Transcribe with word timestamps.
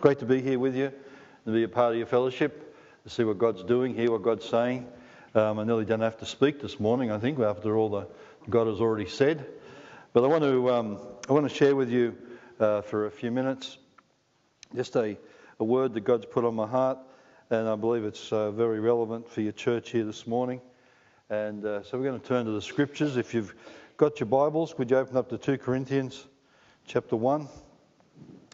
It's 0.00 0.02
great 0.02 0.20
to 0.20 0.24
be 0.24 0.40
here 0.40 0.58
with 0.58 0.74
you, 0.74 0.90
to 1.44 1.52
be 1.52 1.62
a 1.64 1.68
part 1.68 1.92
of 1.92 1.98
your 1.98 2.06
fellowship, 2.06 2.74
to 3.04 3.10
see 3.10 3.22
what 3.22 3.36
God's 3.36 3.62
doing, 3.62 3.94
hear 3.94 4.10
what 4.10 4.22
God's 4.22 4.48
saying. 4.48 4.86
Um, 5.34 5.58
I 5.58 5.64
nearly 5.64 5.84
don't 5.84 6.00
have 6.00 6.16
to 6.20 6.24
speak 6.24 6.58
this 6.58 6.80
morning, 6.80 7.12
I 7.12 7.18
think, 7.18 7.38
after 7.38 7.76
all 7.76 7.90
that 7.90 8.08
God 8.48 8.66
has 8.66 8.80
already 8.80 9.06
said. 9.06 9.44
But 10.14 10.24
I 10.24 10.26
want 10.28 10.42
to, 10.42 10.70
um, 10.70 10.98
I 11.28 11.34
want 11.34 11.46
to 11.46 11.54
share 11.54 11.76
with 11.76 11.90
you 11.90 12.16
uh, 12.58 12.80
for 12.80 13.04
a 13.04 13.10
few 13.10 13.30
minutes 13.30 13.76
just 14.74 14.96
a, 14.96 15.18
a 15.58 15.64
word 15.64 15.92
that 15.92 16.00
God's 16.00 16.24
put 16.24 16.46
on 16.46 16.54
my 16.54 16.66
heart, 16.66 16.96
and 17.50 17.68
I 17.68 17.76
believe 17.76 18.04
it's 18.04 18.32
uh, 18.32 18.52
very 18.52 18.80
relevant 18.80 19.28
for 19.28 19.42
your 19.42 19.52
church 19.52 19.90
here 19.90 20.04
this 20.04 20.26
morning. 20.26 20.62
And 21.28 21.62
uh, 21.66 21.82
so 21.82 21.98
we're 21.98 22.04
going 22.04 22.20
to 22.20 22.26
turn 22.26 22.46
to 22.46 22.52
the 22.52 22.62
scriptures. 22.62 23.18
If 23.18 23.34
you've 23.34 23.54
got 23.98 24.18
your 24.18 24.28
Bibles, 24.28 24.78
would 24.78 24.90
you 24.90 24.96
open 24.96 25.18
up 25.18 25.28
to 25.28 25.36
2 25.36 25.58
Corinthians 25.58 26.26
chapter 26.86 27.16
1? 27.16 27.46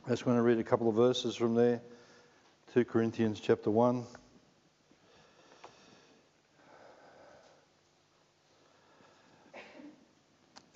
I 0.07 0.11
just 0.11 0.25
want 0.25 0.39
to 0.39 0.43
read 0.43 0.61
a 0.61 0.63
couple 0.63 0.89
of 0.89 0.95
verses 0.95 1.35
from 1.35 1.57
there. 1.57 1.81
2 2.75 2.85
Corinthians 2.85 3.41
chapter 3.41 3.73
1. 3.73 4.07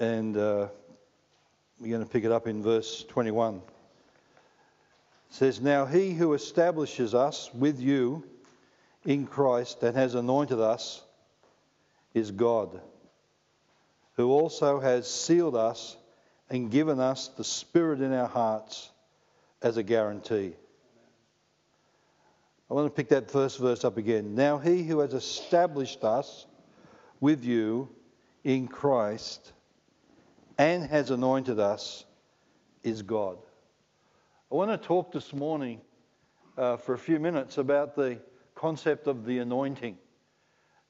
And 0.00 0.36
uh, 0.36 0.66
we're 1.78 1.90
going 1.90 2.02
to 2.02 2.10
pick 2.10 2.24
it 2.24 2.32
up 2.32 2.48
in 2.48 2.60
verse 2.60 3.04
21. 3.04 3.58
It 3.58 3.62
says, 5.30 5.60
Now 5.60 5.86
he 5.86 6.12
who 6.12 6.34
establishes 6.34 7.14
us 7.14 7.54
with 7.54 7.78
you 7.78 8.24
in 9.04 9.28
Christ 9.28 9.80
and 9.84 9.96
has 9.96 10.16
anointed 10.16 10.58
us 10.58 11.04
is 12.14 12.32
God, 12.32 12.80
who 14.16 14.32
also 14.32 14.80
has 14.80 15.08
sealed 15.08 15.54
us 15.54 15.96
and 16.48 16.68
given 16.68 16.98
us 16.98 17.28
the 17.28 17.44
Spirit 17.44 18.00
in 18.00 18.12
our 18.12 18.26
hearts 18.26 18.90
as 19.62 19.76
a 19.76 19.82
guarantee. 19.82 20.54
I 22.70 22.74
want 22.74 22.86
to 22.86 22.90
pick 22.90 23.08
that 23.08 23.30
first 23.30 23.58
verse 23.58 23.84
up 23.84 23.96
again. 23.96 24.34
Now, 24.34 24.58
he 24.58 24.84
who 24.84 25.00
has 25.00 25.12
established 25.12 26.04
us 26.04 26.46
with 27.18 27.44
you 27.44 27.88
in 28.44 28.68
Christ 28.68 29.52
and 30.56 30.84
has 30.84 31.10
anointed 31.10 31.58
us 31.58 32.04
is 32.82 33.02
God. 33.02 33.38
I 34.50 34.54
want 34.54 34.70
to 34.70 34.78
talk 34.78 35.12
this 35.12 35.32
morning 35.32 35.80
uh, 36.56 36.76
for 36.76 36.94
a 36.94 36.98
few 36.98 37.18
minutes 37.18 37.58
about 37.58 37.96
the 37.96 38.20
concept 38.54 39.06
of 39.06 39.24
the 39.24 39.38
anointing. 39.38 39.98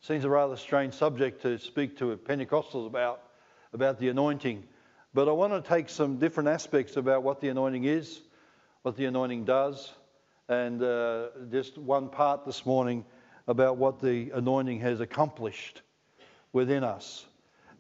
Seems 0.01 0.25
a 0.25 0.31
rather 0.31 0.57
strange 0.57 0.95
subject 0.95 1.43
to 1.43 1.59
speak 1.59 1.99
to 1.99 2.17
Pentecostals 2.17 2.87
about, 2.87 3.23
about 3.73 3.99
the 3.99 4.09
anointing. 4.09 4.65
But 5.13 5.29
I 5.29 5.33
want 5.33 5.53
to 5.53 5.69
take 5.69 5.89
some 5.89 6.19
different 6.19 6.49
aspects 6.49 6.97
about 6.97 7.23
what 7.23 7.41
the 7.41 7.49
anointing 7.49 7.85
is 7.85 8.21
what 8.83 8.97
the 8.97 9.05
anointing 9.05 9.45
does, 9.45 9.93
and 10.49 10.83
uh, 10.83 11.29
just 11.51 11.77
one 11.77 12.09
part 12.09 12.47
this 12.47 12.65
morning 12.65 13.05
about 13.47 13.77
what 13.77 14.01
the 14.01 14.31
anointing 14.33 14.81
has 14.81 15.01
accomplished 15.01 15.83
within 16.55 16.83
us. 16.83 17.27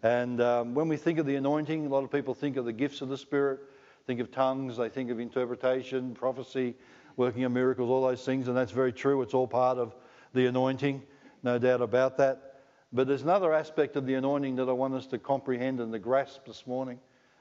And 0.02 0.42
um, 0.42 0.74
when 0.74 0.88
we 0.88 0.98
think 0.98 1.18
of 1.18 1.24
the 1.24 1.36
anointing, 1.36 1.86
a 1.86 1.88
lot 1.88 2.04
of 2.04 2.12
people 2.12 2.34
think 2.34 2.58
of 2.58 2.66
the 2.66 2.72
gifts 2.72 3.00
of 3.00 3.08
the 3.08 3.16
Spirit, 3.16 3.60
think 4.06 4.20
of 4.20 4.30
tongues, 4.30 4.76
they 4.76 4.90
think 4.90 5.10
of 5.10 5.18
interpretation, 5.18 6.14
prophecy, 6.14 6.74
working 7.16 7.44
of 7.44 7.52
miracles, 7.52 7.88
all 7.88 8.02
those 8.02 8.24
things, 8.24 8.48
and 8.48 8.56
that's 8.56 8.72
very 8.72 8.92
true. 8.92 9.22
It's 9.22 9.34
all 9.34 9.48
part 9.48 9.78
of 9.78 9.94
the 10.34 10.46
anointing, 10.46 11.02
no 11.42 11.58
doubt 11.58 11.80
about 11.80 12.18
that. 12.18 12.60
But 12.92 13.06
there's 13.06 13.22
another 13.22 13.54
aspect 13.54 13.96
of 13.96 14.04
the 14.04 14.14
anointing 14.14 14.56
that 14.56 14.68
I 14.68 14.72
want 14.72 14.94
us 14.94 15.06
to 15.08 15.18
comprehend 15.18 15.80
and 15.80 15.92
to 15.92 15.98
grasp 15.98 16.44
this 16.46 16.66
morning 16.66 16.98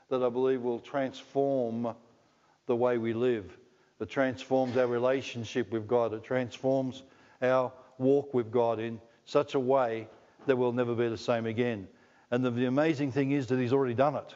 that 0.10 0.24
I 0.24 0.30
believe 0.30 0.62
will 0.62 0.80
transform 0.80 1.94
the 2.70 2.76
way 2.76 3.00
we 3.00 3.14
live. 3.14 3.58
It 4.00 4.12
transforms 4.12 4.78
our 4.78 4.86
relationship 4.86 5.72
with 5.72 5.88
God. 5.88 6.14
It 6.14 6.24
transforms 6.24 7.02
our 7.42 7.74
walk 7.98 8.32
with 8.36 8.52
God 8.52 8.80
in 8.80 9.02
such 9.26 9.56
a 9.56 9.60
way 9.60 10.08
that 10.46 10.56
we'll 10.56 10.72
never 10.72 10.94
be 10.94 11.10
the 11.10 11.18
same 11.18 11.48
again. 11.48 11.88
And 12.30 12.46
the, 12.46 12.52
the 12.52 12.68
amazing 12.68 13.12
thing 13.12 13.32
is 13.32 13.48
that 13.48 13.60
He's 13.60 13.74
already 13.74 13.96
done 13.96 14.16
it. 14.16 14.36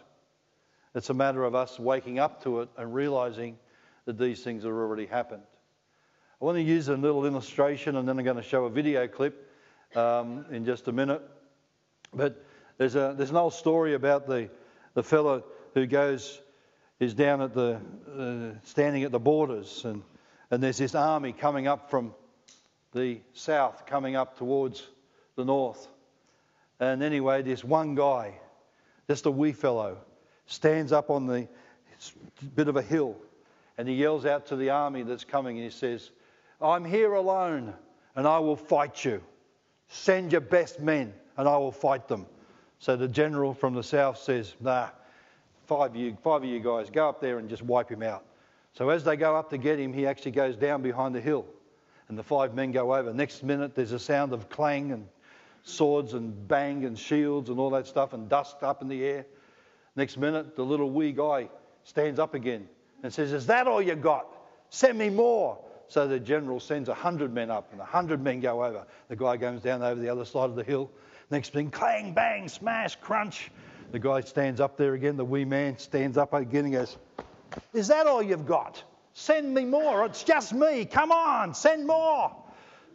It's 0.95 1.11
a 1.11 1.13
matter 1.13 1.43
of 1.43 1.53
us 1.53 1.77
waking 1.77 2.17
up 2.17 2.43
to 2.43 2.61
it 2.61 2.69
and 2.75 2.91
realizing 2.91 3.55
that 4.05 4.17
these 4.17 4.43
things 4.43 4.63
have 4.63 4.73
already 4.73 5.05
happened. 5.05 5.43
I 6.41 6.45
want 6.45 6.57
to 6.57 6.63
use 6.63 6.87
a 6.87 6.97
little 6.97 7.27
illustration 7.27 7.97
and 7.97 8.09
then 8.09 8.17
I'm 8.17 8.25
going 8.25 8.37
to 8.37 8.41
show 8.41 8.65
a 8.65 8.69
video 8.71 9.07
clip 9.07 9.47
um, 9.95 10.47
in 10.49 10.65
just 10.65 10.87
a 10.87 10.91
minute. 10.91 11.21
But 12.11 12.43
there's, 12.79 12.95
a, 12.95 13.13
there's 13.15 13.29
an 13.29 13.37
old 13.37 13.53
story 13.53 13.93
about 13.93 14.27
the, 14.27 14.49
the 14.95 15.03
fellow 15.03 15.43
who 15.75 15.85
goes 15.85 16.41
is 16.99 17.13
down 17.13 17.41
at 17.41 17.53
the, 17.53 17.79
uh, 18.17 18.57
standing 18.63 19.03
at 19.03 19.11
the 19.11 19.19
borders, 19.19 19.83
and, 19.85 20.03
and 20.51 20.61
there's 20.61 20.77
this 20.77 20.95
army 20.95 21.33
coming 21.33 21.67
up 21.67 21.89
from 21.89 22.13
the 22.93 23.19
south, 23.33 23.85
coming 23.85 24.15
up 24.15 24.37
towards 24.37 24.87
the 25.35 25.45
north. 25.45 25.87
And 26.79 27.01
anyway, 27.01 27.41
this 27.41 27.63
one 27.63 27.95
guy, 27.95 28.39
just 29.07 29.25
a 29.25 29.31
wee 29.31 29.51
fellow, 29.51 29.97
stands 30.45 30.91
up 30.91 31.09
on 31.09 31.27
the 31.27 31.47
bit 32.55 32.67
of 32.67 32.75
a 32.75 32.81
hill 32.81 33.15
and 33.77 33.87
he 33.87 33.95
yells 33.95 34.25
out 34.25 34.47
to 34.47 34.55
the 34.55 34.69
army 34.69 35.03
that's 35.03 35.23
coming 35.23 35.57
and 35.57 35.63
he 35.63 35.71
says, 35.71 36.11
I'm 36.61 36.85
here 36.85 37.13
alone 37.13 37.73
and 38.15 38.27
I 38.27 38.39
will 38.39 38.55
fight 38.55 39.03
you. 39.03 39.21
Send 39.87 40.31
your 40.31 40.41
best 40.41 40.79
men 40.79 41.13
and 41.37 41.47
I 41.47 41.57
will 41.57 41.71
fight 41.71 42.07
them. 42.07 42.25
So 42.79 42.95
the 42.95 43.07
general 43.07 43.53
from 43.53 43.73
the 43.73 43.83
south 43.83 44.19
says, 44.19 44.53
Nah, 44.59 44.89
five 45.73 45.89
of 45.89 45.95
you, 45.95 46.15
five 46.23 46.43
of 46.43 46.49
you 46.49 46.59
guys, 46.59 46.91
go 46.91 47.09
up 47.09 47.19
there 47.19 47.39
and 47.39 47.49
just 47.49 47.63
wipe 47.63 47.89
him 47.89 48.03
out. 48.03 48.23
So 48.73 48.89
as 48.89 49.03
they 49.03 49.15
go 49.15 49.35
up 49.35 49.49
to 49.49 49.57
get 49.57 49.79
him, 49.79 49.91
he 49.91 50.05
actually 50.05 50.31
goes 50.31 50.55
down 50.55 50.83
behind 50.83 51.15
the 51.15 51.21
hill. 51.21 51.45
And 52.09 52.17
the 52.17 52.23
five 52.23 52.53
men 52.53 52.71
go 52.71 52.93
over. 52.93 53.11
Next 53.11 53.41
minute, 53.41 53.73
there's 53.73 53.91
a 53.91 53.99
sound 53.99 54.33
of 54.33 54.49
clang 54.49 54.91
and 54.91 55.07
swords 55.63 56.13
and 56.13 56.47
bang 56.47 56.85
and 56.85 56.97
shields 56.97 57.49
and 57.49 57.59
all 57.59 57.71
that 57.71 57.87
stuff 57.87 58.13
and 58.13 58.29
dust 58.29 58.61
up 58.61 58.83
in 58.83 58.87
the 58.87 59.03
air. 59.03 59.25
Next 59.95 60.17
minute, 60.17 60.55
the 60.55 60.63
little 60.63 60.91
wee 60.91 61.11
guy 61.11 61.49
stands 61.85 62.19
up 62.19 62.35
again 62.35 62.67
and 63.01 63.11
says, 63.11 63.33
Is 63.33 63.47
that 63.47 63.67
all 63.67 63.81
you 63.81 63.95
got? 63.95 64.27
Send 64.69 64.97
me 64.97 65.09
more. 65.09 65.57
So 65.87 66.07
the 66.07 66.19
general 66.19 66.59
sends 66.59 66.87
a 66.89 66.93
hundred 66.93 67.33
men 67.33 67.49
up, 67.51 67.71
and 67.71 67.81
a 67.81 67.85
hundred 67.85 68.21
men 68.21 68.39
go 68.39 68.63
over. 68.63 68.85
The 69.09 69.15
guy 69.15 69.37
goes 69.37 69.61
down 69.61 69.81
over 69.81 69.99
the 69.99 70.09
other 70.09 70.25
side 70.25 70.49
of 70.49 70.55
the 70.55 70.63
hill. 70.63 70.89
Next 71.31 71.53
thing, 71.53 71.71
clang, 71.71 72.13
bang, 72.13 72.47
smash, 72.47 72.95
crunch. 72.95 73.51
The 73.93 73.99
guy 73.99 74.21
stands 74.21 74.59
up 74.59 74.75
there 74.75 74.95
again, 74.95 75.17
the 75.17 75.23
wee 75.23 75.45
man 75.45 75.77
stands 75.77 76.17
up 76.17 76.33
again 76.33 76.65
and 76.65 76.73
goes, 76.73 76.97
Is 77.73 77.89
that 77.89 78.07
all 78.07 78.23
you've 78.23 78.47
got? 78.47 78.83
Send 79.13 79.53
me 79.53 79.65
more. 79.65 80.03
It's 80.07 80.23
just 80.23 80.51
me. 80.51 80.85
Come 80.85 81.11
on, 81.11 81.53
send 81.53 81.85
more. 81.85 82.35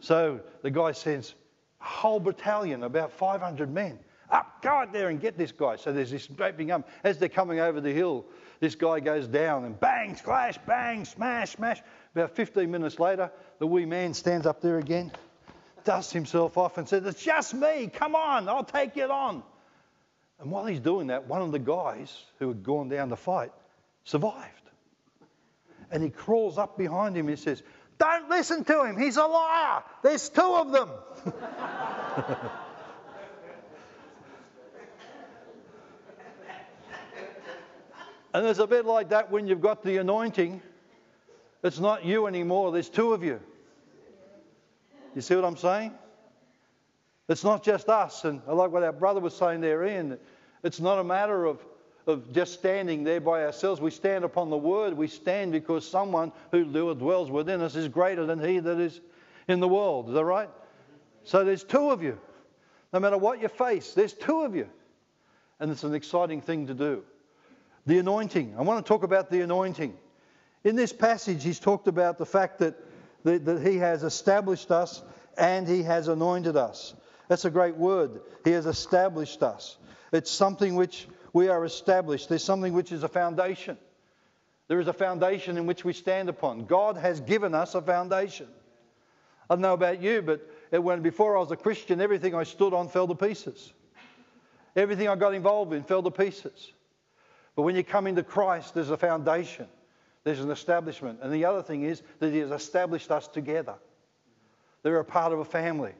So 0.01 0.41
the 0.61 0.69
guy 0.69 0.91
sends 0.91 1.35
a 1.79 1.85
whole 1.85 2.19
battalion, 2.19 2.83
about 2.83 3.13
500 3.13 3.73
men, 3.73 3.97
up, 4.29 4.61
go 4.61 4.71
out 4.71 4.91
there 4.91 5.07
and 5.07 5.21
get 5.21 5.37
this 5.37 5.53
guy. 5.53 5.77
So 5.77 5.93
there's 5.93 6.11
this 6.11 6.27
draping 6.27 6.69
up. 6.69 6.89
As 7.01 7.17
they're 7.17 7.29
coming 7.29 7.61
over 7.61 7.79
the 7.79 7.93
hill, 7.93 8.25
this 8.59 8.75
guy 8.75 8.99
goes 8.99 9.25
down 9.25 9.63
and 9.63 9.79
bang, 9.79 10.17
splash, 10.17 10.57
bang, 10.67 11.05
smash, 11.05 11.51
smash. 11.51 11.81
About 12.13 12.35
15 12.35 12.69
minutes 12.69 12.99
later, 12.99 13.31
the 13.59 13.67
wee 13.67 13.85
man 13.85 14.13
stands 14.13 14.45
up 14.45 14.59
there 14.59 14.79
again, 14.79 15.13
dusts 15.85 16.11
himself 16.11 16.57
off, 16.57 16.77
and 16.77 16.89
says, 16.89 17.05
It's 17.05 17.23
just 17.23 17.53
me. 17.53 17.87
Come 17.87 18.15
on, 18.15 18.49
I'll 18.49 18.65
take 18.65 18.97
it 18.97 19.09
on. 19.09 19.43
And 20.39 20.51
while 20.51 20.65
he's 20.65 20.79
doing 20.79 21.07
that, 21.07 21.27
one 21.27 21.41
of 21.41 21.51
the 21.51 21.59
guys 21.59 22.25
who 22.39 22.47
had 22.47 22.63
gone 22.63 22.87
down 22.89 23.09
to 23.09 23.15
fight 23.17 23.51
survived. 24.05 24.53
And 25.91 26.01
he 26.03 26.09
crawls 26.09 26.57
up 26.57 26.77
behind 26.77 27.17
him 27.17 27.27
and 27.27 27.37
he 27.37 27.43
says, 27.43 27.61
Don't 27.97 28.29
listen 28.29 28.63
to 28.63 28.83
him. 28.85 28.97
He's 28.97 29.17
a 29.17 29.25
liar. 29.25 29.83
There's 30.01 30.29
two 30.29 30.41
of 30.41 30.71
them. 30.71 30.89
and 38.33 38.45
it's 38.45 38.59
a 38.59 38.67
bit 38.67 38.85
like 38.85 39.09
that 39.09 39.31
when 39.31 39.47
you've 39.47 39.61
got 39.61 39.83
the 39.83 39.97
anointing. 39.97 40.61
It's 41.61 41.79
not 41.79 42.05
you 42.05 42.27
anymore, 42.27 42.71
there's 42.71 42.87
two 42.87 43.11
of 43.13 43.23
you. 43.23 43.41
You 45.15 45.21
see 45.21 45.35
what 45.35 45.43
I'm 45.43 45.57
saying? 45.57 45.91
It's 47.29 47.43
not 47.43 47.63
just 47.63 47.87
us. 47.89 48.25
And 48.25 48.41
I 48.47 48.53
like 48.53 48.71
what 48.71 48.83
our 48.83 48.91
brother 48.91 49.19
was 49.19 49.35
saying 49.35 49.61
there, 49.61 49.85
Ian. 49.85 50.17
It's 50.63 50.79
not 50.79 50.97
a 50.97 51.03
matter 51.03 51.45
of, 51.45 51.63
of 52.07 52.33
just 52.33 52.55
standing 52.55 53.03
there 53.03 53.21
by 53.21 53.45
ourselves. 53.45 53.79
We 53.79 53.91
stand 53.91 54.25
upon 54.25 54.49
the 54.49 54.57
word. 54.57 54.95
We 54.95 55.07
stand 55.07 55.51
because 55.51 55.87
someone 55.87 56.31
who 56.51 56.65
dwells 56.65 57.29
within 57.29 57.61
us 57.61 57.75
is 57.75 57.87
greater 57.87 58.25
than 58.25 58.43
he 58.43 58.57
that 58.59 58.79
is 58.79 58.99
in 59.47 59.59
the 59.59 59.67
world. 59.67 60.09
Is 60.09 60.15
that 60.15 60.25
right? 60.25 60.49
So 61.23 61.43
there's 61.43 61.63
two 61.63 61.91
of 61.91 62.01
you. 62.01 62.19
No 62.91 62.99
matter 62.99 63.17
what 63.17 63.39
you 63.41 63.47
face, 63.47 63.93
there's 63.93 64.13
two 64.13 64.41
of 64.41 64.55
you. 64.55 64.67
And 65.59 65.71
it's 65.71 65.83
an 65.83 65.93
exciting 65.93 66.41
thing 66.41 66.67
to 66.67 66.73
do. 66.73 67.03
The 67.85 67.99
anointing. 67.99 68.55
I 68.57 68.63
want 68.63 68.83
to 68.83 68.87
talk 68.87 69.03
about 69.03 69.29
the 69.29 69.41
anointing. 69.41 69.95
In 70.63 70.75
this 70.75 70.91
passage, 70.91 71.43
he's 71.43 71.59
talked 71.59 71.87
about 71.87 72.17
the 72.17 72.25
fact 72.25 72.59
that, 72.59 72.75
that, 73.23 73.45
that 73.45 73.65
he 73.65 73.77
has 73.77 74.03
established 74.03 74.71
us 74.71 75.03
and 75.37 75.67
he 75.67 75.83
has 75.83 76.07
anointed 76.07 76.57
us. 76.57 76.95
That's 77.29 77.45
a 77.45 77.49
great 77.49 77.77
word. 77.77 78.19
He 78.43 78.51
has 78.51 78.65
established 78.65 79.41
us. 79.41 79.77
It's 80.11 80.29
something 80.29 80.75
which 80.75 81.07
we 81.31 81.47
are 81.47 81.63
established. 81.63 82.27
There's 82.27 82.43
something 82.43 82.73
which 82.73 82.91
is 82.91 83.03
a 83.03 83.07
foundation. 83.07 83.77
There 84.67 84.79
is 84.79 84.87
a 84.87 84.93
foundation 84.93 85.57
in 85.57 85.65
which 85.65 85.85
we 85.85 85.93
stand 85.93 86.27
upon. 86.27 86.65
God 86.65 86.97
has 86.97 87.21
given 87.21 87.55
us 87.55 87.75
a 87.75 87.81
foundation. 87.81 88.47
I 89.49 89.55
don't 89.55 89.61
know 89.61 89.73
about 89.73 90.01
you, 90.01 90.21
but 90.21 90.41
when 90.71 91.01
before 91.01 91.37
I 91.37 91.39
was 91.39 91.51
a 91.51 91.55
Christian, 91.55 92.01
everything 92.01 92.35
I 92.35 92.43
stood 92.43 92.73
on 92.73 92.89
fell 92.89 93.07
to 93.07 93.15
pieces. 93.15 93.73
Everything 94.75 95.07
I 95.07 95.15
got 95.15 95.33
involved 95.33 95.73
in 95.73 95.83
fell 95.83 96.03
to 96.03 96.11
pieces. 96.11 96.71
But 97.55 97.63
when 97.63 97.75
you 97.75 97.83
come 97.83 98.05
into 98.05 98.23
Christ, 98.23 98.73
there's 98.73 98.91
a 98.91 98.97
foundation, 98.97 99.67
there's 100.23 100.39
an 100.39 100.51
establishment. 100.51 101.19
And 101.21 101.33
the 101.33 101.45
other 101.45 101.61
thing 101.63 101.83
is 101.83 102.01
that 102.19 102.31
He 102.31 102.39
has 102.39 102.51
established 102.51 103.11
us 103.11 103.27
together. 103.27 103.75
They're 104.83 104.99
a 104.99 105.05
part 105.05 105.33
of 105.33 105.39
a 105.39 105.45
family, 105.45 105.93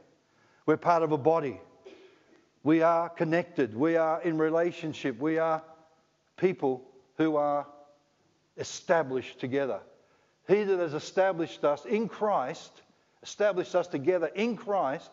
we're 0.70 0.78
part 0.78 1.02
of 1.02 1.12
a 1.12 1.18
body. 1.18 1.60
We 2.62 2.84
are 2.84 3.10
connected, 3.10 3.76
we 3.76 3.96
are 3.96 4.22
in 4.22 4.38
relationship, 4.38 5.18
we 5.18 5.40
are 5.40 5.64
people 6.38 6.84
who 7.18 7.38
are 7.38 7.66
established 8.56 9.40
together. 9.40 9.80
He 10.48 10.62
that 10.62 10.78
has 10.78 10.94
established 10.94 11.64
us 11.64 11.86
in 11.86 12.08
Christ, 12.08 12.84
established 13.24 13.74
us 13.74 13.88
together 13.88 14.28
in 14.28 14.56
Christ, 14.56 15.10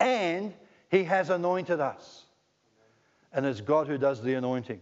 and 0.00 0.54
He 0.90 1.04
has 1.04 1.28
anointed 1.28 1.80
us. 1.80 2.24
And 3.30 3.44
it's 3.44 3.60
God 3.60 3.88
who 3.88 3.98
does 3.98 4.22
the 4.22 4.32
anointing. 4.32 4.80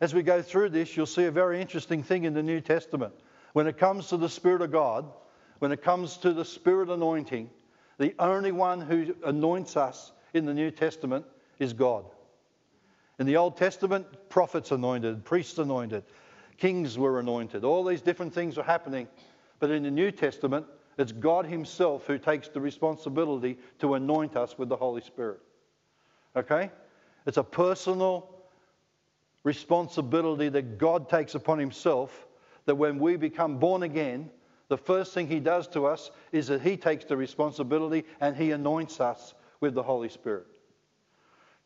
As 0.00 0.14
we 0.14 0.22
go 0.22 0.40
through 0.40 0.70
this, 0.70 0.96
you'll 0.96 1.04
see 1.04 1.24
a 1.24 1.30
very 1.30 1.60
interesting 1.60 2.02
thing 2.02 2.24
in 2.24 2.32
the 2.32 2.42
New 2.42 2.62
Testament. 2.62 3.12
When 3.52 3.66
it 3.66 3.76
comes 3.76 4.08
to 4.08 4.16
the 4.16 4.30
Spirit 4.30 4.62
of 4.62 4.72
God, 4.72 5.04
when 5.58 5.72
it 5.72 5.82
comes 5.82 6.16
to 6.18 6.32
the 6.32 6.46
Spirit 6.46 6.88
anointing, 6.88 7.50
the 7.98 8.14
only 8.18 8.52
one 8.52 8.80
who 8.80 9.14
anoints 9.24 9.76
us 9.76 10.12
in 10.34 10.44
the 10.44 10.54
New 10.54 10.70
Testament 10.70 11.24
is 11.58 11.72
God. 11.72 12.04
In 13.18 13.26
the 13.26 13.36
Old 13.36 13.56
Testament, 13.56 14.06
prophets 14.28 14.70
anointed, 14.70 15.24
priests 15.24 15.58
anointed, 15.58 16.04
kings 16.56 16.96
were 16.96 17.18
anointed. 17.18 17.64
All 17.64 17.84
these 17.84 18.00
different 18.00 18.32
things 18.32 18.56
were 18.56 18.62
happening. 18.62 19.08
But 19.58 19.70
in 19.70 19.82
the 19.82 19.90
New 19.90 20.12
Testament, 20.12 20.66
it's 20.98 21.12
God 21.12 21.46
Himself 21.46 22.06
who 22.06 22.18
takes 22.18 22.48
the 22.48 22.60
responsibility 22.60 23.58
to 23.80 23.94
anoint 23.94 24.36
us 24.36 24.56
with 24.56 24.68
the 24.68 24.76
Holy 24.76 25.00
Spirit. 25.00 25.40
Okay? 26.36 26.70
It's 27.26 27.36
a 27.36 27.44
personal 27.44 28.28
responsibility 29.42 30.48
that 30.48 30.78
God 30.78 31.08
takes 31.08 31.34
upon 31.34 31.58
Himself 31.58 32.26
that 32.66 32.74
when 32.74 32.98
we 32.98 33.16
become 33.16 33.58
born 33.58 33.82
again, 33.82 34.30
the 34.68 34.76
first 34.76 35.14
thing 35.14 35.26
He 35.26 35.40
does 35.40 35.66
to 35.68 35.86
us 35.86 36.10
is 36.32 36.46
that 36.48 36.62
He 36.62 36.76
takes 36.76 37.04
the 37.04 37.16
responsibility 37.16 38.04
and 38.20 38.36
He 38.36 38.52
anoints 38.52 39.00
us 39.00 39.34
with 39.60 39.74
the 39.74 39.82
Holy 39.82 40.08
Spirit. 40.08 40.46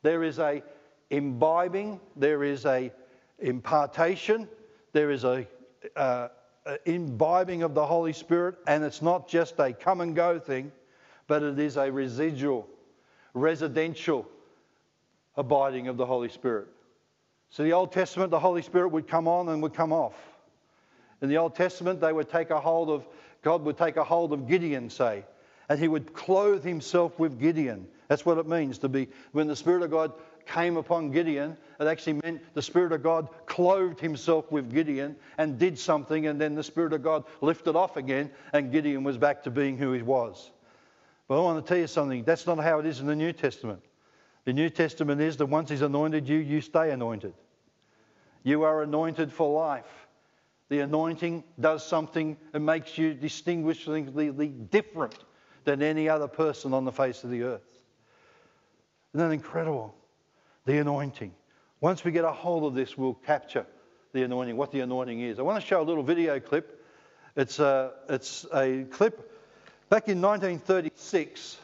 There 0.03 0.23
is 0.23 0.39
a 0.39 0.63
imbibing, 1.11 2.01
there 2.17 2.43
is 2.43 2.65
a 2.65 2.93
impartation, 3.39 4.49
there 4.93 5.11
is 5.11 5.25
a, 5.25 5.47
uh, 5.97 6.29
a 6.67 6.79
imbibing 6.89 7.63
of 7.63 7.75
the 7.75 7.85
Holy 7.85 8.13
Spirit, 8.13 8.57
and 8.67 8.85
it's 8.85 9.03
not 9.03 9.29
just 9.29 9.59
a 9.59 9.73
come 9.73 10.01
and 10.01 10.15
go 10.15 10.39
thing, 10.39 10.73
but 11.27 11.43
it 11.43 11.59
is 11.59 11.77
a 11.77 11.91
residual, 11.91 12.69
residential 13.35 14.29
abiding 15.37 15.89
of 15.89 15.97
the 15.97 16.07
Holy 16.07 16.29
Spirit. 16.29 16.69
So, 17.51 17.63
the 17.63 17.73
Old 17.73 17.93
Testament, 17.93 18.31
the 18.31 18.41
Holy 18.41 18.63
Spirit 18.63 18.89
would 18.89 19.07
come 19.07 19.29
on 19.29 19.51
and 19.51 19.63
would 19.63 19.75
come 19.75 19.93
off. 19.93 20.15
In 21.23 21.29
the 21.29 21.39
Old 21.39 21.55
Testament, 21.55 22.01
they 22.01 22.13
would 22.13 22.29
take 22.29 22.51
a 22.51 22.61
hold 22.61 22.91
of, 22.91 23.07
God 23.43 23.63
would 23.63 23.79
take 23.79 23.97
a 23.97 24.05
hold 24.05 24.33
of 24.33 24.49
Gideon, 24.49 24.91
say, 24.91 25.25
and 25.69 25.79
he 25.79 25.89
would 25.89 26.13
clothe 26.13 26.65
himself 26.65 27.19
with 27.19 27.41
Gideon. 27.41 27.87
That's 28.09 28.27
what 28.27 28.39
it 28.39 28.47
means 28.47 28.79
to 28.79 28.89
be, 28.89 29.09
when 29.31 29.47
the 29.47 29.57
Spirit 29.57 29.83
of 29.83 29.91
God 29.91 30.13
came 30.47 30.77
upon 30.77 31.13
Gideon, 31.13 31.57
it 31.79 31.87
actually 31.87 32.15
meant 32.25 32.43
the 32.55 32.63
Spirit 32.63 32.93
of 32.93 33.03
God 33.03 33.29
clothed 33.47 34.01
himself 34.01 34.51
with 34.51 34.73
Gideon 34.73 35.15
and 35.39 35.59
did 35.59 35.79
something, 35.79 36.27
and 36.27 36.41
then 36.41 36.57
the 36.57 36.65
Spirit 36.65 36.93
of 36.93 37.05
God 37.05 37.25
lifted 37.41 37.77
off 37.77 37.97
again, 37.97 38.31
and 38.53 38.73
Gideon 38.73 39.05
was 39.05 39.17
back 39.17 39.45
to 39.45 39.51
being 39.51 39.79
who 39.79 39.93
he 39.93 40.03
was. 40.03 40.51
But 41.29 41.39
I 41.39 41.43
want 41.43 41.65
to 41.65 41.69
tell 41.69 41.79
you 41.79 41.87
something 41.87 42.25
that's 42.25 42.47
not 42.47 42.59
how 42.59 42.81
it 42.81 42.87
is 42.87 42.99
in 42.99 43.07
the 43.07 43.17
New 43.17 43.33
Testament. 43.33 43.81
The 44.45 44.53
New 44.53 44.71
Testament 44.71 45.21
is 45.21 45.37
that 45.37 45.47
once 45.47 45.71
He's 45.71 45.83
anointed 45.83 46.29
you, 46.29 46.39
you 46.39 46.61
stay 46.61 46.91
anointed. 46.91 47.33
You 48.43 48.65
are 48.65 48.83
anointed 48.83 49.33
for 49.33 49.49
life. 49.57 50.09
The 50.73 50.81
anointing 50.81 51.45
does 51.61 51.87
something 51.87 52.35
and 52.55 52.65
makes 52.65 52.97
you 52.97 53.13
distinguishingly 53.13 54.49
different 54.49 55.19
than 55.65 55.83
any 55.83 56.09
other 56.09 56.27
person 56.27 56.73
on 56.73 56.87
the 56.87 56.91
face 56.91 57.25
of 57.25 57.29
the 57.29 57.43
earth. 57.43 57.83
Isn't 59.13 59.29
that 59.29 59.35
incredible? 59.35 59.95
The 60.65 60.79
anointing. 60.79 61.35
Once 61.83 62.05
we 62.05 62.11
get 62.11 62.25
a 62.25 62.33
hold 62.33 62.65
of 62.65 62.73
this, 62.75 62.97
we'll 62.97 63.13
capture 63.13 63.67
the 64.15 64.23
anointing, 64.23 64.57
what 64.57 64.73
the 64.73 64.81
anointing 64.81 65.21
is. 65.21 65.39
I 65.39 65.43
want 65.43 65.61
to 65.61 65.67
show 65.69 65.83
a 65.83 65.85
little 65.85 66.03
video 66.03 66.41
clip. 66.41 66.83
It's 67.37 67.59
a, 67.59 67.93
it's 68.09 68.47
a 68.55 68.85
clip 68.85 69.31
back 69.91 70.09
in 70.09 70.23
1936. 70.23 71.59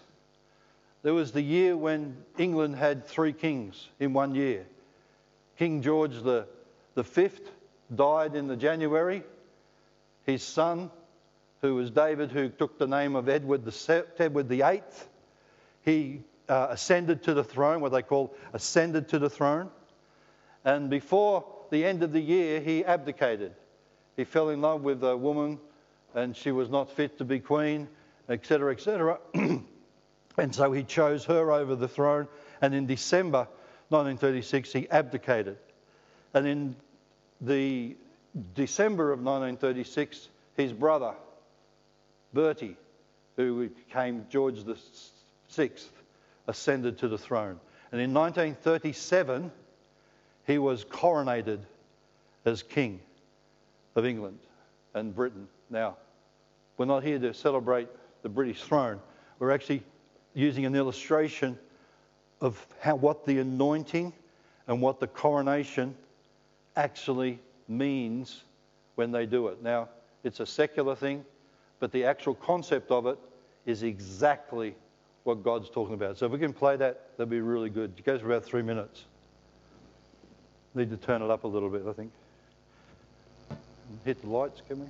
There 1.02 1.14
was 1.14 1.32
the 1.32 1.40
year 1.40 1.78
when 1.78 2.14
England 2.36 2.76
had 2.76 3.06
three 3.06 3.32
kings 3.32 3.88
in 4.00 4.12
one 4.12 4.34
year. 4.34 4.66
King 5.56 5.80
George 5.80 6.22
the, 6.22 6.46
the 6.92 7.04
Fifth 7.04 7.52
died 7.94 8.34
in 8.34 8.46
the 8.46 8.56
January. 8.56 9.22
His 10.24 10.42
son, 10.42 10.90
who 11.62 11.74
was 11.74 11.90
David, 11.90 12.30
who 12.30 12.48
took 12.48 12.78
the 12.78 12.86
name 12.86 13.16
of 13.16 13.28
Edward 13.28 13.64
the 13.64 14.06
Edward 14.18 14.48
the 14.48 14.62
Eighth, 14.62 15.08
he 15.82 16.22
uh, 16.48 16.68
ascended 16.70 17.22
to 17.24 17.34
the 17.34 17.44
throne, 17.44 17.80
what 17.80 17.92
they 17.92 18.02
call 18.02 18.34
ascended 18.52 19.08
to 19.08 19.18
the 19.18 19.30
throne. 19.30 19.70
And 20.64 20.90
before 20.90 21.44
the 21.70 21.84
end 21.84 22.02
of 22.02 22.12
the 22.12 22.20
year, 22.20 22.60
he 22.60 22.84
abdicated. 22.84 23.52
He 24.16 24.24
fell 24.24 24.50
in 24.50 24.60
love 24.60 24.82
with 24.82 25.02
a 25.04 25.16
woman, 25.16 25.58
and 26.14 26.36
she 26.36 26.50
was 26.50 26.68
not 26.68 26.90
fit 26.90 27.18
to 27.18 27.24
be 27.24 27.40
queen, 27.40 27.88
etc., 28.28 28.72
etc. 28.72 29.18
And 30.38 30.54
so 30.54 30.72
he 30.72 30.84
chose 30.84 31.24
her 31.24 31.50
over 31.50 31.74
the 31.74 31.88
throne. 31.88 32.28
And 32.62 32.74
in 32.74 32.86
December 32.86 33.48
1936, 33.88 34.72
he 34.72 34.88
abdicated. 34.88 35.58
And 36.32 36.46
in 36.46 36.76
the 37.40 37.96
December 38.54 39.12
of 39.12 39.18
1936, 39.18 40.28
his 40.56 40.72
brother, 40.72 41.14
Bertie, 42.32 42.76
who 43.36 43.68
became 43.68 44.26
George 44.28 44.64
VI, 45.50 45.70
ascended 46.46 46.98
to 46.98 47.08
the 47.08 47.18
throne. 47.18 47.60
And 47.92 48.00
in 48.00 48.12
1937, 48.12 49.50
he 50.46 50.58
was 50.58 50.84
coronated 50.84 51.60
as 52.44 52.62
King 52.62 53.00
of 53.94 54.04
England 54.04 54.38
and 54.94 55.14
Britain. 55.14 55.48
Now, 55.70 55.96
we're 56.76 56.86
not 56.86 57.02
here 57.02 57.18
to 57.18 57.34
celebrate 57.34 57.88
the 58.22 58.28
British 58.28 58.62
throne. 58.62 59.00
We're 59.38 59.50
actually 59.50 59.82
using 60.34 60.66
an 60.66 60.74
illustration 60.74 61.58
of 62.40 62.64
how, 62.80 62.96
what 62.96 63.26
the 63.26 63.38
anointing 63.38 64.12
and 64.66 64.80
what 64.80 65.00
the 65.00 65.06
coronation 65.06 65.94
actually 66.78 67.40
means 67.66 68.44
when 68.94 69.10
they 69.10 69.26
do 69.26 69.48
it. 69.48 69.62
Now, 69.62 69.88
it's 70.24 70.40
a 70.40 70.46
secular 70.46 70.94
thing, 70.94 71.24
but 71.80 71.92
the 71.92 72.04
actual 72.04 72.34
concept 72.34 72.90
of 72.90 73.06
it 73.06 73.18
is 73.66 73.82
exactly 73.82 74.74
what 75.24 75.42
God's 75.42 75.68
talking 75.68 75.94
about. 75.94 76.16
So 76.16 76.26
if 76.26 76.32
we 76.32 76.38
can 76.38 76.52
play 76.52 76.76
that, 76.76 77.10
that'd 77.16 77.28
be 77.28 77.40
really 77.40 77.68
good. 77.68 77.92
It 77.98 78.04
goes 78.04 78.20
for 78.20 78.28
about 78.28 78.44
three 78.44 78.62
minutes. 78.62 79.04
Need 80.74 80.90
to 80.90 80.96
turn 80.96 81.20
it 81.20 81.30
up 81.30 81.44
a 81.44 81.48
little 81.48 81.68
bit, 81.68 81.82
I 81.86 81.92
think. 81.92 82.12
Hit 84.04 84.22
the 84.22 84.28
lights, 84.28 84.62
can 84.68 84.80
we? 84.80 84.86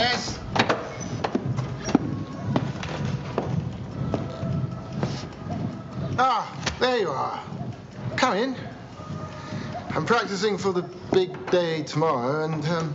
Yes? 0.00 0.38
Ah, 6.18 6.58
there 6.80 7.00
you 7.00 7.10
are. 7.10 7.44
Come 8.16 8.38
in. 8.38 8.56
I'm 9.90 10.06
practicing 10.06 10.56
for 10.56 10.72
the 10.72 10.80
big 11.12 11.50
day 11.50 11.82
tomorrow, 11.82 12.44
and 12.44 12.64
um, 12.64 12.94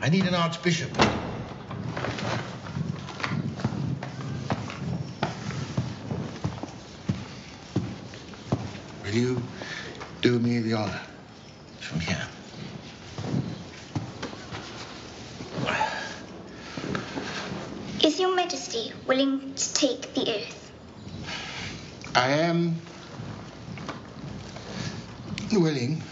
I 0.00 0.08
need 0.08 0.24
an 0.24 0.34
archbishop. 0.34 0.90
Will 9.04 9.12
you 9.12 9.42
do 10.22 10.38
me 10.38 10.60
the 10.60 10.72
honor 10.72 11.00
from 11.78 12.00
here? 12.00 12.26
Is 18.06 18.20
your 18.20 18.36
majesty 18.36 18.92
willing 19.06 19.54
to 19.54 19.74
take 19.74 20.14
the 20.14 20.36
oath? 20.36 20.72
I 22.14 22.30
am 22.30 22.80
willing, 25.52 26.02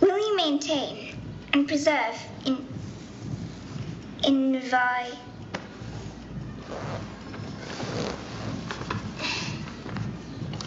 Will 0.00 0.18
you 0.18 0.36
maintain 0.36 1.16
and 1.52 1.66
preserve 1.66 2.16
in 2.46 2.66
invi 4.22 5.16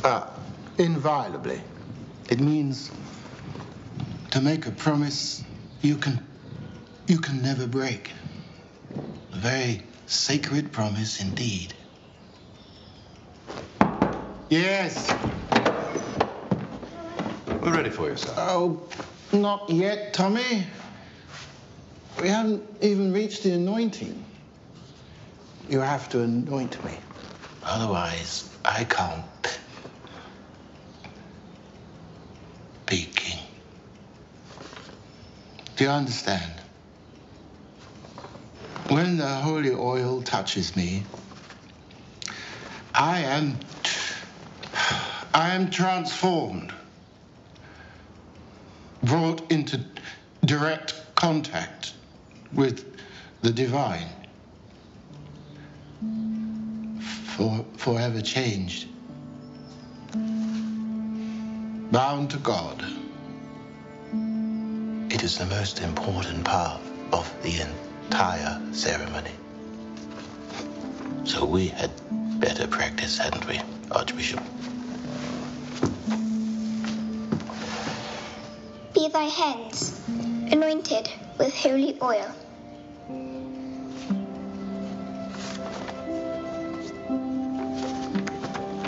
Uh, 0.04 0.28
inviolably. 0.78 1.62
It 2.30 2.42
means 2.42 2.92
to 4.32 4.42
make 4.42 4.66
a 4.68 4.72
promise 4.72 5.44
you 5.82 5.96
can 5.96 6.20
you 7.08 7.20
can 7.20 7.42
never 7.42 7.68
break. 7.68 8.12
A 9.32 9.38
very 9.38 9.82
sacred 10.14 10.72
promise 10.72 11.20
indeed. 11.20 11.74
Yes. 14.50 15.12
We're 17.62 17.74
ready 17.74 17.90
for 17.90 18.10
you, 18.10 18.18
sir. 18.18 18.34
Oh, 18.38 18.88
not 19.32 19.70
yet, 19.70 20.14
Tommy. 20.14 20.66
We 22.22 22.28
haven't 22.30 22.64
even 22.82 23.12
reached 23.12 23.44
the 23.44 23.54
anointing. 23.54 24.24
You 25.68 25.80
have 25.80 26.10
to 26.10 26.22
anoint 26.22 26.84
me. 26.86 26.92
Otherwise, 27.64 28.50
I 28.64 28.84
can't 28.84 29.60
be 32.86 33.06
king. 33.16 33.40
Do 35.76 35.86
you 35.86 35.90
understand? 35.90 36.63
When 38.94 39.18
the 39.18 39.28
holy 39.28 39.72
oil 39.72 40.22
touches 40.22 40.76
me, 40.76 41.04
I 42.94 43.22
am 43.22 43.58
I 45.34 45.56
am 45.56 45.72
transformed 45.72 46.72
brought 49.02 49.52
into 49.52 49.84
direct 50.46 50.94
contact 51.16 51.96
with 52.54 52.86
the 53.42 53.50
divine, 53.50 54.10
for, 57.36 57.66
forever 57.78 58.22
changed, 58.22 58.90
bound 61.92 62.30
to 62.30 62.38
God. 62.38 62.86
It 65.10 65.24
is 65.24 65.40
the 65.40 65.48
most 65.48 65.82
important 65.82 66.46
part 66.46 66.80
of 67.12 67.34
the 67.42 67.60
entire 68.06 68.62
ceremony. 68.72 69.32
So 71.24 71.46
we 71.46 71.68
had 71.68 71.92
better 72.40 72.68
practice, 72.68 73.18
hadn't 73.18 73.48
we, 73.48 73.60
Archbishop? 73.92 74.42
be 79.04 79.10
thy 79.10 79.24
hands 79.24 80.02
anointed 80.52 81.10
with 81.38 81.54
holy 81.56 81.98
oil. 82.02 82.32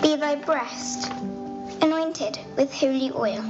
Be 0.01 0.15
thy 0.15 0.35
breast 0.35 1.11
anointed 1.81 2.39
with 2.55 2.71
holy 2.73 3.11
oil. 3.11 3.43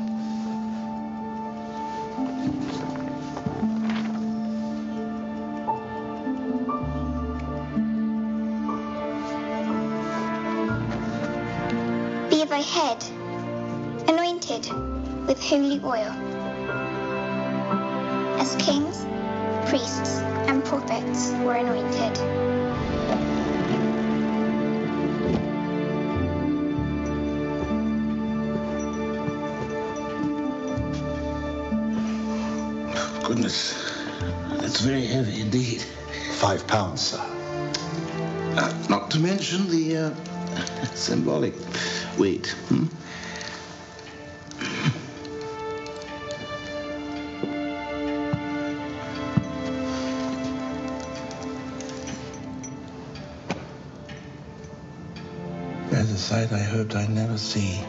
Head 12.71 13.03
anointed 14.09 14.65
with 15.27 15.41
holy 15.41 15.79
oil. 15.83 16.11
As 18.39 18.55
kings, 18.55 19.05
priests, 19.69 20.19
and 20.47 20.63
prophets 20.65 21.31
were 21.43 21.55
anointed. 21.55 22.15
Goodness, 33.23 33.73
that's 34.49 34.81
very 34.81 35.05
heavy 35.05 35.41
indeed. 35.41 35.83
Five 36.33 36.65
pounds, 36.67 37.01
sir. 37.01 37.21
Uh, 38.57 38.85
not 38.89 39.11
to 39.11 39.19
mention 39.19 39.67
the 39.69 39.97
uh, 39.97 40.13
symbolic 40.95 41.53
weight. 42.17 42.47
Hmm? 42.67 42.85
There's 55.89 56.11
a 56.11 56.17
sight 56.17 56.51
I 56.51 56.59
hoped 56.59 56.95
I'd 56.95 57.09
never 57.09 57.37
see. 57.37 57.81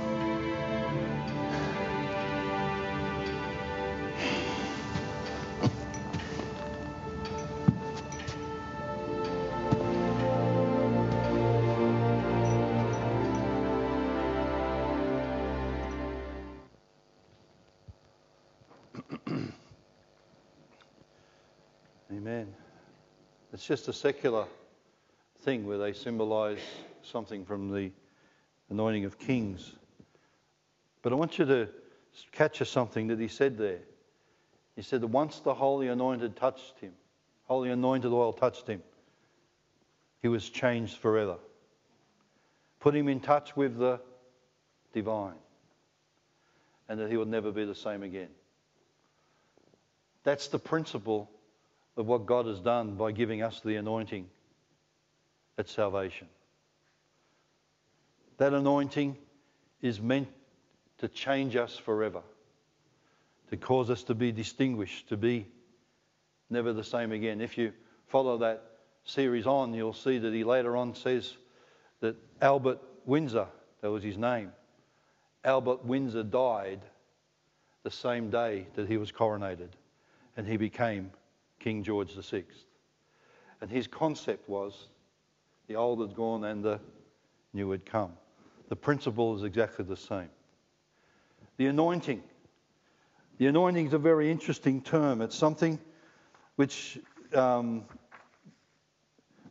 It's 23.67 23.83
just 23.83 23.89
a 23.89 23.93
secular 23.93 24.47
thing 25.41 25.67
where 25.67 25.77
they 25.77 25.93
symbolize 25.93 26.61
something 27.03 27.45
from 27.45 27.73
the 27.73 27.91
anointing 28.71 29.07
of 29.07 29.19
kings. 29.19 29.75
But 31.03 31.13
I 31.13 31.17
want 31.17 31.37
you 31.37 31.47
to 31.47 31.69
catch 32.31 32.63
something 32.69 33.09
that 33.09 33.19
he 33.19 33.27
said 33.27 33.59
there. 33.59 33.81
He 34.77 34.83
said 34.83 35.01
that 35.01 35.09
once 35.09 35.41
the 35.41 35.53
holy 35.53 35.89
anointed 35.89 36.37
touched 36.37 36.79
him, 36.79 36.93
holy 37.47 37.71
anointed 37.71 38.13
oil 38.13 38.33
touched 38.33 38.69
him, 38.69 38.85
he 40.23 40.29
was 40.29 40.49
changed 40.49 40.99
forever. 40.99 41.39
Put 42.79 42.95
him 42.95 43.09
in 43.09 43.19
touch 43.19 43.57
with 43.57 43.77
the 43.79 43.99
divine, 44.93 45.41
and 46.89 47.01
that 47.01 47.11
he 47.11 47.17
would 47.17 47.27
never 47.27 47.51
be 47.51 47.65
the 47.65 47.75
same 47.75 48.05
again. 48.05 48.31
That's 50.23 50.47
the 50.47 50.61
principle 50.61 51.29
of 51.97 52.07
what 52.07 52.27
God 52.27 52.47
has 52.47 52.61
done 52.61 52.95
by 52.95 53.13
giving 53.13 53.43
us 53.43 53.61
the 53.65 53.77
anointing 53.77 54.29
at 55.59 55.69
salvation. 55.69 56.29
That 58.39 58.53
anointing 58.53 59.17
is 59.81 60.01
meant 60.01 60.29
to 60.99 61.09
change 61.09 61.57
us 61.57 61.77
forever, 61.77 62.23
to 63.51 63.57
cause 63.57 63.91
us 63.91 64.03
to 64.05 64.15
be 64.15 64.33
distinguished, 64.33 65.09
to 65.09 65.17
be 65.17 65.47
never 66.51 66.73
the 66.73 66.85
same 66.85 67.13
again. 67.13 67.41
If 67.41 67.57
you 67.57 67.73
follow 68.09 68.39
that 68.39 68.63
series 69.05 69.47
on, 69.47 69.73
you'll 69.73 69.93
see 69.93 70.19
that 70.19 70.35
he 70.35 70.45
later 70.45 70.77
on 70.77 70.95
says 70.95 71.35
that 72.01 72.17
Albert 72.43 72.81
Windsor, 73.07 73.47
that 73.81 73.91
was 73.91 74.03
his 74.03 74.19
name, 74.19 74.53
Albert 75.45 75.85
Windsor 75.85 76.25
died 76.25 76.81
the 77.85 77.91
same 77.91 78.31
day 78.31 78.67
that 78.75 78.89
he 78.89 78.97
was 78.97 79.13
coronated, 79.13 79.69
and 80.37 80.47
he 80.47 80.57
became 80.57 81.11
King 81.67 81.83
George 81.83 82.15
VI. 82.15 82.45
And 83.61 83.69
his 83.69 83.89
concept 83.89 84.49
was 84.49 84.87
the 85.67 85.75
old 85.75 85.99
had 85.99 86.15
gone 86.15 86.45
and 86.45 86.65
the 86.65 86.79
new 87.53 87.69
had 87.73 87.85
come. 87.85 88.13
The 88.69 88.77
principle 88.77 89.35
is 89.35 89.43
exactly 89.43 89.85
the 89.85 89.97
same. 89.97 90.31
The 91.57 91.67
anointing. 91.67 92.23
The 93.39 93.49
anointing 93.49 93.89
is 93.89 93.95
a 93.95 93.99
very 93.99 94.31
interesting 94.31 94.81
term. 94.81 95.21
It's 95.21 95.35
something 95.35 95.81
which 96.55 97.01
um, 97.35 97.83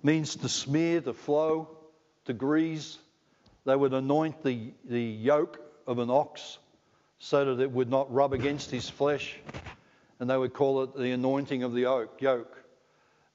means 0.02 0.38
to 0.38 0.48
smear, 0.48 1.02
to 1.02 1.14
flow, 1.14 1.68
to 2.28 2.34
grease. 2.34 2.98
They 3.66 3.76
would 3.76 3.94
anoint 3.94 4.42
the, 4.42 4.72
the 4.86 5.04
yoke 5.04 5.60
of 5.86 6.00
an 6.00 6.10
ox 6.10 6.60
so 7.20 7.56
that 7.56 7.62
it 7.62 7.72
would 7.72 7.90
not 7.90 8.10
rub 8.10 8.32
against 8.32 8.72
his 8.72 8.90
flesh 8.90 9.38
and 10.20 10.30
they 10.30 10.38
would 10.38 10.54
call 10.54 10.84
it 10.84 10.96
the 10.96 11.12
anointing 11.12 11.64
of 11.64 11.74
the 11.74 11.86
oak, 11.86 12.22
yoke. 12.22 12.64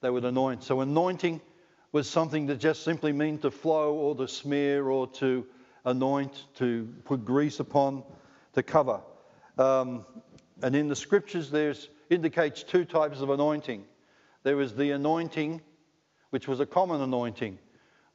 They 0.01 0.09
would 0.09 0.25
anoint. 0.25 0.63
So, 0.63 0.81
anointing 0.81 1.41
was 1.91 2.09
something 2.09 2.47
that 2.47 2.59
just 2.59 2.83
simply 2.83 3.11
meant 3.11 3.43
to 3.43 3.51
flow 3.51 3.93
or 3.93 4.15
to 4.15 4.27
smear 4.27 4.87
or 4.87 5.07
to 5.07 5.45
anoint, 5.85 6.45
to 6.55 6.87
put 7.05 7.25
grease 7.25 7.59
upon, 7.59 8.03
to 8.53 8.63
cover. 8.63 9.01
Um, 9.57 10.05
and 10.61 10.75
in 10.75 10.87
the 10.87 10.95
scriptures, 10.95 11.51
there's 11.51 11.89
indicates 12.09 12.63
two 12.63 12.85
types 12.85 13.21
of 13.21 13.29
anointing. 13.29 13.85
There 14.43 14.57
was 14.57 14.75
the 14.75 14.91
anointing, 14.91 15.61
which 16.31 16.47
was 16.47 16.59
a 16.59 16.65
common 16.65 17.01
anointing, 17.01 17.57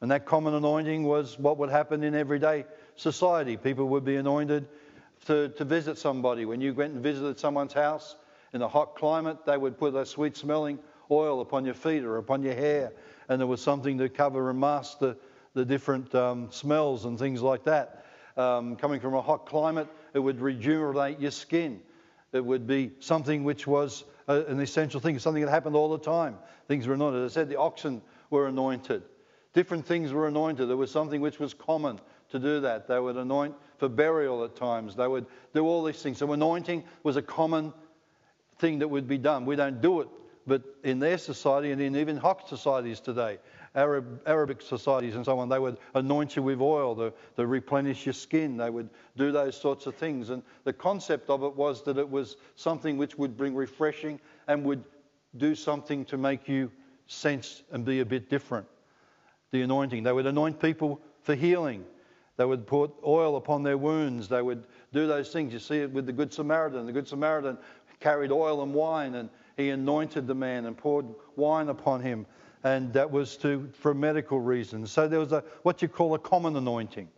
and 0.01 0.11
that 0.11 0.27
common 0.27 0.55
anointing 0.55 1.05
was 1.05 1.39
what 1.39 1.59
would 1.59 1.71
happen 1.71 2.03
in 2.03 2.15
everyday 2.15 2.67
society. 2.97 3.57
People 3.57 3.89
would 3.89 4.05
be 4.05 4.17
anointed 4.17 4.69
to, 5.27 5.49
to 5.51 5.65
visit 5.65 5.99
somebody. 5.99 6.45
When 6.45 6.61
you 6.61 6.75
went 6.75 6.95
and 6.95 7.03
visited 7.03 7.39
someone's 7.39 7.73
house, 7.73 8.17
In 8.53 8.63
a 8.63 8.69
hot 8.69 8.97
climate, 8.97 9.39
they 9.45 9.57
would 9.57 9.79
put 9.79 9.95
a 9.95 10.07
sweet 10.07 10.37
smelling 10.37 10.79
oil 11.11 11.41
upon 11.41 11.65
your 11.65 11.75
feet 11.75 12.05
or 12.05 12.17
upon 12.19 12.43
your 12.43 12.55
hair, 12.55 12.93
and 13.29 13.41
there 13.41 13.47
was 13.47 13.61
something 13.61 13.99
to 13.99 14.09
cover 14.09 14.51
and 14.51 14.59
mask 14.59 14.99
the, 14.99 15.17
the 15.55 15.65
different 15.65 16.15
um, 16.15 16.51
smells 16.51 17.05
and 17.05 17.19
things 17.19 17.43
like 17.43 17.65
that. 17.65 18.05
Um, 18.37 18.77
coming 18.77 19.01
from 19.01 19.15
a 19.15 19.23
hot 19.23 19.47
climate, 19.47 19.89
it 20.13 20.19
would 20.19 20.41
rejuvenate 20.41 21.21
your 21.21 21.31
skin. 21.31 21.81
It 22.33 22.45
would 22.45 22.67
be 22.67 22.93
something 23.01 23.45
which 23.45 23.67
was 23.67 24.05
a, 24.29 24.43
an 24.43 24.61
essential 24.61 25.01
thing, 25.01 25.19
something 25.19 25.43
that 25.43 25.51
happened 25.51 25.77
all 25.77 25.89
the 25.89 25.99
time. 25.99 26.37
Things 26.69 26.87
were 26.87 26.95
anointed. 26.95 27.23
As 27.23 27.33
I 27.33 27.35
said, 27.35 27.49
the 27.49 27.57
oxen 27.57 28.03
were 28.31 28.49
anointed. 28.49 29.03
Different 29.55 29.87
things 29.87 30.13
were 30.13 30.29
anointed. 30.29 30.69
There 30.69 30.77
was 30.77 30.91
something 30.91 31.21
which 31.21 31.39
was 31.41 31.55
common 31.55 31.99
to 32.31 32.39
do 32.39 32.61
that. 32.61 32.89
They 32.89 32.99
would 32.99 33.17
anoint 33.17 33.55
for 33.79 33.89
burial 33.89 34.45
at 34.45 34.55
times. 34.55 34.97
They 34.97 35.09
would 35.09 35.27
do 35.55 35.65
all 35.67 35.83
these 35.83 36.03
things. 36.03 36.19
So 36.19 36.31
anointing 36.33 36.85
was 37.05 37.17
a 37.17 37.23
common 37.23 37.73
thing 38.59 38.79
that 38.81 38.89
would 38.89 39.09
be 39.09 39.19
done. 39.19 39.47
We 39.47 39.57
don't 39.57 39.81
do 39.81 40.01
it, 40.01 40.09
but 40.47 40.63
in 40.85 40.99
their 40.99 41.19
society 41.19 41.73
and 41.73 41.81
in 41.81 41.97
even 41.97 42.17
hot 42.17 42.49
societies 42.49 43.01
today, 43.01 43.39
Arab, 43.75 44.23
Arabic 44.27 44.63
societies 44.63 45.17
and 45.17 45.25
so 45.25 45.39
on, 45.39 45.49
they 45.49 45.59
would 45.59 45.77
anoint 45.95 46.37
you 46.37 46.43
with 46.43 46.61
oil 46.61 47.13
to 47.37 47.47
replenish 47.47 48.07
your 48.07 48.15
skin. 48.15 48.57
They 48.57 48.71
would 48.71 48.89
do 49.17 49.33
those 49.33 49.61
sorts 49.61 49.87
of 49.87 49.95
things. 49.95 50.31
And 50.31 50.43
the 50.65 50.73
concept 50.73 51.29
of 51.29 51.43
it 51.43 51.55
was 51.55 51.83
that 51.85 51.99
it 51.99 52.09
was 52.09 52.37
something 52.55 52.97
which 52.97 53.19
would 53.19 53.37
bring 53.37 53.55
refreshing 53.55 54.19
and 54.49 54.65
would 54.65 54.83
do 55.37 55.55
something 55.55 56.07
to 56.07 56.17
make 56.17 56.49
you 56.49 56.71
sense 57.07 57.63
and 57.71 57.85
be 57.85 58.01
a 58.01 58.05
bit 58.05 58.31
different 58.31 58.67
the 59.57 59.63
anointing. 59.63 60.03
They 60.03 60.13
would 60.13 60.27
anoint 60.27 60.61
people 60.61 61.01
for 61.23 61.35
healing. 61.35 61.85
They 62.37 62.45
would 62.45 62.67
put 62.67 62.93
oil 63.05 63.37
upon 63.37 63.63
their 63.63 63.79
wounds. 63.79 64.29
They 64.29 64.43
would 64.43 64.65
do 64.93 65.07
those 65.07 65.33
things. 65.33 65.53
You 65.53 65.59
see 65.59 65.79
it 65.79 65.91
with 65.91 66.07
the 66.07 66.13
Good 66.13 66.33
Samaritan. 66.33 66.87
The 66.87 66.93
Good 66.93 67.09
Samaritan 67.09 67.57
carried 68.01 68.31
oil 68.31 68.63
and 68.63 68.75
wine, 68.75 69.15
and 69.15 69.29
he 69.57 69.71
anointed 69.71 70.27
the 70.27 70.35
man 70.35 70.67
and 70.67 70.77
poured 70.77 71.07
wine 71.37 71.69
upon 71.69 72.01
him. 72.01 72.27
And 72.65 72.93
that 72.95 73.11
was 73.11 73.37
to, 73.39 73.69
for 73.79 73.95
medical 73.95 74.41
reasons. 74.41 74.91
So 74.91 75.07
there 75.07 75.21
was 75.21 75.33
a, 75.33 75.45
what 75.63 75.83
you 75.83 75.89
call 75.89 76.15
a 76.15 76.19
common 76.19 76.57
anointing, 76.57 77.09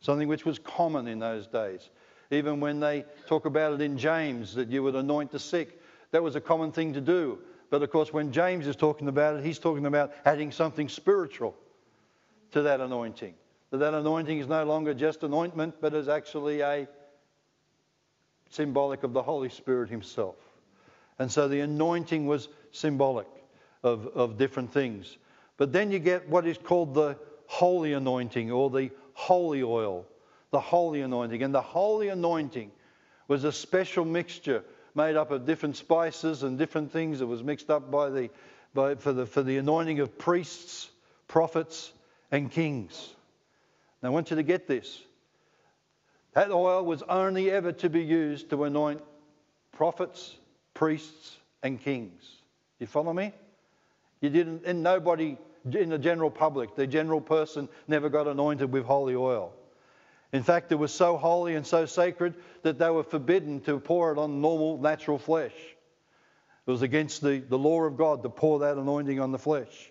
something 0.00 0.28
which 0.28 0.44
was 0.44 0.58
common 0.58 1.08
in 1.08 1.18
those 1.18 1.46
days. 1.46 1.90
Even 2.30 2.60
when 2.60 2.78
they 2.78 3.04
talk 3.26 3.46
about 3.46 3.72
it 3.72 3.80
in 3.80 3.96
James, 3.96 4.54
that 4.54 4.68
you 4.68 4.82
would 4.82 4.94
anoint 4.94 5.30
the 5.30 5.38
sick, 5.38 5.80
that 6.10 6.22
was 6.22 6.36
a 6.36 6.40
common 6.40 6.72
thing 6.72 6.92
to 6.92 7.00
do. 7.00 7.38
But 7.70 7.82
of 7.82 7.90
course, 7.90 8.12
when 8.12 8.32
James 8.32 8.66
is 8.66 8.76
talking 8.76 9.08
about 9.08 9.36
it, 9.36 9.44
he's 9.44 9.58
talking 9.58 9.86
about 9.86 10.12
adding 10.24 10.52
something 10.52 10.88
spiritual 10.88 11.54
to 12.52 12.62
that 12.62 12.80
anointing. 12.80 13.34
That 13.70 13.78
that 13.78 13.94
anointing 13.94 14.38
is 14.38 14.46
no 14.46 14.64
longer 14.64 14.94
just 14.94 15.22
an 15.22 15.34
ointment, 15.34 15.74
but 15.80 15.94
is 15.94 16.08
actually 16.08 16.60
a 16.60 16.88
symbolic 18.50 19.02
of 19.02 19.12
the 19.12 19.22
Holy 19.22 19.48
Spirit 19.48 19.90
Himself. 19.90 20.36
And 21.18 21.30
so 21.30 21.48
the 21.48 21.60
anointing 21.60 22.26
was 22.26 22.48
symbolic 22.72 23.26
of, 23.82 24.06
of 24.08 24.38
different 24.38 24.72
things. 24.72 25.18
But 25.56 25.72
then 25.72 25.90
you 25.90 25.98
get 25.98 26.28
what 26.28 26.46
is 26.46 26.58
called 26.58 26.94
the 26.94 27.16
holy 27.46 27.94
anointing 27.94 28.50
or 28.50 28.70
the 28.70 28.90
holy 29.14 29.62
oil, 29.62 30.06
the 30.50 30.60
holy 30.60 31.00
anointing. 31.00 31.42
And 31.42 31.54
the 31.54 31.60
holy 31.60 32.08
anointing 32.08 32.70
was 33.26 33.44
a 33.44 33.52
special 33.52 34.04
mixture 34.04 34.62
made 34.94 35.16
up 35.16 35.30
of 35.30 35.44
different 35.44 35.76
spices 35.76 36.42
and 36.42 36.58
different 36.58 36.92
things. 36.92 37.18
that 37.18 37.26
was 37.26 37.42
mixed 37.42 37.70
up 37.70 37.90
by 37.90 38.10
the, 38.10 38.30
by, 38.74 38.94
for, 38.94 39.12
the, 39.12 39.26
for 39.26 39.42
the 39.42 39.56
anointing 39.56 40.00
of 40.00 40.16
priests, 40.18 40.90
prophets, 41.26 41.92
and 42.30 42.50
kings. 42.50 43.14
Now, 44.02 44.10
I 44.10 44.12
want 44.12 44.30
you 44.30 44.36
to 44.36 44.42
get 44.42 44.66
this. 44.66 45.02
That 46.38 46.52
oil 46.52 46.84
was 46.84 47.02
only 47.02 47.50
ever 47.50 47.72
to 47.72 47.90
be 47.90 48.00
used 48.00 48.50
to 48.50 48.62
anoint 48.62 49.02
prophets, 49.72 50.36
priests, 50.72 51.36
and 51.64 51.80
kings. 51.80 52.22
You 52.78 52.86
follow 52.86 53.12
me? 53.12 53.32
You 54.20 54.30
didn't, 54.30 54.62
and 54.64 54.80
nobody 54.80 55.36
in 55.64 55.88
the 55.88 55.98
general 55.98 56.30
public, 56.30 56.76
the 56.76 56.86
general 56.86 57.20
person, 57.20 57.68
never 57.88 58.08
got 58.08 58.28
anointed 58.28 58.70
with 58.70 58.84
holy 58.84 59.16
oil. 59.16 59.52
In 60.32 60.44
fact, 60.44 60.70
it 60.70 60.76
was 60.76 60.94
so 60.94 61.16
holy 61.16 61.56
and 61.56 61.66
so 61.66 61.86
sacred 61.86 62.36
that 62.62 62.78
they 62.78 62.88
were 62.88 63.02
forbidden 63.02 63.60
to 63.62 63.80
pour 63.80 64.12
it 64.12 64.18
on 64.18 64.40
normal, 64.40 64.78
natural 64.78 65.18
flesh. 65.18 65.56
It 66.68 66.70
was 66.70 66.82
against 66.82 67.20
the, 67.20 67.40
the 67.40 67.58
law 67.58 67.82
of 67.82 67.96
God 67.96 68.22
to 68.22 68.28
pour 68.28 68.60
that 68.60 68.76
anointing 68.76 69.18
on 69.18 69.32
the 69.32 69.40
flesh. 69.40 69.90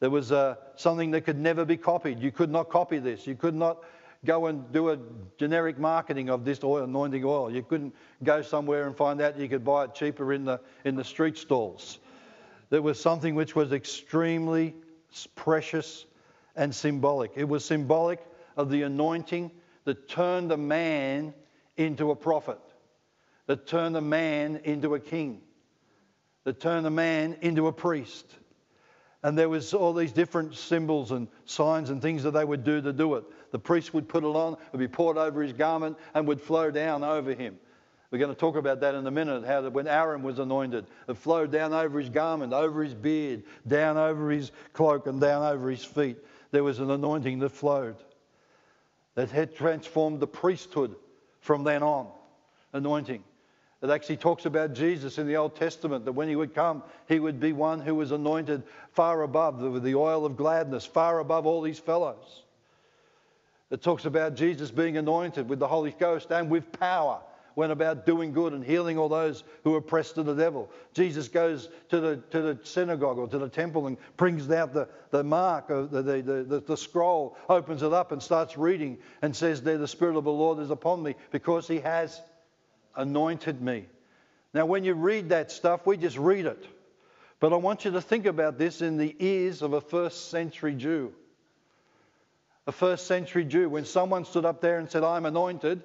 There 0.00 0.10
was 0.10 0.32
uh, 0.32 0.56
something 0.76 1.12
that 1.12 1.22
could 1.22 1.38
never 1.38 1.64
be 1.64 1.78
copied. 1.78 2.20
You 2.20 2.30
could 2.30 2.50
not 2.50 2.68
copy 2.68 2.98
this. 2.98 3.26
You 3.26 3.36
could 3.36 3.54
not 3.54 3.78
go 4.24 4.46
and 4.46 4.70
do 4.72 4.90
a 4.90 4.98
generic 5.38 5.78
marketing 5.78 6.28
of 6.28 6.44
this 6.44 6.62
oil, 6.62 6.84
anointing 6.84 7.24
oil. 7.24 7.50
You 7.50 7.62
couldn't 7.62 7.94
go 8.22 8.42
somewhere 8.42 8.86
and 8.86 8.96
find 8.96 9.20
out 9.20 9.38
you 9.38 9.48
could 9.48 9.64
buy 9.64 9.84
it 9.84 9.94
cheaper 9.94 10.32
in 10.32 10.44
the, 10.44 10.60
in 10.84 10.94
the 10.96 11.04
street 11.04 11.38
stalls. 11.38 11.98
There 12.68 12.82
was 12.82 13.00
something 13.00 13.34
which 13.34 13.56
was 13.56 13.72
extremely 13.72 14.74
precious 15.34 16.04
and 16.54 16.74
symbolic. 16.74 17.32
It 17.36 17.48
was 17.48 17.64
symbolic 17.64 18.20
of 18.56 18.70
the 18.70 18.82
anointing 18.82 19.50
that 19.84 20.08
turned 20.08 20.52
a 20.52 20.56
man 20.56 21.34
into 21.76 22.10
a 22.10 22.16
prophet, 22.16 22.60
that 23.46 23.66
turned 23.66 23.96
a 23.96 24.02
man 24.02 24.60
into 24.64 24.94
a 24.94 25.00
king, 25.00 25.40
that 26.44 26.60
turned 26.60 26.86
a 26.86 26.90
man 26.90 27.38
into 27.40 27.66
a 27.66 27.72
priest 27.72 28.26
and 29.22 29.36
there 29.36 29.48
was 29.48 29.74
all 29.74 29.92
these 29.92 30.12
different 30.12 30.54
symbols 30.54 31.10
and 31.10 31.28
signs 31.44 31.90
and 31.90 32.00
things 32.00 32.22
that 32.22 32.30
they 32.30 32.44
would 32.44 32.64
do 32.64 32.80
to 32.80 32.92
do 32.92 33.16
it. 33.16 33.24
The 33.50 33.58
priest 33.58 33.92
would 33.94 34.08
put 34.08 34.24
it 34.24 34.28
on, 34.28 34.54
it 34.54 34.58
would 34.72 34.78
be 34.78 34.88
poured 34.88 35.18
over 35.18 35.42
his 35.42 35.52
garment 35.52 35.98
and 36.14 36.26
would 36.28 36.40
flow 36.40 36.70
down 36.70 37.02
over 37.02 37.34
him. 37.34 37.58
We're 38.10 38.18
going 38.18 38.34
to 38.34 38.38
talk 38.38 38.56
about 38.56 38.80
that 38.80 38.94
in 38.94 39.06
a 39.06 39.10
minute, 39.10 39.44
how 39.44 39.60
that 39.60 39.72
when 39.72 39.86
Aaron 39.86 40.22
was 40.22 40.40
anointed, 40.40 40.86
it 41.08 41.16
flowed 41.16 41.52
down 41.52 41.72
over 41.72 41.98
his 42.00 42.08
garment, 42.08 42.52
over 42.52 42.82
his 42.82 42.94
beard, 42.94 43.44
down 43.68 43.96
over 43.96 44.30
his 44.30 44.50
cloak, 44.72 45.06
and 45.06 45.20
down 45.20 45.44
over 45.44 45.70
his 45.70 45.84
feet. 45.84 46.16
There 46.50 46.64
was 46.64 46.80
an 46.80 46.90
anointing 46.90 47.38
that 47.40 47.50
flowed 47.50 47.96
that 49.14 49.30
had 49.30 49.54
transformed 49.54 50.18
the 50.18 50.26
priesthood 50.26 50.96
from 51.40 51.62
then 51.62 51.82
on. 51.82 52.08
Anointing. 52.72 53.22
It 53.82 53.90
actually 53.90 54.18
talks 54.18 54.44
about 54.44 54.74
Jesus 54.74 55.18
in 55.18 55.26
the 55.26 55.36
Old 55.36 55.56
Testament 55.56 56.04
that 56.04 56.12
when 56.12 56.28
he 56.28 56.36
would 56.36 56.54
come, 56.54 56.82
he 57.08 57.18
would 57.18 57.40
be 57.40 57.52
one 57.52 57.80
who 57.80 57.94
was 57.94 58.12
anointed 58.12 58.62
far 58.92 59.22
above 59.22 59.60
with 59.60 59.82
the 59.82 59.94
oil 59.94 60.26
of 60.26 60.36
gladness, 60.36 60.84
far 60.84 61.20
above 61.20 61.46
all 61.46 61.62
these 61.62 61.78
fellows. 61.78 62.44
It 63.70 63.82
talks 63.82 64.04
about 64.04 64.34
Jesus 64.34 64.70
being 64.70 64.96
anointed 64.96 65.48
with 65.48 65.60
the 65.60 65.68
Holy 65.68 65.92
Ghost 65.92 66.30
and 66.32 66.50
with 66.50 66.72
power, 66.72 67.20
went 67.54 67.70
about 67.70 68.04
doing 68.04 68.32
good 68.32 68.52
and 68.52 68.64
healing 68.64 68.98
all 68.98 69.08
those 69.08 69.44
who 69.62 69.72
were 69.72 69.78
oppressed 69.78 70.18
of 70.18 70.26
the 70.26 70.34
devil. 70.34 70.68
Jesus 70.92 71.28
goes 71.28 71.68
to 71.90 72.00
the, 72.00 72.16
to 72.30 72.42
the 72.42 72.58
synagogue 72.64 73.18
or 73.18 73.28
to 73.28 73.38
the 73.38 73.48
temple 73.48 73.86
and 73.86 73.96
brings 74.16 74.50
out 74.50 74.72
the, 74.72 74.88
the 75.10 75.22
mark, 75.22 75.70
of 75.70 75.90
the, 75.90 76.02
the, 76.02 76.22
the, 76.22 76.62
the 76.66 76.76
scroll, 76.76 77.36
opens 77.48 77.82
it 77.82 77.92
up 77.92 78.10
and 78.10 78.20
starts 78.22 78.56
reading 78.56 78.98
and 79.22 79.34
says, 79.34 79.62
There, 79.62 79.78
the 79.78 79.88
Spirit 79.88 80.16
of 80.16 80.24
the 80.24 80.32
Lord 80.32 80.58
is 80.58 80.70
upon 80.70 81.02
me 81.02 81.14
because 81.30 81.68
he 81.68 81.78
has 81.80 82.20
anointed 82.96 83.60
me. 83.60 83.86
Now, 84.52 84.66
when 84.66 84.82
you 84.82 84.94
read 84.94 85.28
that 85.28 85.52
stuff, 85.52 85.86
we 85.86 85.96
just 85.96 86.18
read 86.18 86.46
it. 86.46 86.66
But 87.38 87.52
I 87.52 87.56
want 87.56 87.84
you 87.84 87.92
to 87.92 88.00
think 88.00 88.26
about 88.26 88.58
this 88.58 88.82
in 88.82 88.96
the 88.96 89.14
ears 89.18 89.62
of 89.62 89.74
a 89.74 89.80
first 89.80 90.30
century 90.30 90.74
Jew. 90.74 91.12
A 92.66 92.72
first 92.72 93.06
century 93.06 93.44
Jew, 93.44 93.68
when 93.68 93.84
someone 93.84 94.24
stood 94.24 94.44
up 94.44 94.60
there 94.60 94.78
and 94.78 94.90
said, 94.90 95.02
I'm 95.02 95.26
anointed, 95.26 95.82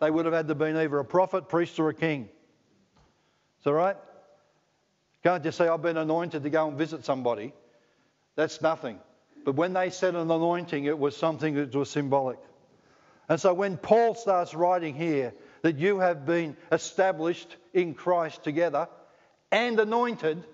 they 0.00 0.10
would 0.10 0.24
have 0.24 0.34
had 0.34 0.48
to 0.48 0.54
be 0.54 0.66
either 0.66 0.98
a 0.98 1.04
prophet, 1.04 1.48
priest, 1.48 1.78
or 1.78 1.88
a 1.88 1.94
king. 1.94 2.22
Is 3.58 3.64
that 3.64 3.72
right? 3.72 3.96
Can't 5.22 5.42
just 5.42 5.58
say, 5.58 5.68
I've 5.68 5.82
been 5.82 5.96
anointed 5.96 6.42
to 6.42 6.50
go 6.50 6.68
and 6.68 6.76
visit 6.76 7.04
somebody. 7.04 7.52
That's 8.34 8.60
nothing. 8.60 8.98
But 9.44 9.54
when 9.54 9.72
they 9.72 9.90
said 9.90 10.14
an 10.14 10.30
anointing, 10.30 10.84
it 10.84 10.98
was 10.98 11.16
something 11.16 11.54
that 11.54 11.74
was 11.74 11.90
symbolic. 11.90 12.38
And 13.28 13.40
so 13.40 13.54
when 13.54 13.76
Paul 13.76 14.14
starts 14.14 14.54
writing 14.54 14.94
here, 14.94 15.32
that 15.62 15.78
you 15.78 16.00
have 16.00 16.26
been 16.26 16.56
established 16.70 17.56
in 17.72 17.94
Christ 17.94 18.42
together 18.42 18.88
and 19.50 19.78
anointed, 19.78 20.44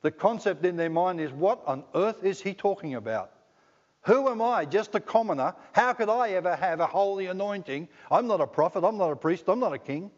the 0.00 0.10
concept 0.10 0.64
in 0.64 0.76
their 0.76 0.90
mind 0.90 1.20
is 1.20 1.30
what 1.30 1.62
on 1.66 1.84
earth 1.94 2.24
is 2.24 2.40
he 2.40 2.54
talking 2.54 2.94
about? 2.94 3.30
Who 4.02 4.28
am 4.28 4.42
I? 4.42 4.64
Just 4.64 4.94
a 4.94 5.00
commoner. 5.00 5.54
How 5.72 5.92
could 5.92 6.08
I 6.08 6.30
ever 6.30 6.56
have 6.56 6.80
a 6.80 6.86
holy 6.86 7.26
anointing? 7.26 7.88
I'm 8.10 8.26
not 8.26 8.40
a 8.40 8.46
prophet, 8.46 8.84
I'm 8.84 8.98
not 8.98 9.12
a 9.12 9.16
priest, 9.16 9.44
I'm 9.48 9.60
not 9.60 9.72
a 9.72 9.78
king. 9.78 10.10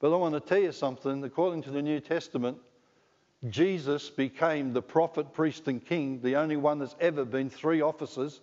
But 0.00 0.12
I 0.12 0.16
want 0.16 0.34
to 0.34 0.40
tell 0.40 0.62
you 0.62 0.70
something. 0.70 1.24
According 1.24 1.62
to 1.62 1.70
the 1.70 1.82
New 1.82 1.98
Testament, 1.98 2.58
Jesus 3.48 4.10
became 4.10 4.72
the 4.72 4.82
prophet, 4.82 5.32
priest, 5.32 5.66
and 5.66 5.84
king, 5.84 6.20
the 6.22 6.36
only 6.36 6.56
one 6.56 6.78
that's 6.78 6.94
ever 7.00 7.24
been 7.24 7.50
three 7.50 7.80
offices 7.80 8.40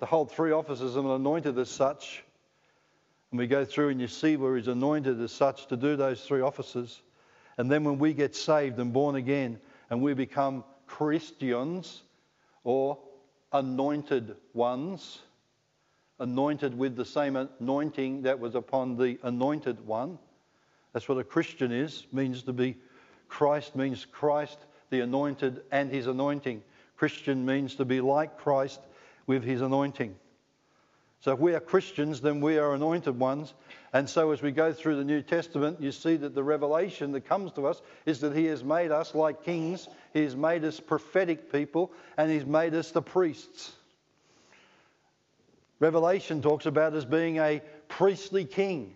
to 0.00 0.06
hold 0.06 0.30
three 0.30 0.52
offices 0.52 0.96
and 0.96 1.06
anointed 1.06 1.58
as 1.58 1.68
such. 1.68 2.24
And 3.30 3.38
we 3.38 3.46
go 3.46 3.66
through 3.66 3.90
and 3.90 4.00
you 4.00 4.08
see 4.08 4.36
where 4.36 4.56
he's 4.56 4.68
anointed 4.68 5.20
as 5.20 5.32
such 5.32 5.66
to 5.66 5.76
do 5.76 5.96
those 5.96 6.22
three 6.22 6.40
offices. 6.40 7.02
And 7.58 7.70
then 7.70 7.84
when 7.84 7.98
we 7.98 8.14
get 8.14 8.34
saved 8.34 8.78
and 8.78 8.92
born 8.92 9.16
again 9.16 9.58
and 9.90 10.00
we 10.00 10.14
become 10.14 10.64
Christians 10.86 12.02
or 12.66 12.98
anointed 13.52 14.34
ones, 14.52 15.20
anointed 16.18 16.76
with 16.76 16.96
the 16.96 17.04
same 17.04 17.36
anointing 17.36 18.22
that 18.22 18.40
was 18.40 18.56
upon 18.56 18.96
the 18.96 19.16
anointed 19.22 19.86
one. 19.86 20.18
That's 20.92 21.08
what 21.08 21.16
a 21.16 21.22
Christian 21.22 21.70
is, 21.70 22.08
means 22.12 22.42
to 22.42 22.52
be 22.52 22.76
Christ 23.28 23.76
means 23.76 24.04
Christ, 24.04 24.58
the 24.90 25.00
anointed, 25.00 25.62
and 25.70 25.90
his 25.90 26.08
anointing. 26.08 26.60
Christian 26.96 27.46
means 27.46 27.76
to 27.76 27.84
be 27.84 28.00
like 28.00 28.36
Christ 28.36 28.80
with 29.28 29.44
his 29.44 29.60
anointing. 29.60 30.16
So 31.20 31.32
if 31.32 31.38
we 31.38 31.54
are 31.54 31.60
Christians, 31.60 32.20
then 32.20 32.40
we 32.40 32.58
are 32.58 32.74
anointed 32.74 33.18
ones. 33.18 33.54
And 33.92 34.08
so 34.08 34.30
as 34.30 34.42
we 34.42 34.52
go 34.52 34.72
through 34.72 34.96
the 34.96 35.04
New 35.04 35.22
Testament, 35.22 35.80
you 35.80 35.90
see 35.90 36.16
that 36.16 36.34
the 36.34 36.44
revelation 36.44 37.12
that 37.12 37.22
comes 37.22 37.52
to 37.52 37.66
us 37.66 37.80
is 38.04 38.20
that 38.20 38.36
he 38.36 38.44
has 38.46 38.62
made 38.62 38.90
us 38.90 39.14
like 39.14 39.42
kings, 39.42 39.88
he 40.12 40.22
has 40.22 40.36
made 40.36 40.64
us 40.64 40.78
prophetic 40.78 41.50
people, 41.50 41.92
and 42.16 42.30
he's 42.30 42.44
made 42.44 42.74
us 42.74 42.90
the 42.90 43.02
priests. 43.02 43.72
Revelation 45.80 46.42
talks 46.42 46.66
about 46.66 46.94
us 46.94 47.04
being 47.04 47.38
a 47.38 47.60
priestly 47.88 48.44
king 48.44 48.94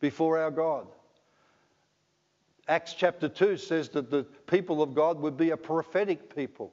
before 0.00 0.38
our 0.38 0.50
God. 0.50 0.86
Acts 2.68 2.94
chapter 2.94 3.28
2 3.28 3.56
says 3.56 3.88
that 3.90 4.10
the 4.10 4.24
people 4.46 4.82
of 4.82 4.94
God 4.94 5.18
would 5.20 5.36
be 5.36 5.50
a 5.50 5.56
prophetic 5.56 6.34
people. 6.36 6.72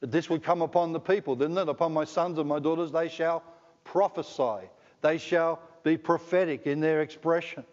That 0.00 0.10
this 0.10 0.30
would 0.30 0.42
come 0.42 0.62
upon 0.62 0.92
the 0.92 1.00
people, 1.00 1.36
didn't 1.36 1.58
it? 1.58 1.68
Upon 1.68 1.92
my 1.92 2.04
sons 2.04 2.38
and 2.38 2.48
my 2.48 2.58
daughters, 2.58 2.90
they 2.90 3.08
shall 3.08 3.42
prophesy. 3.84 4.68
They 5.00 5.18
shall 5.18 5.60
be 5.82 5.96
prophetic 5.96 6.66
in 6.66 6.80
their 6.80 7.02
expression. 7.02 7.64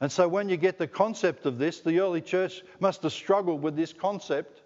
And 0.00 0.10
so, 0.10 0.26
when 0.28 0.48
you 0.48 0.56
get 0.56 0.78
the 0.78 0.88
concept 0.88 1.46
of 1.46 1.58
this, 1.58 1.80
the 1.80 2.00
early 2.00 2.20
church 2.20 2.62
must 2.80 3.02
have 3.04 3.12
struggled 3.12 3.62
with 3.62 3.76
this 3.76 3.92
concept. 3.92 4.62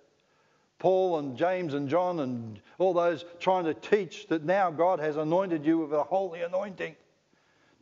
Paul 0.78 1.18
and 1.18 1.36
James 1.36 1.74
and 1.74 1.88
John 1.88 2.20
and 2.20 2.60
all 2.78 2.94
those 2.94 3.24
trying 3.40 3.64
to 3.64 3.74
teach 3.74 4.28
that 4.28 4.44
now 4.44 4.70
God 4.70 5.00
has 5.00 5.16
anointed 5.16 5.66
you 5.66 5.78
with 5.78 5.92
a 5.92 6.04
holy 6.04 6.42
anointing 6.42 6.94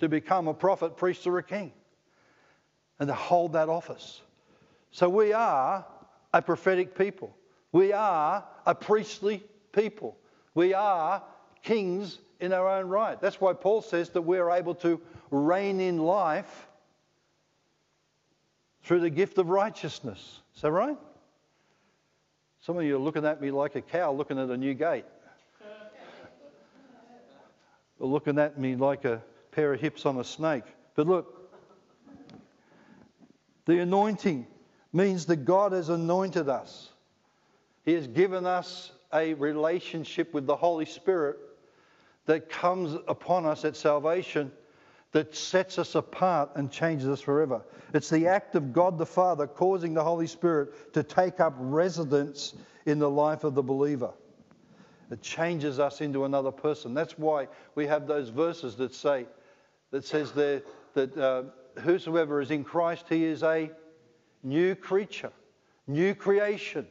to 0.01 0.09
become 0.09 0.49
a 0.49 0.55
prophet, 0.55 0.97
priest, 0.97 1.27
or 1.27 1.39
a 1.39 1.43
king 1.43 1.73
and 2.99 3.09
to 3.09 3.15
hold 3.15 3.53
that 3.53 3.69
office. 3.69 4.23
So 4.91 5.09
we 5.09 5.33
are 5.33 5.85
a 6.33 6.43
prophetic 6.43 6.97
people. 6.97 7.35
We 7.73 7.93
are 7.93 8.45
a 8.65 8.75
priestly 8.75 9.43
people. 9.73 10.17
We 10.55 10.73
are 10.73 11.23
kings 11.67 12.19
in 12.41 12.53
our 12.53 12.69
own 12.69 12.89
right. 12.89 13.21
That's 13.21 13.41
why 13.41 13.53
Paul 13.53 13.83
says 13.83 14.11
that 14.11 14.23
we're 14.23 14.51
able 14.51 14.75
to 14.77 15.01
reign 15.31 15.81
in 15.81 15.99
life 15.99 16.69
through 18.85 19.01
the 19.01 19.11
gift 19.11 19.37
of 19.39 19.49
righteousness. 19.49 20.41
Is 20.55 20.63
that 20.63 20.71
right? 20.71 20.97
Some 22.61 22.79
of 22.79 22.85
you 22.85 22.97
are 22.97 23.01
looking 23.01 23.27
at 23.27 23.41
me 23.41 23.51
like 23.51 23.75
a 23.75 23.83
cow 23.83 24.13
looking 24.13 24.39
at 24.39 24.49
a 24.49 24.57
new 24.57 24.75
gate. 24.75 25.05
or 27.99 28.09
looking 28.09 28.39
at 28.39 28.59
me 28.59 28.77
like 28.77 29.05
a 29.05 29.23
pair 29.51 29.73
of 29.73 29.81
hips 29.81 30.07
on 30.07 30.19
a 30.19 30.25
snake. 30.25 30.65
But 30.95 31.07
look, 31.07 31.53
the 33.65 33.81
anointing 33.81 34.47
means 34.93 35.27
that 35.27 35.45
God 35.45 35.73
has 35.73 35.89
anointed 35.89 36.49
us. 36.49 36.91
He 37.85 37.93
has 37.95 38.07
given 38.07 38.47
us 38.47 38.93
a 39.13 39.35
relationship 39.35 40.33
with 40.33 40.47
the 40.47 40.57
Holy 40.57 40.85
Spirit 40.85 41.39
that 42.27 42.49
comes 42.49 42.95
upon 43.09 43.47
us 43.47 43.65
at 43.65 43.77
salvation 43.77 44.53
that 45.13 45.35
sets 45.35 45.79
us 45.79 45.95
apart 45.95 46.51
and 46.57 46.71
changes 46.71 47.09
us 47.09 47.21
forever. 47.21 47.63
It's 47.95 48.11
the 48.11 48.27
act 48.27 48.55
of 48.55 48.73
God 48.73 48.99
the 48.99 49.07
Father 49.07 49.47
causing 49.47 49.95
the 49.95 50.05
Holy 50.05 50.27
Spirit 50.27 50.93
to 50.93 51.03
take 51.03 51.41
up 51.41 51.55
residence 51.59 52.55
in 52.85 52.99
the 52.99 53.09
life 53.09 53.45
of 53.45 53.55
the 53.55 53.63
believer. 53.63 54.13
It 55.11 55.23
changes 55.23 55.79
us 55.79 56.01
into 56.01 56.25
another 56.25 56.51
person. 56.51 56.93
That's 56.93 57.17
why 57.17 57.49
we 57.77 57.87
have 57.87 58.07
those 58.07 58.29
verses 58.29 58.75
that 58.77 58.95
say, 58.95 59.27
that 59.91 60.05
says 60.05 60.33
there 60.33 60.63
that 60.95 61.17
uh, 61.17 61.45
whosoever 61.81 62.41
is 62.41 62.51
in 62.51 62.65
Christ, 62.65 63.07
he 63.09 63.25
is 63.25 63.43
a 63.43 63.71
new 64.43 64.75
creature, 64.75 65.33
new 65.87 66.15
creation. 66.15 66.87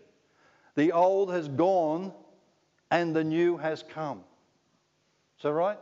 The 0.76 0.94
old 0.94 1.32
has 1.32 1.48
gone 1.48 2.14
and 2.90 3.16
the 3.16 3.24
new 3.24 3.58
has 3.58 3.84
come. 3.84 4.24
Is 5.38 5.44
that 5.44 5.54
right? 5.54 5.78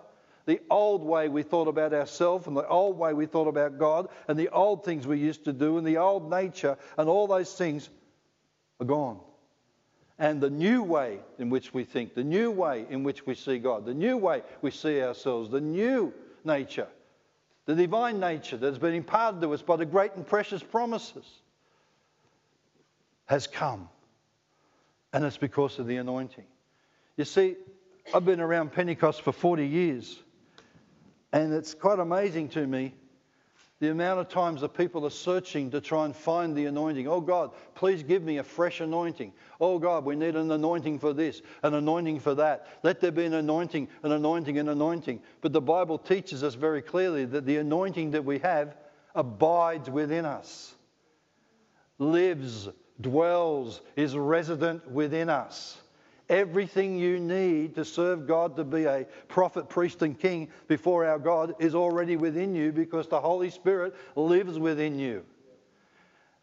The 0.46 0.60
old 0.70 1.04
way 1.04 1.30
we 1.30 1.44
thought 1.44 1.68
about 1.68 1.94
ourselves 1.94 2.48
and 2.48 2.58
the 2.58 2.68
old 2.68 2.98
way 2.98 3.14
we 3.14 3.26
thought 3.26 3.48
about 3.48 3.78
God 3.78 4.10
and 4.28 4.38
the 4.38 4.50
old 4.50 4.84
things 4.84 5.08
we 5.08 5.20
used 5.20 5.46
to 5.46 5.54
do 5.54 5.78
and 5.78 5.88
the 5.88 5.98
old 5.98 6.30
nature 6.30 6.78
and 6.98 7.08
all 7.08 7.28
those 7.28 7.54
things 7.54 7.90
are 8.80 8.86
gone. 8.86 9.20
And 10.20 10.42
the 10.42 10.50
new 10.50 10.84
way 10.84 11.20
in 11.40 11.50
which 11.50 11.74
we 11.74 11.86
think, 11.86 12.14
the 12.14 12.24
new 12.24 12.52
way 12.52 12.86
in 12.90 13.04
which 13.04 13.26
we 13.26 13.36
see 13.36 13.58
God, 13.58 13.86
the 13.86 13.94
new 13.94 14.18
way 14.18 14.44
we 14.62 14.72
see 14.72 15.02
ourselves, 15.02 15.50
the 15.50 15.62
new 15.62 16.14
nature 16.44 16.88
the 17.66 17.76
divine 17.76 18.20
nature 18.20 18.58
that 18.58 18.66
has 18.66 18.80
been 18.80 18.94
imparted 18.94 19.42
to 19.42 19.54
us 19.54 19.62
by 19.62 19.78
the 19.78 19.86
great 19.86 20.14
and 20.16 20.28
precious 20.28 20.62
promises 20.62 21.26
has 23.26 23.48
come. 23.48 23.90
And 25.14 25.24
it's 25.24 25.38
because 25.38 25.80
of 25.80 25.88
the 25.88 25.98
anointing. 25.98 26.46
You 27.16 27.26
see, 27.26 27.56
I've 28.12 28.26
been 28.26 28.40
around 28.40 28.72
Pentecost 28.72 29.22
for 29.22 29.32
40 29.32 29.68
years, 29.68 30.20
and 31.32 31.54
it's 31.54 31.74
quite 31.74 32.00
amazing 32.00 32.50
to 32.50 32.66
me 32.66 32.94
the 33.84 33.92
amount 33.92 34.18
of 34.18 34.30
times 34.30 34.62
that 34.62 34.70
people 34.70 35.06
are 35.06 35.10
searching 35.10 35.70
to 35.70 35.82
try 35.82 36.06
and 36.06 36.16
find 36.16 36.56
the 36.56 36.68
anointing. 36.68 37.06
Oh 37.06 37.20
God, 37.20 37.52
please 37.76 38.02
give 38.02 38.24
me 38.24 38.38
a 38.38 38.44
fresh 38.44 38.80
anointing. 38.80 39.34
Oh 39.60 39.78
God, 39.78 40.06
we 40.06 40.16
need 40.16 40.38
an 40.38 40.52
anointing 40.52 41.00
for 41.00 41.12
this, 41.12 41.42
an 41.64 41.74
anointing 41.74 42.22
for 42.22 42.34
that. 42.36 42.68
Let 42.84 43.02
there 43.02 43.12
be 43.12 43.26
an 43.26 43.34
anointing, 43.34 43.90
an 44.04 44.14
anointing, 44.14 44.58
an 44.58 44.70
anointing. 44.70 45.22
But 45.42 45.52
the 45.52 45.60
Bible 45.60 45.98
teaches 45.98 46.44
us 46.44 46.54
very 46.54 46.82
clearly 46.82 47.26
that 47.26 47.46
the 47.46 47.58
anointing 47.58 48.12
that 48.12 48.24
we 48.24 48.40
have 48.40 48.78
abides 49.16 49.90
within 49.90 50.24
us, 50.24 50.76
lives, 52.00 52.70
dwells, 53.02 53.82
is 53.98 54.16
resident 54.16 54.90
within 54.90 55.30
us. 55.30 55.78
Everything 56.34 56.98
you 56.98 57.20
need 57.20 57.76
to 57.76 57.86
serve 57.86 58.26
God 58.26 58.56
to 58.56 58.64
be 58.64 58.86
a 58.86 59.06
prophet, 59.28 59.70
priest, 59.70 60.02
and 60.02 60.20
king 60.20 60.50
before 60.68 61.06
our 61.06 61.20
God 61.20 61.54
is 61.60 61.76
already 61.76 62.16
within 62.16 62.56
you 62.56 62.72
because 62.72 63.08
the 63.08 63.22
Holy 63.22 63.52
Spirit 63.52 63.94
lives 64.16 64.58
within 64.58 64.98
you. 64.98 65.24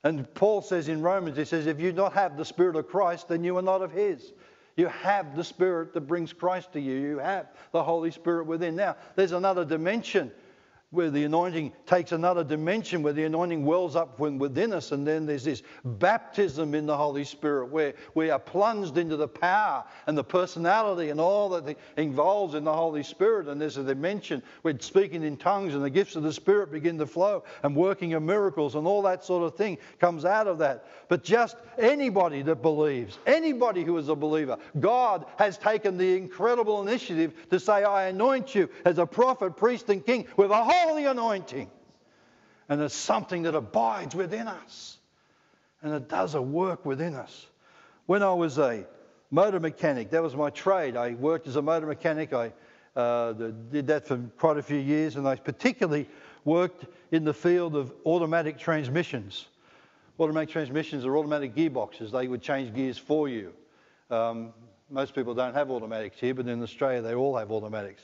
And 0.04 0.32
Paul 0.32 0.62
says 0.62 0.86
in 0.86 1.02
Romans, 1.02 1.36
he 1.36 1.44
says, 1.44 1.66
if 1.66 1.80
you 1.80 1.90
don't 1.90 2.12
have 2.12 2.36
the 2.36 2.44
Spirit 2.44 2.76
of 2.76 2.86
Christ, 2.86 3.26
then 3.26 3.42
you 3.42 3.56
are 3.58 3.62
not 3.62 3.82
of 3.82 3.90
His. 3.90 4.32
You 4.76 4.86
have 4.86 5.34
the 5.34 5.42
Spirit 5.42 5.92
that 5.94 6.02
brings 6.02 6.32
Christ 6.32 6.72
to 6.74 6.80
you. 6.80 6.94
You 6.94 7.18
have 7.18 7.48
the 7.72 7.82
Holy 7.82 8.12
Spirit 8.12 8.46
within. 8.46 8.76
Now, 8.76 8.94
there's 9.16 9.32
another 9.32 9.64
dimension 9.64 10.30
where 10.90 11.10
the 11.10 11.22
anointing 11.22 11.72
takes 11.86 12.10
another 12.10 12.42
dimension, 12.42 13.00
where 13.02 13.12
the 13.12 13.22
anointing 13.22 13.64
wells 13.64 13.94
up 13.94 14.18
within 14.18 14.72
us, 14.72 14.90
and 14.90 15.06
then 15.06 15.24
there's 15.24 15.44
this 15.44 15.62
baptism 15.84 16.74
in 16.74 16.84
the 16.84 16.96
Holy 16.96 17.22
Spirit, 17.22 17.66
where 17.66 17.94
we 18.14 18.28
are 18.28 18.40
plunged 18.40 18.98
into 18.98 19.16
the 19.16 19.28
power 19.28 19.84
and 20.08 20.18
the 20.18 20.24
personality 20.24 21.10
and 21.10 21.20
all 21.20 21.48
that 21.48 21.76
involves 21.96 22.54
in 22.54 22.64
the 22.64 22.72
Holy 22.72 23.04
Spirit. 23.04 23.46
And 23.46 23.60
there's 23.60 23.76
a 23.76 23.84
dimension 23.84 24.42
where 24.62 24.76
speaking 24.80 25.22
in 25.22 25.36
tongues 25.36 25.74
and 25.74 25.84
the 25.84 25.90
gifts 25.90 26.16
of 26.16 26.24
the 26.24 26.32
Spirit 26.32 26.72
begin 26.72 26.98
to 26.98 27.06
flow, 27.06 27.44
and 27.62 27.76
working 27.76 28.14
of 28.14 28.24
miracles 28.24 28.74
and 28.74 28.84
all 28.84 29.02
that 29.02 29.24
sort 29.24 29.44
of 29.44 29.56
thing 29.56 29.78
comes 30.00 30.24
out 30.24 30.48
of 30.48 30.58
that. 30.58 30.86
But 31.08 31.22
just 31.22 31.56
anybody 31.78 32.42
that 32.42 32.62
believes, 32.62 33.18
anybody 33.26 33.84
who 33.84 33.96
is 33.96 34.08
a 34.08 34.16
believer, 34.16 34.58
God 34.80 35.26
has 35.38 35.56
taken 35.56 35.96
the 35.96 36.16
incredible 36.16 36.82
initiative 36.82 37.34
to 37.50 37.60
say, 37.60 37.84
I 37.84 38.08
anoint 38.08 38.56
you 38.56 38.68
as 38.84 38.98
a 38.98 39.06
prophet, 39.06 39.56
priest, 39.56 39.88
and 39.88 40.04
king 40.04 40.26
with 40.36 40.50
a 40.50 40.64
whole 40.64 40.79
holy 40.80 41.06
anointing. 41.06 41.70
And 42.68 42.80
it's 42.80 42.94
something 42.94 43.42
that 43.42 43.54
abides 43.54 44.14
within 44.14 44.48
us. 44.48 44.98
And 45.82 45.94
it 45.94 46.08
does 46.08 46.34
a 46.34 46.42
work 46.42 46.84
within 46.84 47.14
us. 47.14 47.46
When 48.06 48.22
I 48.22 48.32
was 48.32 48.58
a 48.58 48.86
motor 49.30 49.60
mechanic, 49.60 50.10
that 50.10 50.22
was 50.22 50.36
my 50.36 50.50
trade. 50.50 50.96
I 50.96 51.14
worked 51.14 51.46
as 51.46 51.56
a 51.56 51.62
motor 51.62 51.86
mechanic. 51.86 52.32
I 52.32 52.52
uh, 52.96 53.32
did 53.32 53.86
that 53.88 54.06
for 54.06 54.18
quite 54.38 54.58
a 54.58 54.62
few 54.62 54.78
years, 54.78 55.16
and 55.16 55.26
I 55.26 55.36
particularly 55.36 56.08
worked 56.44 56.86
in 57.12 57.24
the 57.24 57.34
field 57.34 57.76
of 57.76 57.92
automatic 58.04 58.58
transmissions. 58.58 59.46
Automatic 60.18 60.50
transmissions 60.50 61.04
are 61.04 61.16
automatic 61.16 61.54
gearboxes. 61.54 62.10
They 62.10 62.28
would 62.28 62.42
change 62.42 62.74
gears 62.74 62.98
for 62.98 63.28
you. 63.28 63.52
Um, 64.10 64.52
most 64.90 65.14
people 65.14 65.34
don't 65.34 65.54
have 65.54 65.70
automatics 65.70 66.18
here, 66.18 66.34
but 66.34 66.46
in 66.46 66.62
Australia 66.62 67.00
they 67.00 67.14
all 67.14 67.36
have 67.36 67.50
automatics 67.50 68.02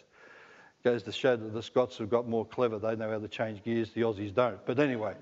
goes 0.87 1.03
to 1.03 1.11
show 1.11 1.35
that 1.35 1.53
the 1.53 1.63
Scots 1.65 1.99
have 1.99 2.09
got 2.09 2.29
more 2.29 2.45
clever. 2.45 2.79
They 2.79 2.95
know 2.95 3.11
how 3.11 3.19
to 3.19 3.27
change 3.27 3.61
gears, 3.65 3.91
the 3.91 4.03
Aussies 4.03 4.33
don't. 4.33 4.65
But 4.65 4.79
anyway, 4.79 5.15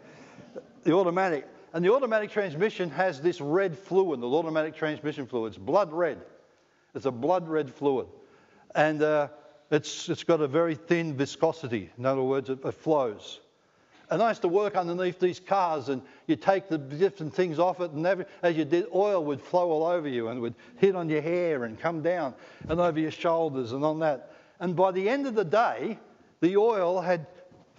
the 0.83 0.93
automatic. 0.93 1.49
And 1.73 1.83
the 1.83 1.91
automatic 1.91 2.31
transmission 2.31 2.91
has 2.91 3.23
this 3.23 3.41
red 3.41 3.75
fluid, 3.79 4.21
the 4.21 4.29
automatic 4.29 4.77
transmission 4.77 5.27
fluid. 5.27 5.55
It's 5.55 5.59
blood 5.59 5.91
red. 5.91 6.21
It's 6.95 7.07
a 7.07 7.11
blood 7.11 7.49
red 7.49 7.73
fluid. 7.73 8.09
And 8.75 9.03
uh, 9.03 9.29
it's, 9.71 10.11
it's 10.11 10.23
got 10.23 10.43
a 10.43 10.47
very 10.47 10.75
thin 10.75 11.17
viscosity. 11.17 11.89
In 11.97 12.05
other 12.05 12.23
words, 12.23 12.51
it, 12.51 12.63
it 12.63 12.75
flows. 12.75 13.41
And 14.11 14.23
I 14.23 14.29
used 14.29 14.43
to 14.43 14.49
work 14.49 14.77
underneath 14.77 15.19
these 15.19 15.41
cars, 15.41 15.89
and 15.89 16.03
you 16.27 16.37
take 16.37 16.69
the 16.69 16.77
different 16.77 17.33
things 17.33 17.59
off 17.59 17.81
it, 17.81 17.91
and 17.93 18.07
every, 18.07 18.27
as 18.43 18.55
you 18.55 18.67
did, 18.67 18.85
oil 18.95 19.25
would 19.25 19.41
flow 19.41 19.71
all 19.71 19.87
over 19.87 20.07
you 20.07 20.29
and 20.29 20.43
would 20.43 20.55
hit 20.77 20.95
on 20.95 21.09
your 21.09 21.23
hair 21.23 21.65
and 21.65 21.81
come 21.81 22.03
down 22.03 22.35
and 22.69 22.81
over 22.81 23.01
your 23.01 23.11
shoulders 23.11 23.73
and 23.73 23.83
on 23.83 24.01
that. 24.01 24.34
And 24.61 24.77
by 24.77 24.93
the 24.93 25.09
end 25.09 25.27
of 25.27 25.35
the 25.35 25.45
day, 25.45 25.99
the 26.41 26.57
oil 26.57 27.01
had 27.01 27.27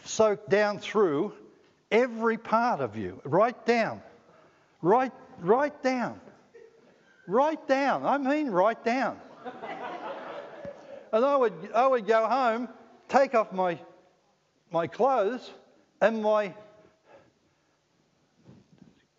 soaked 0.03 0.49
down 0.49 0.79
through 0.79 1.33
every 1.91 2.37
part 2.37 2.81
of 2.81 2.97
you, 2.97 3.21
right 3.23 3.65
down, 3.65 4.01
right, 4.81 5.11
right 5.39 5.83
down, 5.83 6.19
right 7.27 7.67
down. 7.67 8.05
I 8.05 8.17
mean, 8.17 8.49
right 8.49 8.83
down. 8.83 9.19
and 11.13 11.25
I 11.25 11.35
would, 11.35 11.53
I 11.73 11.87
would 11.87 12.05
go 12.05 12.27
home, 12.27 12.69
take 13.07 13.35
off 13.35 13.51
my, 13.51 13.79
my 14.71 14.87
clothes 14.87 15.49
and 16.01 16.21
my. 16.21 16.53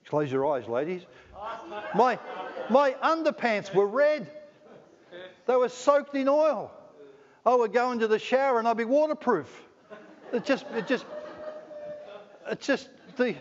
Close 0.07 0.31
your 0.31 0.47
eyes, 0.47 0.69
ladies. 0.69 1.03
My, 1.95 2.19
my 2.71 2.92
underpants 3.03 3.75
were 3.75 3.87
red. 3.87 4.31
They 5.47 5.57
were 5.57 5.69
soaked 5.69 6.14
in 6.14 6.29
oil. 6.29 6.71
Oh, 7.47 7.53
I 7.53 7.57
would 7.61 7.73
go 7.73 7.93
into 7.93 8.09
the 8.09 8.19
shower 8.19 8.59
and 8.59 8.67
I'd 8.67 8.77
be 8.77 8.85
waterproof. 8.85 9.49
It 10.33 10.45
just, 10.45 10.67
it 10.75 10.89
just, 10.89 11.07
it 12.51 12.61
just 12.61 12.89
the. 13.17 13.37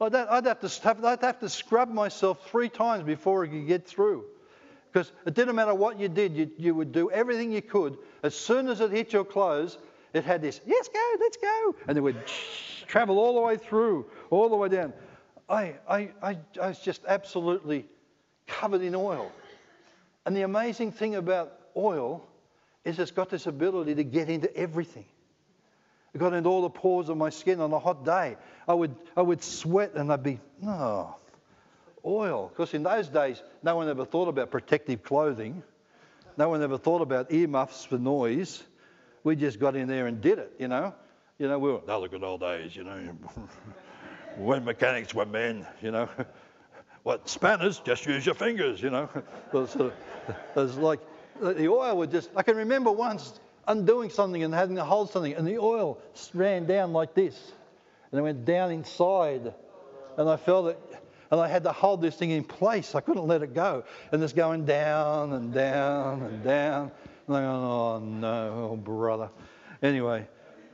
I'd 0.00 0.14
have, 0.46 0.60
to, 0.60 0.96
I'd 1.04 1.22
have 1.22 1.40
to 1.40 1.48
scrub 1.48 1.90
myself 1.90 2.48
three 2.48 2.68
times 2.68 3.02
before 3.04 3.44
I 3.44 3.48
could 3.48 3.66
get 3.66 3.86
through. 3.86 4.24
Because 4.90 5.12
it 5.26 5.34
didn't 5.34 5.56
matter 5.56 5.74
what 5.74 5.98
you 5.98 6.08
did, 6.08 6.36
you, 6.36 6.50
you 6.56 6.74
would 6.74 6.92
do 6.92 7.10
everything 7.10 7.52
you 7.52 7.60
could. 7.60 7.98
As 8.22 8.34
soon 8.34 8.68
as 8.68 8.80
it 8.80 8.92
hit 8.92 9.12
your 9.12 9.24
clothes, 9.24 9.76
it 10.14 10.24
had 10.24 10.40
this, 10.40 10.60
yes, 10.66 10.88
go, 10.88 11.14
let's 11.20 11.36
go. 11.36 11.74
And 11.88 11.98
it 11.98 12.00
would 12.00 12.16
travel 12.86 13.18
all 13.18 13.34
the 13.34 13.40
way 13.40 13.56
through, 13.56 14.06
all 14.30 14.48
the 14.48 14.56
way 14.56 14.68
down. 14.68 14.92
I, 15.48 15.74
I, 15.88 16.10
I, 16.22 16.38
I 16.60 16.68
was 16.68 16.78
just 16.78 17.02
absolutely 17.06 17.86
covered 18.46 18.82
in 18.82 18.94
oil. 18.94 19.32
And 20.24 20.36
the 20.36 20.42
amazing 20.42 20.92
thing 20.92 21.16
about 21.16 21.58
oil 21.76 22.27
is 22.88 22.98
it's 22.98 23.10
got 23.10 23.28
this 23.28 23.46
ability 23.46 23.94
to 23.96 24.04
get 24.04 24.30
into 24.30 24.54
everything. 24.56 25.04
It 26.14 26.18
got 26.18 26.32
into 26.32 26.48
all 26.48 26.62
the 26.62 26.70
pores 26.70 27.10
of 27.10 27.16
my 27.18 27.28
skin 27.28 27.60
on 27.60 27.72
a 27.72 27.78
hot 27.78 28.04
day. 28.04 28.36
I 28.66 28.74
would, 28.74 28.96
I 29.16 29.22
would 29.22 29.42
sweat 29.42 29.92
and 29.94 30.10
I'd 30.10 30.22
be, 30.22 30.40
oh, 30.66 31.14
oil. 32.04 32.48
Because 32.48 32.72
in 32.72 32.82
those 32.82 33.08
days, 33.08 33.42
no 33.62 33.76
one 33.76 33.88
ever 33.88 34.06
thought 34.06 34.28
about 34.28 34.50
protective 34.50 35.02
clothing. 35.02 35.62
No 36.38 36.48
one 36.48 36.62
ever 36.62 36.78
thought 36.78 37.02
about 37.02 37.30
earmuffs 37.30 37.84
for 37.84 37.98
noise. 37.98 38.62
We 39.22 39.36
just 39.36 39.60
got 39.60 39.76
in 39.76 39.86
there 39.86 40.06
and 40.06 40.20
did 40.20 40.38
it, 40.38 40.52
you 40.58 40.68
know. 40.68 40.94
You 41.38 41.48
know, 41.48 41.58
we 41.58 41.72
were, 41.72 41.80
those 41.86 42.04
are 42.04 42.08
good 42.08 42.24
old 42.24 42.40
days, 42.40 42.74
you 42.74 42.84
know. 42.84 42.98
when 44.38 44.64
mechanics 44.64 45.14
were 45.14 45.26
men, 45.26 45.66
you 45.82 45.90
know. 45.90 46.08
what, 47.02 47.28
spanners, 47.28 47.80
just 47.80 48.06
use 48.06 48.24
your 48.24 48.34
fingers, 48.34 48.80
you 48.80 48.88
know. 48.88 49.10
it 49.52 49.76
was 50.54 50.76
like, 50.78 51.00
the 51.40 51.68
oil 51.68 51.96
would 51.98 52.10
just, 52.10 52.30
I 52.36 52.42
can 52.42 52.56
remember 52.56 52.90
once 52.90 53.40
undoing 53.66 54.10
something 54.10 54.42
and 54.42 54.52
having 54.52 54.76
to 54.76 54.84
hold 54.84 55.10
something, 55.10 55.34
and 55.34 55.46
the 55.46 55.58
oil 55.58 55.98
ran 56.34 56.66
down 56.66 56.92
like 56.92 57.14
this. 57.14 57.52
And 58.10 58.18
it 58.18 58.22
went 58.22 58.44
down 58.44 58.70
inside. 58.70 59.52
And 60.16 60.28
I 60.28 60.36
felt 60.36 60.68
it, 60.68 60.78
and 61.30 61.40
I 61.40 61.46
had 61.46 61.62
to 61.64 61.72
hold 61.72 62.00
this 62.00 62.16
thing 62.16 62.30
in 62.30 62.42
place. 62.42 62.94
I 62.94 63.00
couldn't 63.00 63.26
let 63.26 63.42
it 63.42 63.54
go. 63.54 63.84
And 64.10 64.22
it's 64.22 64.32
going 64.32 64.64
down 64.64 65.34
and 65.34 65.52
down 65.52 66.22
and 66.22 66.42
down. 66.42 66.90
And 67.26 67.36
I'm 67.36 67.42
going, 67.42 67.64
oh 67.64 67.98
no, 67.98 68.70
oh 68.72 68.76
brother. 68.76 69.28
Anyway, 69.82 70.26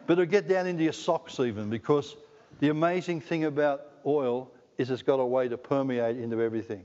but 0.07 0.15
it'll 0.15 0.27
get 0.27 0.49
down 0.49 0.67
into 0.67 0.85
your 0.85 0.93
socks 0.93 1.41
even 1.41 1.69
because 1.69 2.17
the 2.61 2.69
amazing 2.69 3.21
thing 3.21 3.45
about 3.45 3.83
oil 4.07 4.51
is 4.79 4.91
it's 4.91 5.03
got 5.03 5.21
a 5.21 5.25
way 5.25 5.49
to 5.49 5.59
permeate 5.59 6.17
into 6.17 6.41
everything. 6.41 6.85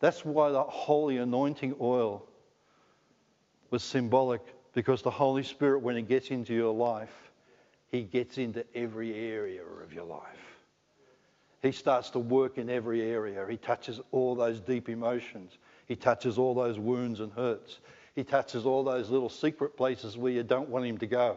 That's 0.00 0.24
why 0.24 0.50
the 0.50 0.62
holy 0.62 1.18
anointing 1.18 1.76
oil 1.80 2.26
was 3.70 3.82
symbolic 3.82 4.42
because 4.74 5.02
the 5.02 5.10
Holy 5.10 5.42
Spirit, 5.42 5.82
when 5.82 5.96
He 5.96 6.02
gets 6.02 6.30
into 6.30 6.54
your 6.54 6.74
life, 6.74 7.30
He 7.90 8.02
gets 8.02 8.38
into 8.38 8.64
every 8.74 9.14
area 9.14 9.62
of 9.82 9.92
your 9.92 10.04
life. 10.04 10.50
He 11.62 11.72
starts 11.72 12.10
to 12.10 12.18
work 12.18 12.56
in 12.56 12.70
every 12.70 13.02
area. 13.02 13.44
He 13.48 13.56
touches 13.56 14.00
all 14.12 14.34
those 14.34 14.60
deep 14.60 14.88
emotions. 14.88 15.58
He 15.86 15.96
touches 15.96 16.38
all 16.38 16.54
those 16.54 16.78
wounds 16.78 17.20
and 17.20 17.32
hurts. 17.32 17.80
He 18.14 18.24
touches 18.24 18.64
all 18.64 18.82
those 18.82 19.10
little 19.10 19.28
secret 19.28 19.76
places 19.76 20.16
where 20.16 20.32
you 20.32 20.42
don't 20.42 20.68
want 20.68 20.86
Him 20.86 20.98
to 20.98 21.06
go. 21.06 21.36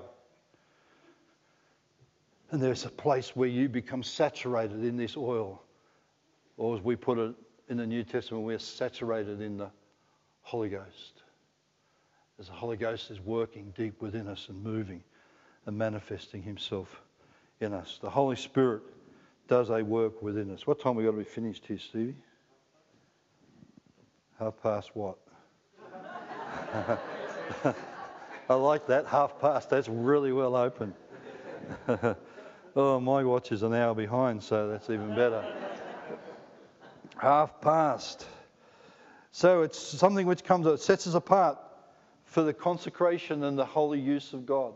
And 2.51 2.61
there's 2.61 2.85
a 2.85 2.89
place 2.89 3.35
where 3.35 3.49
you 3.49 3.67
become 3.67 4.03
saturated 4.03 4.83
in 4.83 4.95
this 4.95 5.17
oil. 5.17 5.61
Or 6.55 6.75
as 6.75 6.83
we 6.83 6.95
put 6.95 7.17
it 7.17 7.33
in 7.67 7.77
the 7.77 7.87
New 7.87 8.03
Testament, 8.03 8.43
we're 8.43 8.59
saturated 8.59 9.41
in 9.41 9.57
the 9.57 9.71
Holy 10.43 10.69
Ghost 10.69 11.12
as 12.39 12.47
the 12.47 12.53
Holy 12.53 12.77
Ghost 12.77 13.11
is 13.11 13.19
working 13.19 13.73
deep 13.77 14.01
within 14.01 14.27
us 14.27 14.47
and 14.49 14.63
moving 14.63 15.03
and 15.65 15.77
manifesting 15.77 16.41
himself 16.41 17.01
in 17.59 17.73
us. 17.73 17.99
The 18.01 18.09
Holy 18.09 18.35
Spirit 18.35 18.81
does 19.47 19.69
a 19.69 19.83
work 19.83 20.21
within 20.21 20.51
us. 20.51 20.65
What 20.65 20.81
time 20.81 20.95
we 20.95 21.03
got 21.03 21.11
to 21.11 21.17
be 21.17 21.23
finished 21.23 21.65
here, 21.67 21.77
Stevie? 21.77 22.15
Half 24.39 24.61
past 24.63 24.91
what? 24.95 25.17
I 28.49 28.55
like 28.55 28.87
that. 28.87 29.05
Half 29.05 29.39
past. 29.39 29.69
That's 29.69 29.87
really 29.87 30.33
well 30.33 30.55
open. 30.55 30.93
oh, 32.75 32.99
my 32.99 33.23
watch 33.23 33.51
is 33.51 33.63
an 33.63 33.73
hour 33.73 33.93
behind, 33.93 34.43
so 34.43 34.69
that's 34.69 34.89
even 34.89 35.09
better. 35.09 35.45
Half 37.17 37.61
past. 37.61 38.25
So 39.31 39.61
it's 39.61 39.79
something 39.79 40.25
which 40.25 40.43
comes, 40.43 40.65
it 40.65 40.79
sets 40.79 41.07
us 41.07 41.13
apart 41.13 41.57
for 42.25 42.43
the 42.43 42.53
consecration 42.53 43.43
and 43.43 43.57
the 43.57 43.65
holy 43.65 43.99
use 43.99 44.33
of 44.33 44.45
God. 44.45 44.73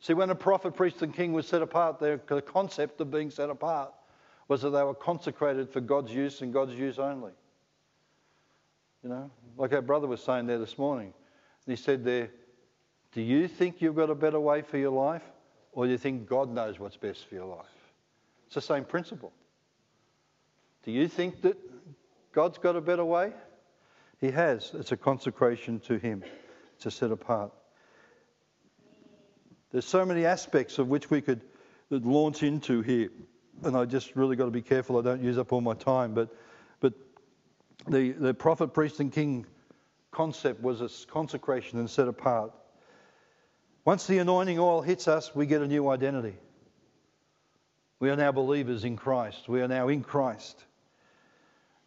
See, 0.00 0.14
when 0.14 0.30
a 0.30 0.34
prophet, 0.34 0.76
priest, 0.76 1.02
and 1.02 1.14
king 1.14 1.32
was 1.32 1.46
set 1.46 1.62
apart, 1.62 1.98
the 1.98 2.42
concept 2.44 3.00
of 3.00 3.10
being 3.10 3.30
set 3.30 3.50
apart 3.50 3.92
was 4.46 4.62
that 4.62 4.70
they 4.70 4.82
were 4.82 4.94
consecrated 4.94 5.70
for 5.70 5.80
God's 5.80 6.12
use 6.12 6.40
and 6.40 6.52
God's 6.52 6.74
use 6.74 6.98
only. 6.98 7.32
You 9.02 9.10
know, 9.10 9.30
like 9.56 9.72
our 9.72 9.82
brother 9.82 10.06
was 10.06 10.22
saying 10.22 10.46
there 10.46 10.58
this 10.58 10.78
morning. 10.78 11.12
He 11.66 11.76
said 11.76 12.04
there, 12.04 12.30
Do 13.12 13.20
you 13.20 13.46
think 13.46 13.80
you've 13.80 13.96
got 13.96 14.10
a 14.10 14.14
better 14.14 14.40
way 14.40 14.62
for 14.62 14.78
your 14.78 14.90
life? 14.90 15.22
Or 15.72 15.84
do 15.84 15.92
you 15.92 15.98
think 15.98 16.28
God 16.28 16.50
knows 16.50 16.78
what's 16.78 16.96
best 16.96 17.28
for 17.28 17.34
your 17.34 17.44
life? 17.44 17.66
It's 18.46 18.54
the 18.54 18.60
same 18.60 18.84
principle. 18.84 19.32
Do 20.84 20.92
you 20.92 21.08
think 21.08 21.42
that 21.42 21.56
God's 22.32 22.58
got 22.58 22.74
a 22.74 22.80
better 22.80 23.04
way? 23.04 23.32
He 24.20 24.30
has. 24.30 24.72
It's 24.74 24.92
a 24.92 24.96
consecration 24.96 25.80
to 25.80 25.98
Him 25.98 26.24
to 26.80 26.90
set 26.90 27.10
apart. 27.10 27.52
There's 29.70 29.84
so 29.84 30.04
many 30.04 30.24
aspects 30.24 30.78
of 30.78 30.88
which 30.88 31.10
we 31.10 31.20
could 31.20 31.42
launch 31.90 32.42
into 32.42 32.80
here, 32.82 33.10
and 33.62 33.76
I 33.76 33.84
just 33.84 34.16
really 34.16 34.36
got 34.36 34.46
to 34.46 34.50
be 34.50 34.62
careful 34.62 34.98
I 34.98 35.02
don't 35.02 35.22
use 35.22 35.38
up 35.38 35.52
all 35.52 35.60
my 35.60 35.74
time. 35.74 36.14
But, 36.14 36.34
but 36.80 36.94
the, 37.86 38.12
the 38.12 38.34
prophet, 38.34 38.72
priest, 38.72 39.00
and 39.00 39.12
king 39.12 39.46
concept 40.10 40.62
was 40.62 40.80
a 40.80 40.88
consecration 41.10 41.78
and 41.78 41.88
set 41.90 42.08
apart. 42.08 42.52
Once 43.84 44.06
the 44.06 44.18
anointing 44.18 44.58
oil 44.58 44.80
hits 44.80 45.08
us, 45.08 45.34
we 45.34 45.46
get 45.46 45.62
a 45.62 45.66
new 45.66 45.88
identity. 45.88 46.36
We 48.00 48.10
are 48.10 48.16
now 48.16 48.32
believers 48.32 48.84
in 48.84 48.96
Christ. 48.96 49.48
We 49.48 49.60
are 49.60 49.68
now 49.68 49.88
in 49.88 50.02
Christ. 50.02 50.64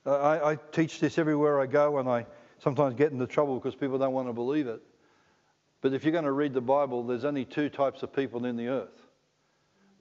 I, 0.06 0.52
I 0.52 0.56
teach 0.72 1.00
this 1.00 1.18
everywhere 1.18 1.60
I 1.60 1.68
go, 1.68 2.00
and 2.00 2.10
I 2.10 2.26
sometimes 2.62 2.96
get 2.96 3.12
into 3.12 3.28
trouble 3.28 3.60
because 3.60 3.76
people 3.76 3.98
don't 3.98 4.14
want 4.14 4.28
to 4.28 4.34
believe 4.34 4.68
it. 4.68 4.82
But 5.82 5.94
if 5.94 6.04
you're 6.04 6.12
going 6.12 6.26
to 6.26 6.32
read 6.32 6.54
the 6.54 6.62
Bible, 6.62 7.04
there's 7.04 7.26
only 7.26 7.44
two 7.44 7.70
types 7.70 8.04
of 8.04 8.14
people 8.14 8.46
in 8.46 8.56
the 8.56 8.68
earth 8.68 9.02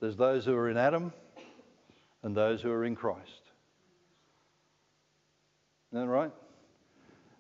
there's 0.01 0.17
those 0.17 0.47
who 0.47 0.57
are 0.57 0.71
in 0.71 0.79
Adam 0.79 1.13
and 2.23 2.35
those 2.35 2.63
who 2.63 2.71
are 2.71 2.87
in 2.87 2.97
Christ. 2.97 3.43
Isn't 5.93 6.07
that 6.07 6.11
right? 6.11 6.33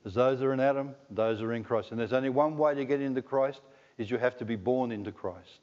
There's 0.02 0.14
those 0.14 0.40
who 0.40 0.46
are 0.46 0.52
in 0.52 0.60
Adam, 0.60 0.94
those 1.10 1.40
who 1.40 1.46
are 1.46 1.54
in 1.54 1.64
Christ. 1.64 1.90
And 1.90 1.98
there's 1.98 2.12
only 2.12 2.28
one 2.28 2.58
way 2.58 2.74
to 2.74 2.84
get 2.84 3.00
into 3.00 3.22
Christ 3.22 3.62
is 3.96 4.10
you 4.10 4.18
have 4.18 4.36
to 4.38 4.44
be 4.44 4.56
born 4.56 4.92
into 4.92 5.10
Christ. 5.10 5.60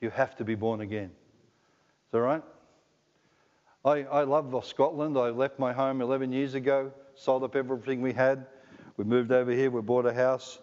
You 0.00 0.10
have 0.10 0.34
to 0.36 0.44
be 0.44 0.56
born 0.56 0.80
again. 0.80 1.12
Is 1.12 2.12
that 2.12 2.20
right? 2.20 2.42
I, 3.84 4.02
I 4.02 4.24
love 4.24 4.64
Scotland. 4.66 5.16
I 5.16 5.30
left 5.30 5.60
my 5.60 5.72
home 5.72 6.00
11 6.00 6.32
years 6.32 6.54
ago, 6.54 6.92
sold 7.14 7.44
up 7.44 7.54
everything 7.54 8.00
we 8.00 8.12
had, 8.12 8.46
we 8.96 9.04
moved 9.04 9.32
over 9.32 9.50
here, 9.50 9.70
we 9.70 9.80
bought 9.80 10.06
a 10.06 10.12
house. 10.12 10.60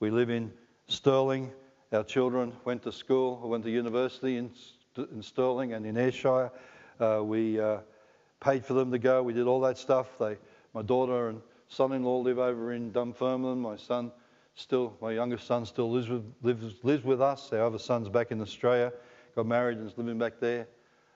We 0.00 0.10
live 0.10 0.30
in 0.30 0.50
Stirling. 0.88 1.52
Our 1.92 2.04
children 2.04 2.52
went 2.64 2.82
to 2.84 2.92
school, 2.92 3.46
went 3.48 3.64
to 3.64 3.70
university 3.70 4.38
in, 4.38 4.50
in 4.96 5.22
Stirling 5.22 5.74
and 5.74 5.84
in 5.84 5.98
Ayrshire. 5.98 6.50
Uh, 6.98 7.20
we 7.22 7.60
uh, 7.60 7.78
paid 8.40 8.64
for 8.64 8.72
them 8.72 8.90
to 8.92 8.98
go. 8.98 9.22
We 9.22 9.34
did 9.34 9.46
all 9.46 9.60
that 9.60 9.76
stuff. 9.76 10.06
They, 10.18 10.38
my 10.72 10.82
daughter 10.82 11.28
and 11.28 11.42
son-in-law 11.68 12.20
live 12.20 12.38
over 12.38 12.72
in 12.72 12.92
Dunfermline. 12.92 13.58
My 13.58 13.76
son 13.76 14.10
still, 14.54 14.96
my 15.02 15.12
youngest 15.12 15.46
son 15.46 15.66
still 15.66 15.90
lives 15.90 16.08
with, 16.08 16.24
lives, 16.42 16.76
lives 16.82 17.04
with 17.04 17.20
us. 17.20 17.52
Our 17.52 17.64
other 17.64 17.78
son's 17.78 18.08
back 18.08 18.30
in 18.30 18.40
Australia, 18.40 18.92
got 19.34 19.46
married 19.46 19.76
and 19.78 19.86
is 19.86 19.98
living 19.98 20.18
back 20.18 20.40
there. 20.40 20.66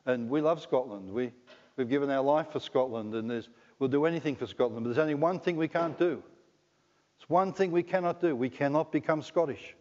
And 0.05 0.29
we 0.29 0.43
love 0.43 0.61
Scotland. 0.61 1.11
We, 1.11 1.33
we've 1.77 1.89
given 1.89 2.11
our 2.11 2.23
life 2.23 2.53
for 2.53 2.61
Scotland, 2.61 3.15
and 3.15 3.47
we'll 3.79 3.89
do 3.89 4.05
anything 4.05 4.37
for 4.37 4.47
Scotland. 4.47 4.85
But 4.85 4.91
there's 4.91 5.03
only 5.03 5.15
one 5.15 5.41
thing 5.41 5.57
we 5.57 5.69
can't 5.69 5.99
do. 5.99 6.23
It's 7.21 7.29
one 7.29 7.53
thing 7.53 7.71
we 7.71 7.83
cannot 7.83 8.23
do. 8.23 8.35
We 8.35 8.49
cannot 8.49 8.91
become 8.91 9.21
Scottish. 9.21 9.75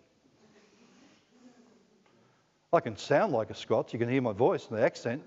I 2.73 2.81
can 2.81 2.97
sound 2.97 3.31
like 3.31 3.49
a 3.49 3.55
Scots. 3.55 3.93
You 3.93 3.99
can 3.99 4.09
hear 4.09 4.21
my 4.21 4.33
voice 4.33 4.67
and 4.69 4.77
the 4.77 4.83
accent. 4.83 5.23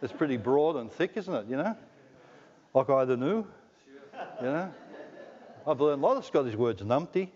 It's 0.00 0.12
pretty 0.12 0.38
broad 0.38 0.76
and 0.76 0.90
thick, 0.90 1.12
isn't 1.16 1.32
it? 1.32 1.46
You 1.48 1.56
know, 1.56 1.76
like 2.72 2.88
I 2.88 3.02
either 3.02 3.18
knew. 3.18 3.46
You 4.40 4.46
know, 4.46 4.74
I've 5.66 5.80
learned 5.80 6.02
a 6.02 6.06
lot 6.06 6.16
of 6.16 6.24
Scottish 6.24 6.54
words. 6.54 6.80
Numpty. 6.82 7.28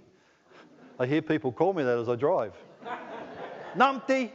I 0.98 1.06
hear 1.06 1.20
people 1.20 1.52
call 1.52 1.74
me 1.74 1.82
that 1.82 1.98
as 1.98 2.08
I 2.08 2.16
drive. 2.16 2.54
Numpty, 3.76 4.30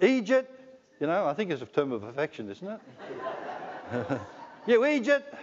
Egypt. 0.00 0.52
You 1.00 1.08
know, 1.08 1.26
I 1.26 1.34
think 1.34 1.50
it's 1.50 1.62
a 1.62 1.66
term 1.66 1.90
of 1.90 2.04
affection, 2.04 2.48
isn't 2.48 2.68
it? 2.68 2.80
you 4.68 4.86
Egypt. 4.86 5.34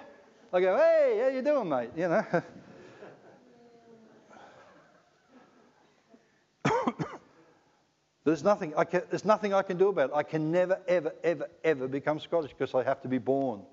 I 0.54 0.62
go, 0.62 0.78
hey, 0.78 1.20
how 1.24 1.30
you 1.30 1.42
doing, 1.42 1.68
mate? 1.68 1.90
You 1.98 2.10
know. 2.10 2.44
There's 8.26 8.44
nothing, 8.44 8.74
I 8.78 8.86
can, 8.86 9.02
there's 9.10 9.26
nothing 9.26 9.54
I 9.54 9.64
can 9.64 9.78
do 9.78 9.90
about 9.90 10.12
it. 10.12 10.16
I 10.16 10.24
can 10.24 10.50
never, 10.50 10.80
ever, 10.88 11.14
ever, 11.24 11.50
ever 11.64 11.88
become 11.90 12.20
Scottish 12.20 12.52
because 12.58 12.74
I 12.74 12.84
have 12.84 13.02
to 13.02 13.10
be 13.10 13.18
born 13.18 13.64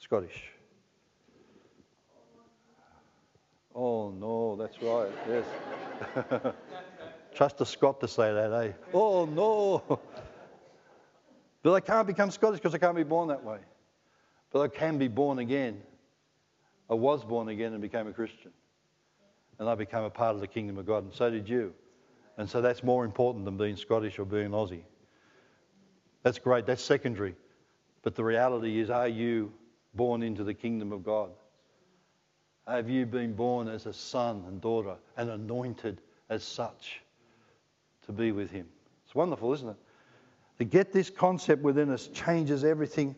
Scottish. 0.00 0.50
Oh, 3.74 4.10
no, 4.10 4.56
that's 4.56 4.82
right, 4.82 5.10
yes. 5.28 5.44
Trust 7.34 7.60
a 7.60 7.66
Scot 7.66 8.00
to 8.00 8.08
say 8.08 8.32
that, 8.32 8.52
eh? 8.52 8.72
Oh, 8.92 9.24
no. 9.24 10.00
But 11.62 11.74
I 11.74 11.80
can't 11.80 12.08
become 12.08 12.32
Scottish 12.32 12.58
because 12.58 12.74
I 12.74 12.78
can't 12.78 12.96
be 12.96 13.04
born 13.04 13.28
that 13.28 13.44
way. 13.44 13.58
But 14.50 14.60
I 14.60 14.68
can 14.68 14.98
be 14.98 15.08
born 15.08 15.38
again. 15.38 15.82
I 16.88 16.94
was 16.94 17.24
born 17.24 17.48
again 17.48 17.72
and 17.72 17.82
became 17.82 18.06
a 18.06 18.12
Christian. 18.12 18.50
And 19.58 19.68
I 19.68 19.74
became 19.74 20.04
a 20.04 20.10
part 20.10 20.34
of 20.34 20.40
the 20.40 20.46
kingdom 20.46 20.78
of 20.78 20.86
God, 20.86 21.04
and 21.04 21.12
so 21.12 21.30
did 21.30 21.48
you. 21.48 21.74
And 22.36 22.48
so 22.48 22.60
that's 22.60 22.82
more 22.82 23.04
important 23.04 23.44
than 23.44 23.56
being 23.56 23.76
Scottish 23.76 24.18
or 24.18 24.24
being 24.24 24.50
Aussie. 24.50 24.84
That's 26.22 26.38
great, 26.38 26.66
that's 26.66 26.82
secondary. 26.82 27.34
But 28.02 28.14
the 28.14 28.24
reality 28.24 28.78
is, 28.78 28.90
are 28.90 29.08
you 29.08 29.52
born 29.94 30.22
into 30.22 30.44
the 30.44 30.54
kingdom 30.54 30.92
of 30.92 31.04
God? 31.04 31.30
Have 32.66 32.88
you 32.88 33.06
been 33.06 33.34
born 33.34 33.66
as 33.66 33.86
a 33.86 33.92
son 33.92 34.44
and 34.46 34.60
daughter 34.60 34.94
and 35.16 35.30
anointed 35.30 36.00
as 36.30 36.44
such 36.44 37.00
to 38.06 38.12
be 38.12 38.30
with 38.30 38.50
Him? 38.50 38.66
It's 39.04 39.14
wonderful, 39.14 39.52
isn't 39.54 39.70
it? 39.70 39.76
To 40.58 40.64
get 40.64 40.92
this 40.92 41.10
concept 41.10 41.62
within 41.62 41.90
us 41.90 42.08
changes 42.08 42.64
everything 42.64 43.16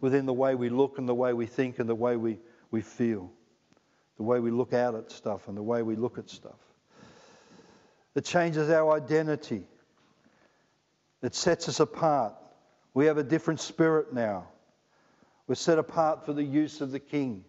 within 0.00 0.26
the 0.26 0.32
way 0.32 0.54
we 0.54 0.68
look 0.68 0.98
and 0.98 1.08
the 1.08 1.14
way 1.14 1.32
we 1.32 1.46
think 1.46 1.78
and 1.78 1.88
the 1.88 1.94
way 1.94 2.16
we, 2.16 2.38
we 2.70 2.80
feel, 2.80 3.30
the 4.16 4.22
way 4.22 4.40
we 4.40 4.50
look 4.50 4.72
out 4.72 4.94
at 4.94 5.10
stuff 5.10 5.48
and 5.48 5.56
the 5.56 5.62
way 5.62 5.82
we 5.82 5.96
look 5.96 6.18
at 6.18 6.30
stuff. 6.30 6.58
It 8.14 8.24
changes 8.24 8.70
our 8.70 8.92
identity. 8.92 9.64
It 11.22 11.34
sets 11.34 11.68
us 11.68 11.80
apart. 11.80 12.34
We 12.94 13.06
have 13.06 13.18
a 13.18 13.22
different 13.22 13.60
spirit 13.60 14.12
now. 14.12 14.48
We're 15.46 15.54
set 15.54 15.78
apart 15.78 16.26
for 16.26 16.32
the 16.32 16.44
use 16.44 16.80
of 16.80 16.92
the 16.92 17.00
King. 17.00 17.44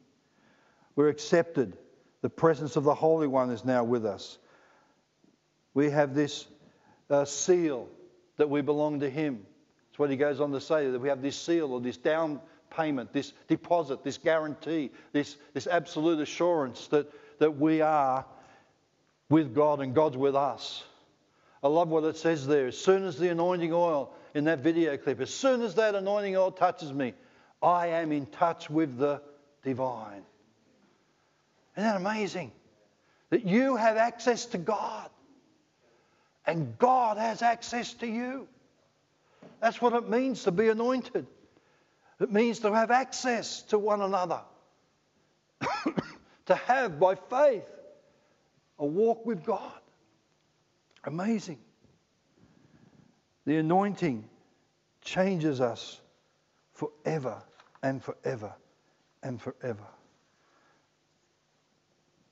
We're 0.96 1.10
accepted. 1.10 1.78
The 2.22 2.30
presence 2.30 2.76
of 2.76 2.84
the 2.84 2.94
Holy 2.94 3.28
One 3.28 3.50
is 3.50 3.66
now 3.66 3.84
with 3.84 4.06
us. 4.06 4.38
We 5.74 5.90
have 5.90 6.14
this 6.14 6.46
uh, 7.10 7.26
seal 7.26 7.88
that 8.38 8.50
we 8.50 8.62
belong 8.62 9.00
to 9.00 9.10
Him. 9.10 9.46
That's 9.92 10.00
what 10.00 10.10
he 10.10 10.16
goes 10.16 10.40
on 10.40 10.54
to 10.54 10.62
say, 10.62 10.90
that 10.90 11.00
we 11.00 11.10
have 11.10 11.22
this 11.22 11.36
seal 11.36 11.74
or 11.74 11.82
this 11.82 11.98
down 11.98 12.40
payment, 12.70 13.12
this 13.12 13.34
deposit, 13.50 14.06
this 14.06 14.18
guarantee, 14.18 14.90
this, 15.12 15.36
this 15.54 15.68
absolute 15.68 16.22
assurance 16.22 16.88
that, 16.88 17.12
that 17.40 17.58
we 17.58 17.82
are 17.82 18.26
with 19.30 19.54
God 19.54 19.82
and 19.82 19.94
God's 19.94 20.16
with 20.16 20.34
us. 20.34 20.84
I 21.62 21.68
love 21.68 21.90
what 21.90 22.06
it 22.06 22.16
says 22.16 22.48
there. 22.48 22.68
As 22.68 22.78
soon 22.78 23.04
as 23.04 23.18
the 23.18 23.28
anointing 23.30 23.74
oil 23.74 24.14
in 24.34 24.46
that 24.46 24.60
video 24.60 24.96
clip, 24.96 25.20
as 25.20 25.34
soon 25.34 25.62
as 25.62 25.76
that 25.76 25.94
anointing 25.94 26.38
oil 26.38 26.52
touches 26.52 26.94
me, 26.94 27.14
I 27.62 27.88
am 27.88 28.14
in 28.14 28.28
touch 28.28 28.70
with 28.70 28.98
the 28.98 29.22
divine. 29.62 30.24
Isn't 31.76 31.90
that 31.90 31.98
amazing? 31.98 32.54
That 33.30 33.46
you 33.46 33.76
have 33.76 33.98
access 33.98 34.46
to 34.48 34.58
God 34.58 35.10
and 36.46 36.78
God 36.78 37.18
has 37.18 37.42
access 37.42 37.94
to 37.96 38.08
you. 38.08 38.48
That's 39.62 39.80
what 39.80 39.94
it 39.94 40.10
means 40.10 40.44
to 40.44 40.52
be 40.52 40.70
anointed. 40.70 41.28
It 42.20 42.32
means 42.32 42.60
to 42.60 42.74
have 42.74 42.92
access 42.92 43.62
to 43.64 43.78
one 43.78 44.02
another, 44.02 44.42
to 46.48 46.56
have 46.56 47.00
by 47.00 47.16
faith 47.16 47.64
a 48.80 48.86
walk 48.86 49.26
with 49.26 49.46
God. 49.46 49.80
Amazing. 51.04 51.60
The 53.46 53.58
anointing 53.58 54.28
changes 55.02 55.62
us 55.62 56.02
forever 56.74 57.42
and 57.84 58.04
forever 58.04 58.54
and 59.24 59.40
forever. 59.40 59.88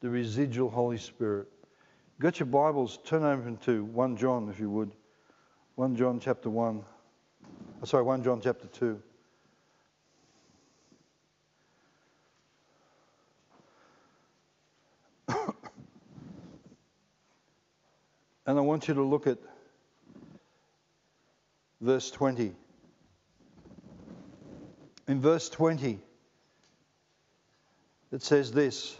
The 0.01 0.09
residual 0.09 0.69
Holy 0.69 0.97
Spirit. 0.97 1.47
Got 2.19 2.39
your 2.39 2.47
Bibles, 2.47 2.99
turn 3.05 3.23
over 3.23 3.51
to 3.65 3.83
1 3.85 4.17
John 4.17 4.49
if 4.49 4.59
you 4.59 4.69
would. 4.69 4.91
1 5.75 5.95
John 5.95 6.19
chapter 6.19 6.49
1. 6.49 6.83
Sorry, 7.85 8.03
1 8.03 8.23
John 8.23 8.41
chapter 8.41 8.67
2. 8.67 9.01
And 18.45 18.57
I 18.57 18.61
want 18.61 18.87
you 18.89 18.95
to 18.95 19.03
look 19.03 19.27
at 19.27 19.37
verse 21.79 22.11
20. 22.11 22.53
In 25.07 25.21
verse 25.21 25.47
20, 25.47 25.99
it 28.11 28.23
says 28.23 28.51
this 28.51 28.97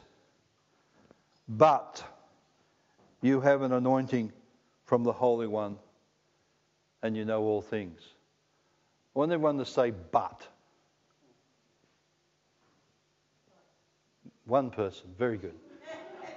But 1.49 2.01
you 3.21 3.41
have 3.41 3.61
an 3.61 3.73
anointing 3.73 4.31
from 4.85 5.03
the 5.03 5.11
Holy 5.13 5.47
One, 5.47 5.77
and 7.03 7.17
you 7.17 7.25
know 7.25 7.41
all 7.41 7.61
things. 7.61 7.99
I 9.19 9.27
want 9.27 9.33
everyone 9.33 9.57
to 9.57 9.65
say, 9.65 9.91
but. 9.91 10.47
One 14.45 14.69
person, 14.69 15.07
very 15.17 15.37
good. 15.37 15.55
I 15.83 16.29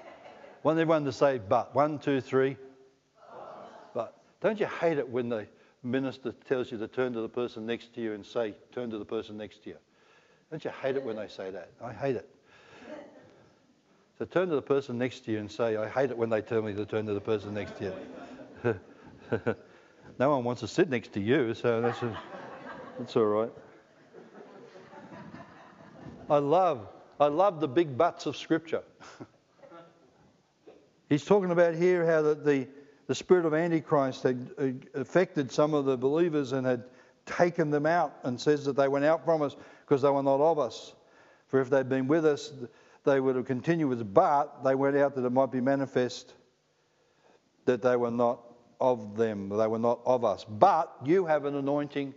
want 0.65 0.81
everyone 0.81 1.05
to 1.05 1.13
say, 1.13 1.39
but. 1.39 1.77
One, 1.77 2.01
two, 2.01 2.21
three. 2.21 2.57
But 3.95 4.21
Don't 4.41 4.59
you 4.59 4.67
hate 4.67 4.99
it 4.99 5.09
when 5.09 5.29
the 5.29 5.47
minister 5.85 6.33
tells 6.49 6.73
you 6.73 6.79
to 6.79 6.89
turn 6.89 7.13
to 7.13 7.21
the 7.21 7.29
person 7.29 7.67
next 7.67 7.95
to 7.95 8.01
you 8.01 8.15
and 8.15 8.27
say, 8.27 8.57
turn 8.73 8.91
to 8.91 8.99
the 8.99 9.05
person 9.05 9.37
next 9.37 9.63
to 9.63 9.71
you? 9.71 9.77
Don't 10.51 10.65
you 10.65 10.73
hate 10.83 10.97
it 10.97 11.05
when 11.05 11.15
they 11.15 11.29
say 11.29 11.53
that? 11.53 11.71
I 11.81 11.93
hate 11.93 12.17
it. 12.17 12.29
So 14.19 14.25
turn 14.25 14.49
to 14.49 14.57
the 14.57 14.61
person 14.61 14.99
next 14.99 15.25
to 15.27 15.31
you 15.31 15.39
and 15.39 15.49
say, 15.49 15.77
I 15.77 15.89
hate 15.89 16.11
it 16.11 16.19
when 16.19 16.31
they 16.31 16.43
tell 16.43 16.63
me 16.63 16.75
to 16.75 16.85
turn 16.85 17.07
to 17.07 17.15
the 17.15 17.21
person 17.21 17.55
next 17.55 17.79
to 17.79 17.95
you. 18.65 18.75
no 20.19 20.31
one 20.31 20.43
wants 20.43 20.63
to 20.63 20.67
sit 20.67 20.91
next 20.91 21.13
to 21.13 21.21
you, 21.21 21.55
so 21.55 21.81
that's, 21.81 22.03
a, 22.03 22.19
that's 22.99 23.17
all 23.17 23.25
right. 23.25 23.53
I 26.31 26.39
love, 26.39 26.89
I 27.21 27.27
love 27.27 27.61
the 27.61 27.69
big 27.69 27.99
buts 27.99 28.27
of 28.27 28.37
Scripture. 28.37 28.83
He's 31.09 31.25
talking 31.25 31.51
about 31.51 31.75
here 31.75 32.07
how 32.07 32.23
the, 32.23 32.35
the 32.35 32.69
the 33.07 33.15
spirit 33.15 33.45
of 33.45 33.53
Antichrist 33.53 34.23
had 34.23 34.51
uh, 34.59 34.69
affected 34.95 35.53
some 35.53 35.75
of 35.75 35.85
the 35.85 35.97
believers 35.97 36.53
and 36.53 36.67
had 36.67 36.85
taken 37.27 37.71
them 37.71 37.87
out 37.87 38.15
and 38.23 38.41
says 38.41 38.65
that 38.65 38.77
they 38.77 38.89
went 38.89 39.05
out 39.05 39.25
from 39.25 39.43
us 39.43 39.57
because 39.85 40.03
they 40.03 40.09
were 40.09 40.23
not 40.23 40.41
of 40.41 40.59
us. 40.59 40.95
For 41.49 41.61
if 41.61 41.69
they'd 41.69 41.89
been 41.89 42.09
with 42.09 42.25
us, 42.25 42.53
they 43.05 43.21
would 43.21 43.37
have 43.37 43.45
continued 43.45 43.89
with 43.89 44.01
us, 44.01 44.07
but 44.11 44.65
they 44.65 44.75
went 44.75 44.97
out 44.97 45.15
that 45.17 45.25
it 45.25 45.31
might 45.31 45.51
be 45.53 45.61
manifest 45.61 46.33
that 47.65 47.83
they 47.83 47.97
were 47.97 48.11
not 48.11 48.41
of 48.81 49.17
them, 49.17 49.49
they 49.49 49.67
were 49.67 49.79
not 49.79 50.01
of 50.05 50.25
us. 50.25 50.45
But 50.45 50.93
you 51.05 51.27
have 51.27 51.45
an 51.45 51.55
anointing 51.55 52.15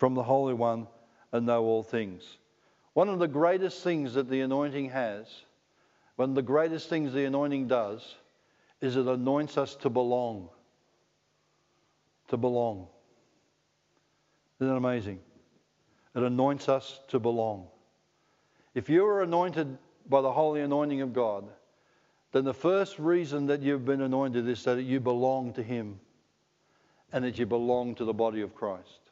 from 0.00 0.14
the 0.14 0.22
Holy 0.22 0.54
One 0.54 0.88
and 1.30 1.44
know 1.44 1.62
all 1.62 1.82
things. 1.82 2.38
One 2.94 3.10
of 3.10 3.18
the 3.18 3.28
greatest 3.28 3.84
things 3.84 4.14
that 4.14 4.30
the 4.30 4.40
anointing 4.40 4.88
has, 4.88 5.26
one 6.16 6.30
of 6.30 6.34
the 6.34 6.42
greatest 6.42 6.88
things 6.88 7.12
the 7.12 7.26
anointing 7.26 7.68
does, 7.68 8.16
is 8.80 8.96
it 8.96 9.06
anoints 9.06 9.58
us 9.58 9.74
to 9.76 9.90
belong. 9.90 10.48
To 12.28 12.38
belong. 12.38 12.86
Isn't 14.58 14.68
that 14.68 14.78
amazing? 14.78 15.20
It 16.16 16.22
anoints 16.22 16.70
us 16.70 17.00
to 17.08 17.18
belong. 17.18 17.66
If 18.74 18.88
you 18.88 19.04
are 19.04 19.22
anointed 19.22 19.76
by 20.08 20.22
the 20.22 20.32
holy 20.32 20.62
anointing 20.62 21.02
of 21.02 21.12
God, 21.12 21.44
then 22.32 22.44
the 22.44 22.54
first 22.54 22.98
reason 22.98 23.46
that 23.46 23.60
you've 23.60 23.84
been 23.84 24.00
anointed 24.00 24.48
is 24.48 24.64
that 24.64 24.82
you 24.82 24.98
belong 24.98 25.52
to 25.54 25.62
Him 25.62 26.00
and 27.12 27.22
that 27.22 27.38
you 27.38 27.44
belong 27.44 27.94
to 27.96 28.06
the 28.06 28.14
body 28.14 28.40
of 28.40 28.54
Christ. 28.54 29.09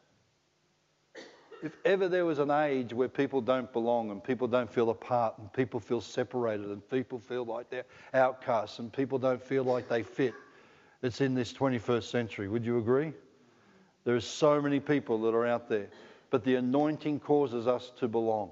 If 1.63 1.77
ever 1.85 2.09
there 2.09 2.25
was 2.25 2.39
an 2.39 2.51
age 2.51 2.93
where 2.93 3.09
people 3.09 3.41
don't 3.41 3.73
belong 3.73 4.11
and 4.11 4.23
people 4.23 4.49
don't 4.49 4.71
feel 4.71 4.91
apart 4.91 5.39
and 5.39 5.53
people 5.53 5.81
feel 5.81 6.01
separated 6.01 6.67
and 6.67 6.89
people 6.91 7.19
feel 7.19 7.45
like 7.45 7.71
they're 7.71 7.87
outcasts 8.15 8.79
and 8.79 8.93
people 8.93 9.19
don't 9.19 9.43
feel 9.43 9.65
like 9.65 9.89
they 9.89 10.03
fit, 10.03 10.35
it's 11.03 11.21
in 11.21 11.35
this 11.35 11.53
21st 11.53 12.05
century. 12.05 12.49
Would 12.49 12.65
you 12.65 12.79
agree? 12.79 13.13
There 14.05 14.17
are 14.17 14.21
so 14.21 14.61
many 14.61 14.81
people 14.81 15.21
that 15.23 15.35
are 15.35 15.47
out 15.47 15.69
there, 15.69 15.89
but 16.31 16.45
the 16.45 16.57
anointing 16.57 17.21
causes 17.21 17.67
us 17.67 17.93
to 17.99 18.09
belong. 18.09 18.51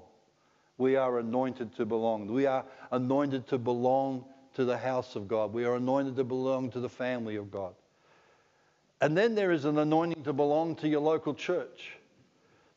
We 0.77 0.95
are 0.95 1.19
anointed 1.19 1.75
to 1.77 1.85
belong. 1.85 2.27
We 2.27 2.45
are 2.45 2.63
anointed 2.91 3.47
to 3.47 3.57
belong 3.57 4.25
to 4.53 4.65
the 4.65 4.77
house 4.77 5.15
of 5.15 5.27
God. 5.27 5.53
We 5.53 5.65
are 5.65 5.75
anointed 5.75 6.15
to 6.17 6.23
belong 6.23 6.71
to 6.71 6.79
the 6.79 6.89
family 6.89 7.35
of 7.35 7.51
God. 7.51 7.73
And 9.01 9.17
then 9.17 9.35
there 9.35 9.51
is 9.51 9.65
an 9.65 9.77
anointing 9.77 10.23
to 10.23 10.33
belong 10.33 10.75
to 10.77 10.87
your 10.87 11.01
local 11.01 11.33
church, 11.33 11.96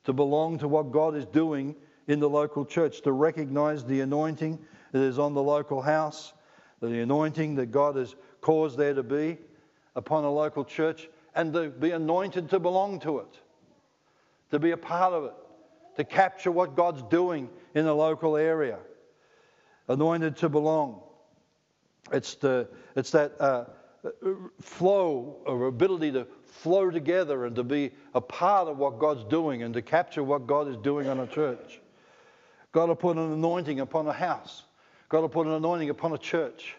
to 0.05 0.13
belong 0.13 0.59
to 0.59 0.69
what 0.69 0.91
God 0.91 1.15
is 1.17 1.27
doing 1.27 1.75
in 2.09 2.21
the 2.21 2.29
local 2.29 2.65
church, 2.65 3.03
to 3.03 3.13
recognize 3.13 3.85
the 3.85 4.01
anointing 4.01 4.59
that 4.93 5.03
is 5.03 5.19
on 5.19 5.35
the 5.35 5.43
local 5.43 5.81
house, 5.81 6.33
the 6.81 7.01
anointing 7.01 7.55
that 7.57 7.67
God 7.67 7.97
has 7.97 8.15
caused 8.41 8.79
there 8.79 8.95
to 8.95 9.03
be 9.03 9.39
upon 9.95 10.25
a 10.25 10.31
local 10.31 10.65
church, 10.65 11.09
and 11.35 11.53
to 11.53 11.69
be 11.69 11.91
anointed 11.91 12.51
to 12.51 12.59
belong 12.59 12.99
to 13.01 13.19
it, 13.19 13.39
to 14.51 14.59
be 14.59 14.73
a 14.73 14.77
part 14.77 15.13
of 15.13 15.25
it, 15.25 15.35
to 15.97 16.05
capture 16.05 16.51
what 16.51 16.75
God's 16.75 17.03
doing 17.05 17.49
in 17.75 17.85
the 17.85 17.95
local 17.95 18.37
area. 18.37 18.79
Anointed 19.89 20.37
to 20.39 20.49
belong. 20.49 21.03
It's, 22.13 22.35
the, 22.37 22.69
it's 22.97 23.11
that 23.11 23.41
uh, 23.41 23.65
flow 24.61 25.37
or 25.45 25.67
ability 25.67 26.13
to 26.13 26.27
flow 26.51 26.91
together 26.91 27.47
and 27.47 27.57
to 27.57 27.65
be 27.65 27.93
a 28.15 28.21
part 28.21 28.69
of 28.69 28.79
what 28.79 28.99
God's 28.99 29.25
doing 29.25 29.63
and 29.63 29.75
to 29.75 29.83
capture 29.83 30.23
what 30.23 30.47
God 30.47 30.69
is 30.69 30.77
doing 30.77 31.09
on 31.09 31.21
a 31.21 31.27
church. 31.27 31.81
God 32.73 32.89
will 32.89 32.97
put 32.97 33.17
an 33.17 33.33
anointing 33.33 33.81
upon 33.81 34.07
a 34.07 34.13
house. 34.13 34.63
God 35.09 35.23
will 35.23 35.29
put 35.29 35.47
an 35.47 35.55
anointing 35.55 35.91
upon 35.91 36.13
a 36.13 36.19
church. 36.19 36.77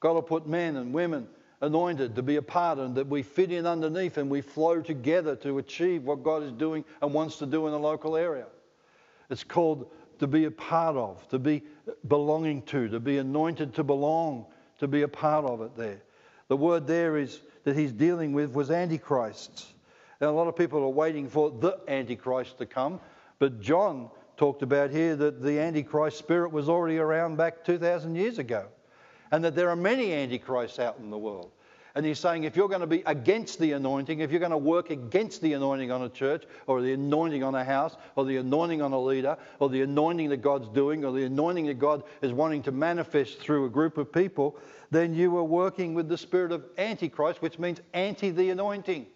God 0.00 0.14
will 0.14 0.22
put 0.22 0.46
men 0.46 0.76
and 0.76 0.92
women 0.92 1.28
anointed 1.60 2.16
to 2.16 2.22
be 2.22 2.36
a 2.36 2.42
part 2.42 2.78
and 2.78 2.96
that 2.96 3.06
we 3.06 3.22
fit 3.22 3.52
in 3.52 3.66
underneath 3.66 4.18
and 4.18 4.28
we 4.28 4.40
flow 4.40 4.80
together 4.80 5.36
to 5.36 5.58
achieve 5.58 6.02
what 6.02 6.24
God 6.24 6.42
is 6.42 6.52
doing 6.52 6.84
and 7.00 7.14
wants 7.14 7.36
to 7.36 7.46
do 7.46 7.66
in 7.66 7.72
the 7.72 7.78
local 7.78 8.16
area. 8.16 8.46
It's 9.30 9.44
called 9.44 9.90
to 10.18 10.26
be 10.26 10.44
a 10.44 10.50
part 10.50 10.96
of, 10.96 11.26
to 11.28 11.38
be 11.38 11.62
belonging 12.08 12.62
to, 12.62 12.88
to 12.88 13.00
be 13.00 13.18
anointed 13.18 13.74
to 13.74 13.84
belong, 13.84 14.46
to 14.80 14.88
be 14.88 15.02
a 15.02 15.08
part 15.08 15.44
of 15.44 15.60
it 15.62 15.76
there. 15.76 16.02
The 16.48 16.56
word 16.56 16.86
there 16.86 17.16
is 17.16 17.40
that 17.64 17.76
he's 17.76 17.92
dealing 17.92 18.32
with 18.32 18.52
was 18.52 18.70
antichrists. 18.70 19.72
And 20.20 20.28
a 20.28 20.32
lot 20.32 20.48
of 20.48 20.56
people 20.56 20.82
are 20.82 20.88
waiting 20.88 21.28
for 21.28 21.50
the 21.50 21.78
antichrist 21.88 22.58
to 22.58 22.66
come, 22.66 23.00
but 23.38 23.60
John 23.60 24.10
talked 24.36 24.62
about 24.62 24.90
here 24.90 25.16
that 25.16 25.42
the 25.42 25.58
antichrist 25.58 26.18
spirit 26.18 26.52
was 26.52 26.68
already 26.68 26.98
around 26.98 27.36
back 27.36 27.64
2,000 27.64 28.14
years 28.14 28.38
ago, 28.38 28.66
and 29.30 29.44
that 29.44 29.54
there 29.54 29.68
are 29.68 29.76
many 29.76 30.12
antichrists 30.12 30.78
out 30.78 30.98
in 30.98 31.10
the 31.10 31.18
world. 31.18 31.50
And 31.94 32.06
he's 32.06 32.18
saying 32.18 32.44
if 32.44 32.56
you're 32.56 32.68
going 32.68 32.80
to 32.80 32.86
be 32.86 33.02
against 33.04 33.58
the 33.58 33.72
anointing, 33.72 34.20
if 34.20 34.30
you're 34.30 34.40
going 34.40 34.50
to 34.50 34.56
work 34.56 34.90
against 34.90 35.42
the 35.42 35.52
anointing 35.52 35.90
on 35.90 36.02
a 36.02 36.08
church, 36.08 36.44
or 36.66 36.80
the 36.80 36.94
anointing 36.94 37.42
on 37.42 37.54
a 37.54 37.64
house, 37.64 37.96
or 38.16 38.24
the 38.24 38.38
anointing 38.38 38.80
on 38.80 38.92
a 38.92 39.00
leader, 39.00 39.36
or 39.58 39.68
the 39.68 39.82
anointing 39.82 40.30
that 40.30 40.38
God's 40.38 40.68
doing, 40.68 41.04
or 41.04 41.12
the 41.12 41.24
anointing 41.24 41.66
that 41.66 41.78
God 41.78 42.02
is 42.22 42.32
wanting 42.32 42.62
to 42.62 42.72
manifest 42.72 43.40
through 43.40 43.66
a 43.66 43.70
group 43.70 43.98
of 43.98 44.10
people, 44.10 44.56
then 44.90 45.14
you 45.14 45.36
are 45.36 45.44
working 45.44 45.92
with 45.92 46.08
the 46.08 46.18
spirit 46.18 46.52
of 46.52 46.64
Antichrist, 46.78 47.42
which 47.42 47.58
means 47.58 47.80
anti 47.92 48.30
the 48.30 48.50
anointing. 48.50 49.06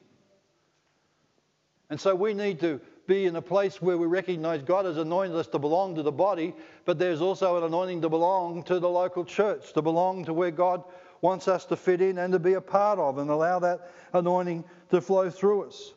And 1.88 2.00
so 2.00 2.14
we 2.14 2.34
need 2.34 2.60
to 2.60 2.80
be 3.06 3.26
in 3.26 3.36
a 3.36 3.42
place 3.42 3.80
where 3.80 3.96
we 3.96 4.06
recognize 4.06 4.62
God 4.62 4.84
has 4.84 4.96
anointed 4.96 5.36
us 5.36 5.46
to 5.48 5.58
belong 5.58 5.94
to 5.94 6.02
the 6.02 6.12
body, 6.12 6.54
but 6.84 6.98
there's 6.98 7.20
also 7.20 7.56
an 7.56 7.64
anointing 7.64 8.02
to 8.02 8.08
belong 8.08 8.62
to 8.64 8.80
the 8.80 8.88
local 8.88 9.24
church, 9.24 9.72
to 9.74 9.82
belong 9.82 10.24
to 10.24 10.34
where 10.34 10.50
God 10.50 10.82
wants 11.20 11.48
us 11.48 11.64
to 11.66 11.76
fit 11.76 12.00
in 12.00 12.18
and 12.18 12.32
to 12.32 12.38
be 12.38 12.54
a 12.54 12.60
part 12.60 12.98
of 12.98 13.18
and 13.18 13.30
allow 13.30 13.58
that 13.58 13.90
anointing 14.12 14.64
to 14.90 15.00
flow 15.00 15.30
through 15.30 15.64
us. 15.64 15.92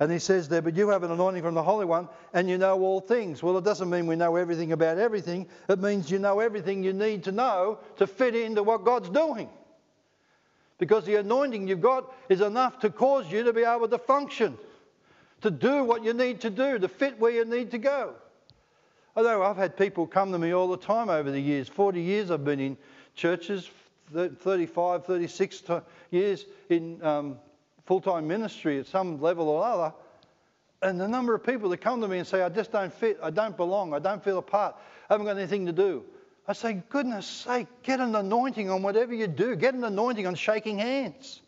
And 0.00 0.10
he 0.10 0.18
says 0.18 0.48
there, 0.48 0.62
but 0.62 0.74
you 0.74 0.88
have 0.88 1.02
an 1.02 1.10
anointing 1.10 1.42
from 1.42 1.54
the 1.54 1.62
Holy 1.62 1.84
One 1.84 2.08
and 2.32 2.48
you 2.48 2.56
know 2.56 2.80
all 2.80 3.00
things. 3.00 3.42
Well, 3.42 3.58
it 3.58 3.64
doesn't 3.64 3.90
mean 3.90 4.06
we 4.06 4.16
know 4.16 4.36
everything 4.36 4.72
about 4.72 4.96
everything. 4.96 5.46
It 5.68 5.78
means 5.78 6.10
you 6.10 6.18
know 6.18 6.40
everything 6.40 6.82
you 6.82 6.94
need 6.94 7.24
to 7.24 7.32
know 7.32 7.78
to 7.98 8.06
fit 8.06 8.34
into 8.34 8.62
what 8.62 8.84
God's 8.84 9.10
doing. 9.10 9.50
Because 10.78 11.04
the 11.04 11.16
anointing 11.16 11.68
you've 11.68 11.82
got 11.82 12.14
is 12.30 12.40
enough 12.40 12.78
to 12.78 12.88
cause 12.88 13.30
you 13.30 13.42
to 13.44 13.52
be 13.52 13.62
able 13.62 13.88
to 13.88 13.98
function, 13.98 14.56
to 15.42 15.50
do 15.50 15.84
what 15.84 16.02
you 16.02 16.14
need 16.14 16.40
to 16.40 16.48
do, 16.48 16.78
to 16.78 16.88
fit 16.88 17.20
where 17.20 17.32
you 17.32 17.44
need 17.44 17.70
to 17.72 17.78
go. 17.78 18.14
I 19.14 19.20
know 19.20 19.42
I've 19.42 19.58
had 19.58 19.76
people 19.76 20.06
come 20.06 20.32
to 20.32 20.38
me 20.38 20.52
all 20.52 20.68
the 20.68 20.78
time 20.78 21.10
over 21.10 21.30
the 21.30 21.40
years. 21.40 21.68
40 21.68 22.00
years 22.00 22.30
I've 22.30 22.44
been 22.44 22.60
in 22.60 22.78
churches, 23.14 23.68
35, 24.12 25.04
36 25.04 25.62
years 26.10 26.44
in 26.68 27.02
um, 27.04 27.38
full 27.86 28.00
time 28.00 28.26
ministry 28.26 28.78
at 28.78 28.86
some 28.86 29.20
level 29.20 29.48
or 29.48 29.64
other. 29.64 29.94
And 30.82 30.98
the 30.98 31.08
number 31.08 31.34
of 31.34 31.44
people 31.44 31.68
that 31.70 31.78
come 31.78 32.00
to 32.00 32.08
me 32.08 32.18
and 32.18 32.26
say, 32.26 32.42
I 32.42 32.48
just 32.48 32.72
don't 32.72 32.92
fit, 32.92 33.18
I 33.22 33.30
don't 33.30 33.56
belong, 33.56 33.92
I 33.92 33.98
don't 33.98 34.22
feel 34.24 34.38
a 34.38 34.42
part, 34.42 34.76
I 35.08 35.14
haven't 35.14 35.26
got 35.26 35.36
anything 35.36 35.66
to 35.66 35.72
do. 35.72 36.04
I 36.48 36.52
say, 36.52 36.82
goodness 36.88 37.26
sake, 37.26 37.68
get 37.82 38.00
an 38.00 38.16
anointing 38.16 38.70
on 38.70 38.82
whatever 38.82 39.14
you 39.14 39.26
do. 39.26 39.54
Get 39.54 39.74
an 39.74 39.84
anointing 39.84 40.26
on 40.26 40.34
shaking 40.34 40.78
hands. 40.78 41.42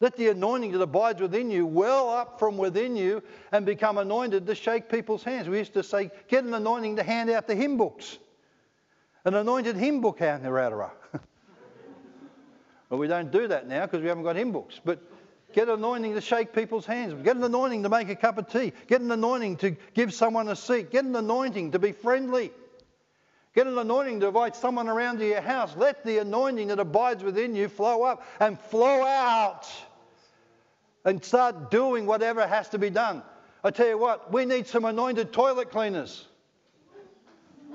Let 0.00 0.16
the 0.16 0.28
anointing 0.28 0.72
that 0.72 0.80
abides 0.80 1.20
within 1.20 1.50
you 1.50 1.66
well 1.66 2.08
up 2.08 2.38
from 2.38 2.56
within 2.56 2.96
you 2.96 3.22
and 3.52 3.66
become 3.66 3.98
anointed 3.98 4.46
to 4.46 4.54
shake 4.54 4.88
people's 4.88 5.22
hands. 5.22 5.48
We 5.48 5.58
used 5.58 5.74
to 5.74 5.82
say, 5.82 6.10
get 6.28 6.44
an 6.44 6.54
anointing 6.54 6.96
to 6.96 7.02
hand 7.02 7.28
out 7.28 7.46
the 7.46 7.54
hymn 7.54 7.76
books. 7.76 8.16
An 9.26 9.34
anointed 9.34 9.76
hymn 9.76 10.00
book 10.00 10.22
out 10.22 10.42
there, 10.42 10.90
Well, 12.90 12.98
we 12.98 13.06
don't 13.06 13.30
do 13.30 13.46
that 13.48 13.68
now 13.68 13.86
because 13.86 14.02
we 14.02 14.08
haven't 14.08 14.24
got 14.24 14.36
hymn 14.36 14.50
books. 14.50 14.80
But 14.84 15.00
get 15.54 15.68
an 15.68 15.74
anointing 15.74 16.14
to 16.14 16.20
shake 16.20 16.52
people's 16.52 16.84
hands. 16.84 17.14
Get 17.22 17.36
an 17.36 17.44
anointing 17.44 17.84
to 17.84 17.88
make 17.88 18.08
a 18.08 18.16
cup 18.16 18.36
of 18.36 18.48
tea. 18.48 18.72
Get 18.88 19.00
an 19.00 19.10
anointing 19.12 19.56
to 19.58 19.76
give 19.94 20.12
someone 20.12 20.48
a 20.48 20.56
seat. 20.56 20.90
Get 20.90 21.04
an 21.04 21.14
anointing 21.14 21.70
to 21.70 21.78
be 21.78 21.92
friendly. 21.92 22.50
Get 23.54 23.68
an 23.68 23.78
anointing 23.78 24.20
to 24.20 24.26
invite 24.26 24.56
someone 24.56 24.88
around 24.88 25.18
to 25.18 25.26
your 25.26 25.40
house. 25.40 25.74
Let 25.76 26.04
the 26.04 26.18
anointing 26.18 26.68
that 26.68 26.80
abides 26.80 27.22
within 27.22 27.54
you 27.54 27.68
flow 27.68 28.02
up 28.02 28.24
and 28.40 28.58
flow 28.58 29.04
out 29.04 29.68
and 31.04 31.24
start 31.24 31.70
doing 31.70 32.06
whatever 32.06 32.46
has 32.46 32.68
to 32.70 32.78
be 32.78 32.90
done. 32.90 33.22
I 33.62 33.70
tell 33.70 33.88
you 33.88 33.98
what, 33.98 34.32
we 34.32 34.44
need 34.44 34.66
some 34.66 34.84
anointed 34.84 35.32
toilet 35.32 35.70
cleaners. 35.70 36.26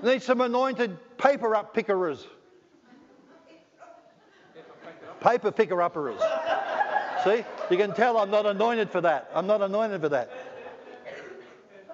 We 0.01 0.13
need 0.13 0.23
some 0.23 0.41
anointed 0.41 1.17
paper 1.17 1.55
up 1.55 1.73
pickerers 1.73 2.25
paper 5.25 5.51
picker 5.51 5.81
uppers. 5.81 6.21
See? 7.23 7.43
You 7.71 7.77
can 7.77 7.93
tell 7.95 8.17
I'm 8.17 8.29
not 8.29 8.45
anointed 8.45 8.91
for 8.91 9.01
that. 9.01 9.31
I'm 9.33 9.47
not 9.47 9.61
anointed 9.61 10.01
for 10.01 10.09
that. 10.09 10.29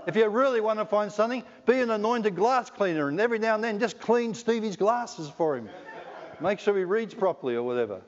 If 0.05 0.15
you 0.15 0.27
really 0.27 0.59
want 0.59 0.79
to 0.79 0.86
find 0.86 1.11
something, 1.11 1.43
be 1.65 1.79
an 1.79 1.91
anointed 1.91 2.36
glass 2.36 2.69
cleaner 2.69 3.07
and 3.07 3.21
every 3.21 3.39
now 3.39 3.55
and 3.55 3.63
then 3.63 3.79
just 3.79 3.99
clean 3.99 4.34
Stevie's 4.34 4.75
glasses 4.75 5.29
for 5.38 5.55
him. 5.55 5.69
Make 6.41 6.59
sure 6.59 6.75
he 6.75 6.84
reads 6.84 7.13
properly 7.13 7.55
or 7.55 7.63
whatever. 7.63 8.01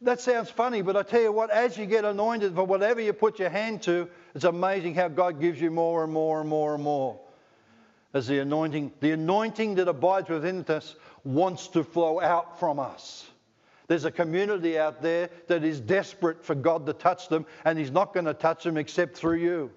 That 0.00 0.20
sounds 0.20 0.50
funny, 0.50 0.82
but 0.82 0.96
I 0.96 1.02
tell 1.02 1.22
you 1.22 1.32
what, 1.32 1.50
as 1.50 1.76
you 1.76 1.86
get 1.86 2.04
anointed 2.04 2.54
for 2.54 2.64
whatever 2.64 3.00
you 3.00 3.12
put 3.12 3.38
your 3.38 3.50
hand 3.50 3.82
to, 3.82 4.08
it's 4.34 4.44
amazing 4.44 4.94
how 4.94 5.08
God 5.08 5.40
gives 5.40 5.60
you 5.60 5.70
more 5.70 6.04
and 6.04 6.12
more 6.12 6.40
and 6.40 6.48
more 6.48 6.74
and 6.74 6.82
more. 6.82 7.18
As 8.12 8.26
the 8.26 8.38
anointing, 8.38 8.92
the 9.00 9.12
anointing 9.12 9.74
that 9.76 9.88
abides 9.88 10.28
within 10.28 10.64
us 10.68 10.94
wants 11.24 11.68
to 11.68 11.82
flow 11.82 12.20
out 12.20 12.60
from 12.60 12.78
us. 12.78 13.26
There's 13.86 14.04
a 14.04 14.10
community 14.10 14.78
out 14.78 15.02
there 15.02 15.28
that 15.48 15.62
is 15.62 15.80
desperate 15.80 16.44
for 16.44 16.54
God 16.54 16.86
to 16.86 16.92
touch 16.92 17.28
them, 17.28 17.44
and 17.64 17.78
He's 17.78 17.90
not 17.90 18.14
going 18.14 18.26
to 18.26 18.34
touch 18.34 18.64
them 18.64 18.76
except 18.76 19.16
through 19.16 19.38
you. 19.38 19.70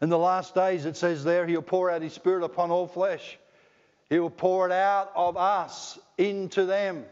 In 0.00 0.08
the 0.08 0.18
last 0.18 0.54
days, 0.54 0.84
it 0.84 0.96
says 0.96 1.24
there, 1.24 1.46
He'll 1.46 1.62
pour 1.62 1.90
out 1.90 2.02
His 2.02 2.12
Spirit 2.12 2.44
upon 2.44 2.70
all 2.70 2.86
flesh. 2.86 3.38
He 4.08 4.18
will 4.18 4.30
pour 4.30 4.66
it 4.66 4.72
out 4.72 5.12
of 5.14 5.36
us 5.36 5.98
into 6.16 6.64
them. 6.64 7.04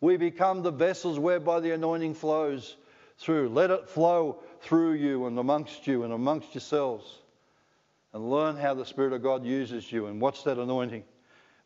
We 0.00 0.16
become 0.16 0.62
the 0.62 0.70
vessels 0.70 1.18
whereby 1.18 1.60
the 1.60 1.72
anointing 1.72 2.14
flows 2.14 2.76
through. 3.18 3.48
Let 3.48 3.70
it 3.70 3.88
flow 3.88 4.38
through 4.60 4.92
you 4.92 5.26
and 5.26 5.38
amongst 5.38 5.86
you 5.86 6.04
and 6.04 6.12
amongst 6.12 6.54
yourselves. 6.54 7.18
And 8.12 8.30
learn 8.30 8.56
how 8.56 8.74
the 8.74 8.86
Spirit 8.86 9.12
of 9.12 9.22
God 9.22 9.44
uses 9.44 9.90
you 9.90 10.06
and 10.06 10.20
watch 10.20 10.44
that 10.44 10.58
anointing 10.58 11.04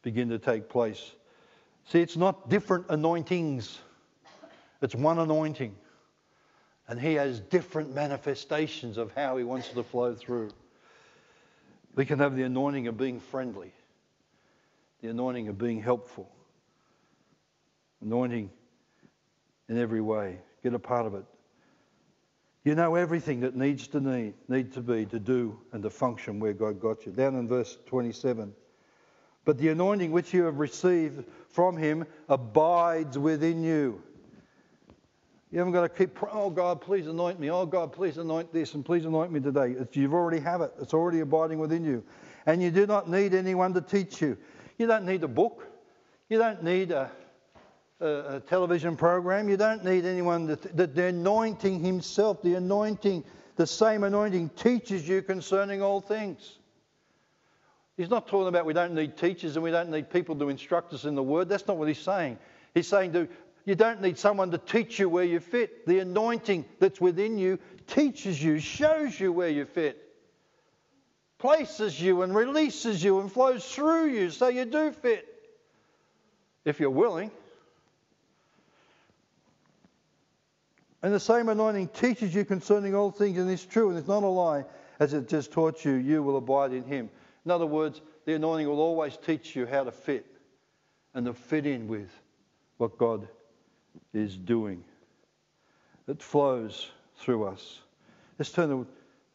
begin 0.03 0.31
to 0.31 0.39
take 0.39 0.69
place. 0.69 1.13
See, 1.89 2.01
it's 2.01 2.17
not 2.17 2.49
different 2.49 2.87
anointings, 2.89 3.79
it's 4.81 4.95
one 4.95 5.19
anointing. 5.19 5.77
And 6.89 7.01
He 7.01 7.15
has 7.15 7.41
different 7.41 7.95
manifestations 7.95 8.99
of 8.99 9.13
how 9.15 9.37
He 9.37 9.45
wants 9.45 9.69
to 9.69 9.83
flow 9.83 10.15
through. 10.15 10.51
We 11.95 12.05
can 12.05 12.19
have 12.19 12.37
the 12.37 12.43
anointing 12.43 12.87
of 12.87 12.97
being 12.97 13.21
friendly, 13.21 13.73
the 15.01 15.09
anointing 15.09 15.49
of 15.49 15.59
being 15.59 15.83
helpful, 15.83 16.31
anointing 18.01 18.51
in 19.69 19.79
every 19.79 20.01
way. 20.01 20.39
Get 20.63 20.75
a 20.75 20.79
part 20.79 21.07
of 21.07 21.15
it. 21.15 21.25
You 22.65 22.77
know 22.77 22.95
everything 22.95 23.41
that 23.41 23.57
needs 23.57 23.89
to 23.89 24.01
need, 24.01 24.35
need 24.49 24.73
to 24.75 24.81
be 24.81 25.05
to 25.07 25.19
do 25.19 25.59
and 25.73 25.83
to 25.83 25.91
function 25.91 26.39
where 26.39 26.53
God 26.53 26.81
got 26.81 27.05
you. 27.05 27.13
Down 27.13 27.35
in 27.35 27.49
verse 27.49 27.77
27. 27.87 28.55
But 29.45 29.59
the 29.59 29.69
anointing 29.69 30.13
which 30.13 30.33
you 30.33 30.45
have 30.45 30.59
received 30.59 31.25
from 31.49 31.77
him 31.77 32.07
abides 32.29 33.19
within 33.19 33.63
you. 33.63 34.03
You 35.51 35.59
haven't 35.59 35.75
got 35.75 35.83
to 35.83 35.89
keep, 35.89 36.17
oh 36.33 36.49
God, 36.49 36.81
please 36.81 37.07
anoint 37.07 37.39
me. 37.39 37.51
Oh 37.51 37.67
God, 37.67 37.93
please 37.93 38.17
anoint 38.17 38.53
this 38.53 38.73
and 38.73 38.85
please 38.85 39.05
anoint 39.05 39.31
me 39.31 39.39
today. 39.39 39.77
You've 39.93 40.15
already 40.15 40.41
have 40.41 40.63
it. 40.63 40.73
It's 40.81 40.95
already 40.95 41.21
abiding 41.21 41.59
within 41.59 41.85
you. 41.85 42.03
And 42.47 42.63
you 42.63 42.71
do 42.71 42.87
not 42.87 43.11
need 43.11 43.35
anyone 43.35 43.75
to 43.75 43.83
teach 43.83 44.23
you. 44.23 44.39
You 44.79 44.87
don't 44.87 45.05
need 45.05 45.23
a 45.25 45.29
book. 45.29 45.67
You 46.31 46.39
don't 46.39 46.63
need 46.63 46.91
a, 46.91 47.11
a, 48.01 48.07
a 48.37 48.41
television 48.41 48.97
program. 48.97 49.51
You 49.51 49.59
don't 49.59 49.85
need 49.85 50.07
anyone 50.07 50.47
that 50.47 50.75
the, 50.75 50.87
the 50.87 51.07
anointing 51.07 51.81
himself, 51.85 52.41
the 52.43 52.55
anointing, 52.55 53.23
the 53.57 53.67
same 53.67 54.05
anointing 54.05 54.49
teaches 54.57 55.07
you 55.07 55.21
concerning 55.21 55.83
all 55.83 56.01
things. 56.01 56.61
He's 57.97 58.11
not 58.11 58.27
talking 58.27 58.49
about 58.49 58.65
we 58.65 58.73
don't 58.73 58.95
need 58.95 59.17
teachers 59.17 59.57
and 59.57 59.63
we 59.63 59.71
don't 59.71 59.91
need 59.91 60.11
people 60.11 60.35
to 60.37 60.49
instruct 60.49 60.93
us 60.95 61.05
in 61.05 61.15
the 61.15 61.23
word. 61.23 61.49
That's 61.49 61.67
not 61.67 61.77
what 61.77 61.89
he's 61.89 61.99
saying. 61.99 62.39
He's 62.75 62.89
saying 62.89 63.13
to, 63.13 63.29
you 63.65 63.75
don't 63.75 64.01
need 64.01 64.19
someone 64.19 64.51
to 64.51 64.59
teach 64.59 64.99
you 64.99 65.09
where 65.09 65.25
you 65.25 65.41
fit. 65.41 65.87
The 65.87 66.01
anointing 66.01 66.65
that's 66.79 67.01
within 67.01 67.39
you 67.39 67.59
teaches 67.87 68.43
you, 68.43 68.59
shows 68.59 69.19
you 69.21 69.33
where 69.33 69.51
you 69.51 69.67
fit, 69.67 70.03
places 71.39 72.01
you 72.01 72.23
and 72.23 72.35
releases 72.35 73.05
you 73.05 73.21
and 73.21 73.31
flows 73.31 73.65
through 73.65 74.07
you 74.07 74.31
so 74.31 74.49
you 74.49 74.65
do 74.65 74.91
fit. 74.93 75.29
If 76.65 76.81
you're 76.81 76.91
willing. 76.91 77.31
And 81.03 81.13
the 81.13 81.21
same 81.21 81.49
anointing 81.49 81.89
teaches 81.89 82.33
you 82.35 82.45
concerning 82.45 82.95
all 82.95 83.11
things, 83.11 83.37
and 83.37 83.51
it's 83.51 83.67
true 83.67 83.91
and 83.91 83.99
it's 83.99 84.07
not 84.07 84.23
a 84.23 84.29
lie, 84.29 84.65
as 85.01 85.13
it 85.13 85.29
just 85.29 85.51
taught 85.51 85.85
you, 85.85 85.95
you 85.95 86.23
will 86.23 86.37
abide 86.37 86.73
in 86.73 86.85
him. 86.85 87.11
In 87.45 87.51
other 87.51 87.67
words, 87.67 88.01
the 88.25 88.35
anointing 88.35 88.69
will 88.69 88.81
always 88.81 89.17
teach 89.17 89.57
you 89.57 89.67
how 89.67 89.85
to 89.85 89.93
fit 89.93 90.27
and 91.15 91.27
to 91.27 91.35
fit 91.35 91.67
in 91.67 91.89
with 91.89 92.11
what 92.77 92.99
God 92.99 93.27
is 94.13 94.37
doing. 94.37 94.85
It 96.09 96.23
flows 96.23 96.91
through 97.17 97.45
us. 97.45 97.81
Let's 98.39 98.53
turn 98.53 98.69
to 98.71 98.87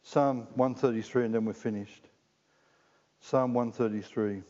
Psalm 0.02 0.46
133 0.54 1.26
and 1.26 1.34
then 1.34 1.44
we're 1.44 1.52
finished. 1.52 2.08
Psalm 3.20 3.54
133. 3.54 4.42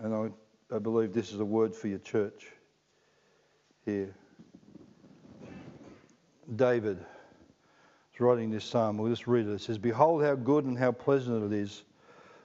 And 0.00 0.14
I 0.14 0.30
I 0.74 0.78
believe 0.78 1.12
this 1.12 1.32
is 1.32 1.40
a 1.40 1.44
word 1.44 1.74
for 1.74 1.88
your 1.88 1.98
church 2.00 2.46
here. 3.84 4.14
David 6.56 6.98
is 8.12 8.20
writing 8.20 8.50
this 8.50 8.64
psalm. 8.64 8.98
We'll 8.98 9.10
just 9.10 9.26
read 9.26 9.46
it. 9.46 9.52
It 9.52 9.60
says, 9.60 9.78
Behold, 9.78 10.22
how 10.22 10.34
good 10.34 10.64
and 10.64 10.78
how 10.78 10.92
pleasant 10.92 11.52
it 11.52 11.56
is 11.56 11.84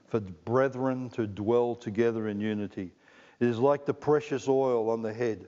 for 0.07 0.19
brethren 0.19 1.09
to 1.11 1.27
dwell 1.27 1.75
together 1.75 2.27
in 2.27 2.39
unity. 2.39 2.91
It 3.39 3.47
is 3.47 3.59
like 3.59 3.85
the 3.85 3.93
precious 3.93 4.47
oil 4.47 4.89
on 4.89 5.01
the 5.01 5.13
head, 5.13 5.47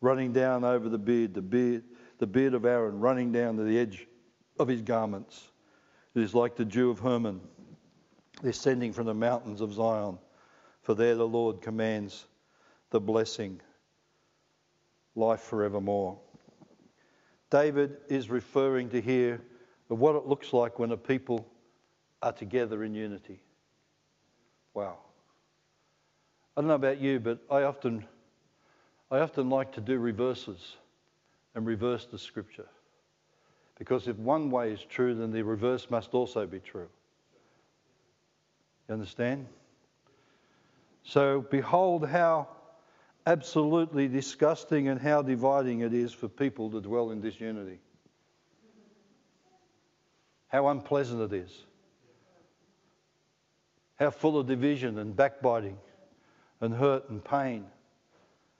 running 0.00 0.32
down 0.32 0.64
over 0.64 0.88
the 0.88 0.98
beard, 0.98 1.34
the 1.34 1.42
beard, 1.42 1.84
the 2.18 2.26
beard 2.26 2.54
of 2.54 2.64
Aaron 2.64 3.00
running 3.00 3.32
down 3.32 3.56
to 3.56 3.64
the 3.64 3.78
edge 3.78 4.06
of 4.58 4.68
his 4.68 4.82
garments. 4.82 5.50
It 6.14 6.22
is 6.22 6.34
like 6.34 6.54
the 6.54 6.64
dew 6.64 6.90
of 6.90 7.00
Hermon, 7.00 7.40
descending 8.42 8.92
from 8.92 9.06
the 9.06 9.14
mountains 9.14 9.60
of 9.60 9.72
Zion 9.72 10.18
for 10.84 10.94
there 10.94 11.14
the 11.14 11.26
Lord 11.26 11.62
commands 11.62 12.26
the 12.90 13.00
blessing, 13.00 13.60
life 15.16 15.40
forevermore. 15.40 16.18
David 17.54 17.98
is 18.08 18.30
referring 18.30 18.88
to 18.88 19.00
here 19.00 19.40
of 19.88 20.00
what 20.00 20.16
it 20.16 20.26
looks 20.26 20.52
like 20.52 20.80
when 20.80 20.90
a 20.90 20.96
people 20.96 21.46
are 22.20 22.32
together 22.32 22.82
in 22.82 22.96
unity. 22.96 23.38
Wow. 24.74 24.98
I 26.56 26.60
don't 26.60 26.66
know 26.66 26.74
about 26.74 27.00
you, 27.00 27.20
but 27.20 27.38
I 27.48 27.62
often, 27.62 28.06
I 29.08 29.20
often 29.20 29.50
like 29.50 29.70
to 29.74 29.80
do 29.80 30.00
reverses 30.00 30.78
and 31.54 31.64
reverse 31.64 32.06
the 32.06 32.18
scripture. 32.18 32.66
Because 33.78 34.08
if 34.08 34.16
one 34.16 34.50
way 34.50 34.72
is 34.72 34.80
true, 34.88 35.14
then 35.14 35.30
the 35.30 35.42
reverse 35.42 35.88
must 35.90 36.12
also 36.12 36.48
be 36.48 36.58
true. 36.58 36.88
You 38.88 38.94
understand? 38.94 39.46
So, 41.04 41.46
behold 41.52 42.08
how 42.08 42.48
absolutely 43.26 44.08
disgusting 44.08 44.88
and 44.88 45.00
how 45.00 45.22
dividing 45.22 45.80
it 45.80 45.94
is 45.94 46.12
for 46.12 46.28
people 46.28 46.70
to 46.70 46.80
dwell 46.80 47.10
in 47.10 47.20
disunity. 47.20 47.78
How 50.48 50.68
unpleasant 50.68 51.20
it 51.20 51.36
is. 51.36 51.64
How 53.96 54.10
full 54.10 54.38
of 54.38 54.46
division 54.46 54.98
and 54.98 55.16
backbiting 55.16 55.78
and 56.60 56.74
hurt 56.74 57.08
and 57.08 57.24
pain 57.24 57.66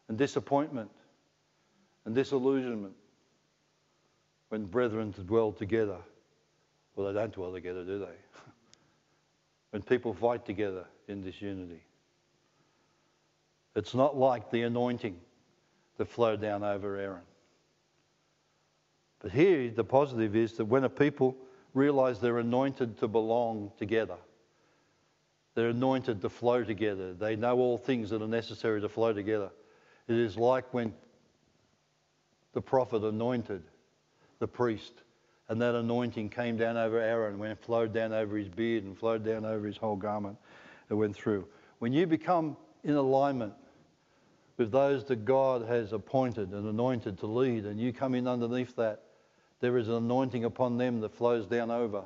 and 0.09 0.17
disappointment 0.17 0.91
and 2.05 2.15
disillusionment 2.15 2.95
when 4.49 4.67
brethren 4.67 5.15
dwell 5.27 5.53
together. 5.53 5.99
Well, 6.95 7.13
they 7.13 7.19
don't 7.19 7.33
dwell 7.33 7.53
together, 7.53 7.85
do 7.85 7.99
they? 7.99 8.07
when 9.71 9.83
people 9.83 10.15
fight 10.15 10.47
together 10.47 10.87
in 11.09 11.23
disunity. 11.23 11.83
It's 13.77 13.95
not 13.95 14.17
like 14.17 14.51
the 14.51 14.63
anointing 14.63 15.17
that 15.97 16.07
flowed 16.07 16.41
down 16.41 16.63
over 16.63 16.97
Aaron. 16.97 17.23
But 19.21 19.33
here, 19.33 19.71
the 19.71 19.85
positive 19.85 20.37
is 20.37 20.53
that 20.55 20.67
when 20.67 20.85
a 20.85 20.89
people 20.89 21.37
realize 21.73 22.21
they're 22.21 22.39
anointed 22.39 22.99
to 22.99 23.09
belong 23.09 23.73
together, 23.79 24.17
they're 25.55 25.71
anointed 25.71 26.21
to 26.23 26.29
flow 26.29 26.63
together, 26.63 27.15
they 27.15 27.37
know 27.37 27.59
all 27.59 27.79
things 27.79 28.11
that 28.11 28.23
are 28.23 28.29
necessary 28.29 28.81
to 28.81 28.89
flow 28.89 29.13
together. 29.13 29.51
It 30.09 30.17
is 30.17 30.37
like 30.37 30.73
when 30.75 30.93
the 32.53 32.61
prophet 32.61 33.03
anointed 33.03 33.63
the 34.41 34.49
priest, 34.49 34.93
and 35.49 35.61
that 35.63 35.75
anointing 35.75 36.29
came 36.31 36.57
down 36.57 36.77
over 36.77 36.99
Aaron, 37.01 37.39
when 37.39 37.51
it 37.51 37.59
flowed 37.59 37.93
down 37.93 38.13
over 38.13 38.37
his 38.37 38.49
beard 38.49 38.85
and 38.85 38.97
flowed 38.97 39.25
down 39.25 39.45
over 39.45 39.67
his 39.67 39.77
whole 39.77 39.97
garment. 39.97 40.37
It 40.91 40.95
went 40.95 41.17
through. 41.17 41.47
When 41.79 41.93
you 41.93 42.07
become 42.07 42.57
in 42.83 42.95
alignment 42.95 43.55
with 44.57 44.71
those 44.71 45.05
that 45.05 45.25
God 45.25 45.67
has 45.67 45.93
appointed 45.93 46.51
and 46.51 46.69
anointed 46.69 47.19
to 47.19 47.27
lead, 47.27 47.65
and 47.65 47.81
you 47.81 47.93
come 47.93 48.15
in 48.15 48.29
underneath 48.29 48.77
that, 48.77 49.03
there 49.61 49.79
is 49.79 49.89
an 49.89 49.95
anointing 49.95 50.45
upon 50.45 50.77
them 50.77 51.01
that 51.01 51.15
flows 51.15 51.47
down 51.47 51.71
over 51.71 52.05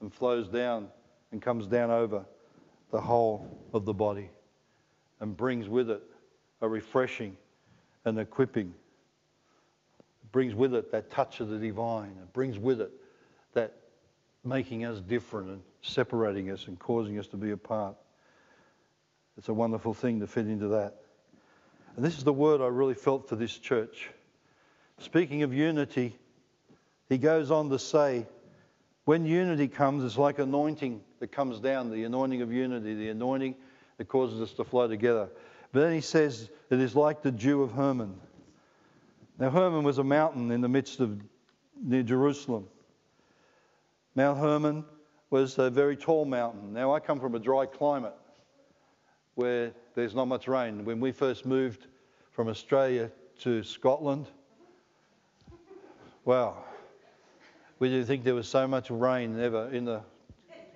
and 0.00 0.12
flows 0.12 0.48
down 0.48 0.88
and 1.32 1.40
comes 1.40 1.66
down 1.66 1.90
over 1.90 2.24
the 2.90 3.00
whole 3.00 3.58
of 3.72 3.84
the 3.84 3.92
body 3.92 4.30
and 5.20 5.36
brings 5.36 5.68
with 5.68 5.90
it 5.90 6.02
a 6.60 6.68
refreshing 6.68 7.36
and 8.04 8.18
equipping. 8.18 8.74
It 9.98 10.32
brings 10.32 10.54
with 10.54 10.74
it 10.74 10.92
that 10.92 11.10
touch 11.10 11.40
of 11.40 11.48
the 11.48 11.58
divine. 11.58 12.16
It 12.22 12.32
brings 12.32 12.58
with 12.58 12.80
it 12.80 12.92
that 13.54 13.74
making 14.44 14.84
us 14.84 15.00
different 15.00 15.48
and 15.48 15.62
separating 15.82 16.50
us 16.50 16.66
and 16.68 16.78
causing 16.78 17.18
us 17.18 17.26
to 17.28 17.36
be 17.36 17.52
apart. 17.52 17.96
It's 19.38 19.48
a 19.48 19.54
wonderful 19.54 19.94
thing 19.94 20.20
to 20.20 20.26
fit 20.26 20.46
into 20.46 20.68
that. 20.68 21.03
And 21.96 22.04
this 22.04 22.18
is 22.18 22.24
the 22.24 22.32
word 22.32 22.60
I 22.60 22.66
really 22.66 22.94
felt 22.94 23.28
for 23.28 23.36
this 23.36 23.56
church. 23.56 24.10
Speaking 24.98 25.42
of 25.42 25.54
unity, 25.54 26.16
he 27.08 27.18
goes 27.18 27.50
on 27.50 27.70
to 27.70 27.78
say, 27.78 28.26
when 29.04 29.26
unity 29.26 29.68
comes, 29.68 30.02
it's 30.02 30.18
like 30.18 30.38
anointing 30.38 31.02
that 31.20 31.30
comes 31.30 31.60
down, 31.60 31.90
the 31.90 32.04
anointing 32.04 32.42
of 32.42 32.52
unity, 32.52 32.94
the 32.94 33.10
anointing 33.10 33.54
that 33.98 34.08
causes 34.08 34.40
us 34.40 34.52
to 34.54 34.64
flow 34.64 34.88
together. 34.88 35.28
But 35.72 35.80
then 35.80 35.92
he 35.92 36.00
says, 36.00 36.50
it 36.70 36.80
is 36.80 36.96
like 36.96 37.22
the 37.22 37.30
dew 37.30 37.62
of 37.62 37.72
Hermon. 37.72 38.14
Now, 39.38 39.50
Hermon 39.50 39.84
was 39.84 39.98
a 39.98 40.04
mountain 40.04 40.50
in 40.50 40.60
the 40.60 40.68
midst 40.68 41.00
of 41.00 41.20
near 41.80 42.02
Jerusalem. 42.02 42.66
Mount 44.14 44.38
Hermon 44.38 44.84
was 45.30 45.58
a 45.58 45.70
very 45.70 45.96
tall 45.96 46.24
mountain. 46.24 46.72
Now, 46.72 46.94
I 46.94 47.00
come 47.00 47.20
from 47.20 47.34
a 47.34 47.40
dry 47.40 47.66
climate 47.66 48.14
where 49.34 49.72
there's 49.94 50.14
not 50.14 50.26
much 50.26 50.48
rain. 50.48 50.84
When 50.84 51.00
we 51.00 51.12
first 51.12 51.46
moved 51.46 51.86
from 52.32 52.48
Australia 52.48 53.10
to 53.40 53.62
Scotland, 53.62 54.26
wow, 56.24 56.64
we 57.78 57.88
didn't 57.88 58.06
think 58.06 58.24
there 58.24 58.34
was 58.34 58.48
so 58.48 58.66
much 58.66 58.90
rain 58.90 59.40
ever 59.40 59.68
in 59.72 59.84
the 59.84 60.02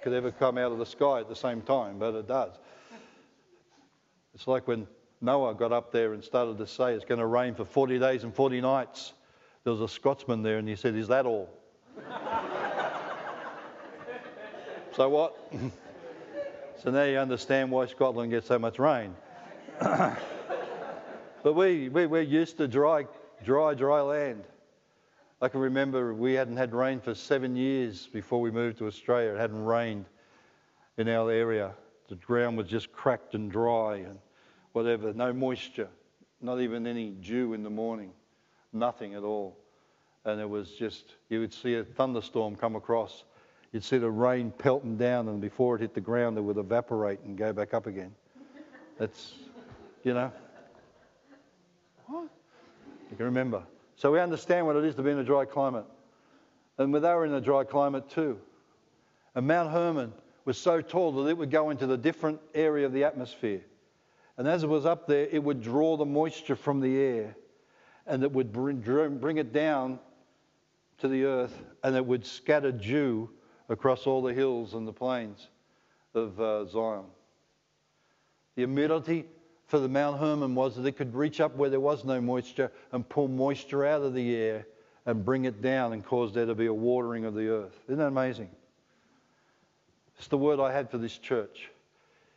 could 0.03 0.13
ever 0.13 0.31
come 0.31 0.57
out 0.59 0.71
of 0.71 0.79
the 0.79 0.87
sky 0.87 1.19
at 1.19 1.29
the 1.29 1.35
same 1.35 1.61
time, 1.61 1.99
but 1.99 2.15
it 2.15 2.29
does. 2.29 2.53
It's 4.33 4.47
like 4.47 4.69
when 4.69 4.87
Noah 5.21 5.55
got 5.55 5.73
up 5.73 5.91
there 5.91 6.13
and 6.13 6.23
started 6.23 6.59
to 6.59 6.67
say 6.67 6.95
it's 6.95 7.05
going 7.05 7.19
to 7.19 7.27
rain 7.27 7.55
for 7.55 7.65
40 7.65 7.99
days 7.99 8.23
and 8.23 8.33
40 8.33 8.61
nights. 8.61 9.15
There 9.65 9.73
was 9.73 9.83
a 9.83 9.89
Scotsman 9.89 10.43
there 10.43 10.59
and 10.59 10.69
he 10.69 10.77
said, 10.77 10.95
Is 10.95 11.09
that 11.09 11.27
all? 11.27 11.51
so 14.95 15.09
what? 15.09 15.37
So 16.83 16.93
now 16.93 17.03
you 17.03 17.19
understand 17.19 17.73
why 17.73 17.87
Scotland 17.87 18.31
gets 18.31 18.47
so 18.47 18.57
much 18.57 18.79
rain. 18.79 19.17
but 19.81 20.17
we, 21.43 21.89
we, 21.89 22.07
we're 22.07 22.23
used 22.23 22.57
to 22.59 22.69
dry, 22.69 23.07
dry, 23.45 23.75
dry 23.75 24.01
land. 24.01 24.45
I 25.43 25.49
can 25.49 25.61
remember 25.61 26.15
we 26.15 26.35
hadn't 26.35 26.57
had 26.57 26.73
rain 26.73 27.01
for 27.01 27.17
seven 27.17 27.57
years 27.57 28.07
before 28.07 28.41
we 28.41 28.53
moved 28.53 28.79
to 28.79 28.87
Australia. 28.87 29.35
It 29.35 29.41
hadn't 29.41 29.65
rained 29.65 30.05
in 30.99 31.09
our 31.09 31.33
area. 31.33 31.73
The 32.09 32.15
ground 32.15 32.57
was 32.57 32.69
just 32.69 32.93
cracked 32.93 33.35
and 33.35 33.51
dry 33.51 33.97
and 33.97 34.21
whatever, 34.71 35.13
no 35.13 35.33
moisture, 35.33 35.89
not 36.41 36.61
even 36.61 36.87
any 36.87 37.11
dew 37.11 37.55
in 37.55 37.65
the 37.65 37.71
morning, 37.71 38.13
nothing 38.73 39.15
at 39.15 39.25
all. 39.25 39.59
And 40.25 40.41
it 40.41 40.49
was 40.49 40.71
just, 40.71 41.17
you 41.29 41.41
would 41.41 41.53
see 41.53 41.75
a 41.75 41.83
thunderstorm 41.83 42.55
come 42.55 42.77
across. 42.77 43.25
You'd 43.73 43.85
see 43.85 43.99
the 43.99 44.11
rain 44.11 44.51
pelting 44.51 44.97
down, 44.97 45.29
and 45.29 45.41
before 45.41 45.77
it 45.77 45.83
hit 45.83 45.95
the 45.95 46.01
ground, 46.01 46.39
it 46.39 46.41
would 46.41 46.57
evaporate 46.57 47.21
and 47.21 47.37
go 47.37 47.53
back 47.53 47.75
up 47.75 47.87
again. 47.87 48.15
That's, 48.99 49.35
you 50.05 50.15
know. 50.15 50.33
What? 52.07 52.29
You 53.11 53.17
can 53.17 53.27
remember. 53.27 53.63
So 53.97 54.13
we 54.13 54.21
understand 54.21 54.67
what 54.67 54.77
it 54.77 54.85
is 54.85 54.95
to 54.95 55.03
be 55.03 55.11
in 55.11 55.19
a 55.19 55.25
dry 55.25 55.45
climate. 55.45 55.85
And 56.79 56.95
they 56.95 57.01
were 57.01 57.27
in 57.27 57.35
a 57.35 57.41
dry 57.41 57.65
climate 57.65 58.09
too. 58.09 58.39
And 59.35 59.47
Mount 59.47 59.71
Hermon 59.71 60.13
was 60.45 60.57
so 60.57 60.81
tall 60.81 61.13
that 61.13 61.29
it 61.29 61.37
would 61.37 61.51
go 61.51 61.71
into 61.71 61.87
the 61.87 61.97
different 61.97 62.41
area 62.55 62.87
of 62.87 62.93
the 62.93 63.05
atmosphere. 63.05 63.61
And 64.39 64.47
as 64.49 64.63
it 64.63 64.69
was 64.69 64.87
up 64.87 65.07
there, 65.07 65.27
it 65.27 65.43
would 65.43 65.63
draw 65.63 65.97
the 65.97 66.07
moisture 66.07 66.57
from 66.57 66.81
the 66.81 66.97
air 66.97 67.37
and 68.07 68.23
it 68.23 68.33
would 68.33 68.53
bring, 68.53 68.81
bring 69.19 69.37
it 69.37 69.53
down 69.53 69.99
to 70.99 71.09
the 71.09 71.25
earth 71.25 71.63
and 71.83 71.95
it 71.97 72.07
would 72.07 72.25
scatter 72.25 72.73
dew 72.73 73.29
across 73.69 74.07
all 74.07 74.23
the 74.23 74.33
hills 74.33 74.75
and 74.75 74.87
the 74.87 74.93
plains 74.93 75.49
of 76.15 76.41
uh, 76.41 76.67
Zion. 76.67 77.05
The 78.57 78.63
humidity 78.63 79.27
for 79.67 79.79
the 79.79 79.89
Mount 79.89 80.19
Hermon 80.19 80.55
was 80.55 80.77
that 80.77 80.87
it 80.87 80.97
could 80.97 81.15
reach 81.15 81.41
up 81.41 81.55
where 81.57 81.71
there 81.71 81.81
was 81.81 82.05
no 82.05 82.21
moisture 82.21 82.73
and 82.93 83.09
pull 83.09 83.29
moisture 83.29 83.85
out 83.85 84.03
of 84.03 84.15
the 84.15 84.35
air 84.35 84.67
and 85.07 85.25
bring 85.25 85.45
it 85.45 85.63
down 85.63 85.93
and 85.93 86.05
cause 86.05 86.33
there 86.33 86.47
to 86.47 86.55
be 86.55 86.67
a 86.67 86.75
watering 86.75 87.25
of 87.25 87.35
the 87.35 87.49
earth. 87.49 87.79
Isn't 87.87 87.99
that 87.99 88.09
amazing? 88.09 88.51
It's 90.19 90.29
the 90.29 90.39
word 90.39 90.59
I 90.59 90.73
had 90.73 90.91
for 90.91 90.99
this 90.99 91.17
church. 91.17 91.71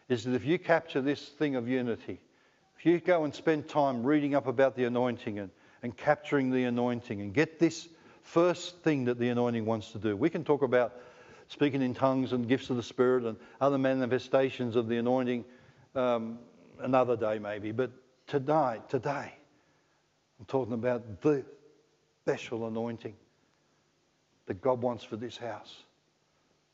Is 0.10 0.26
that 0.26 0.36
if 0.36 0.46
you 0.46 0.60
capture 0.60 1.02
this 1.02 1.30
thing 1.30 1.56
of 1.56 1.68
unity, 1.68 2.20
if 2.78 2.86
you 2.86 3.00
go 3.00 3.24
and 3.24 3.34
spend 3.34 3.68
time 3.68 4.04
reading 4.04 4.36
up 4.36 4.48
about 4.48 4.76
the 4.76 4.84
anointing 4.84 5.40
and, 5.40 5.50
and 5.84 5.96
capturing 5.96 6.52
the 6.52 6.66
anointing 6.66 7.22
and 7.22 7.34
get 7.34 7.60
this 7.60 7.88
first 8.24 8.78
thing 8.80 9.06
that 9.06 9.20
the 9.20 9.30
anointing 9.30 9.66
wants 9.66 9.92
to 9.94 9.98
do, 9.98 10.16
we 10.16 10.30
can 10.30 10.44
talk 10.44 10.62
about 10.62 10.94
speaking 11.52 11.82
in 11.82 11.94
tongues 11.94 12.32
and 12.32 12.48
gifts 12.48 12.70
of 12.70 12.78
the 12.78 12.84
Spirit 12.84 13.26
and 13.26 13.36
other 13.60 13.78
manifestations 13.78 14.78
of 14.78 14.88
the 14.88 14.98
anointing 14.98 15.44
um, 15.96 16.40
another 16.80 17.18
day 17.18 17.40
maybe, 17.40 17.72
but 17.72 17.92
tonight, 18.28 18.90
today, 18.90 19.34
I'm 20.40 20.46
talking 20.48 20.74
about 20.74 21.22
the 21.22 21.44
special 22.24 22.68
anointing 22.68 23.16
that 24.46 24.62
God 24.62 24.82
wants 24.82 25.04
for 25.04 25.18
this 25.18 25.38
house. 25.38 25.84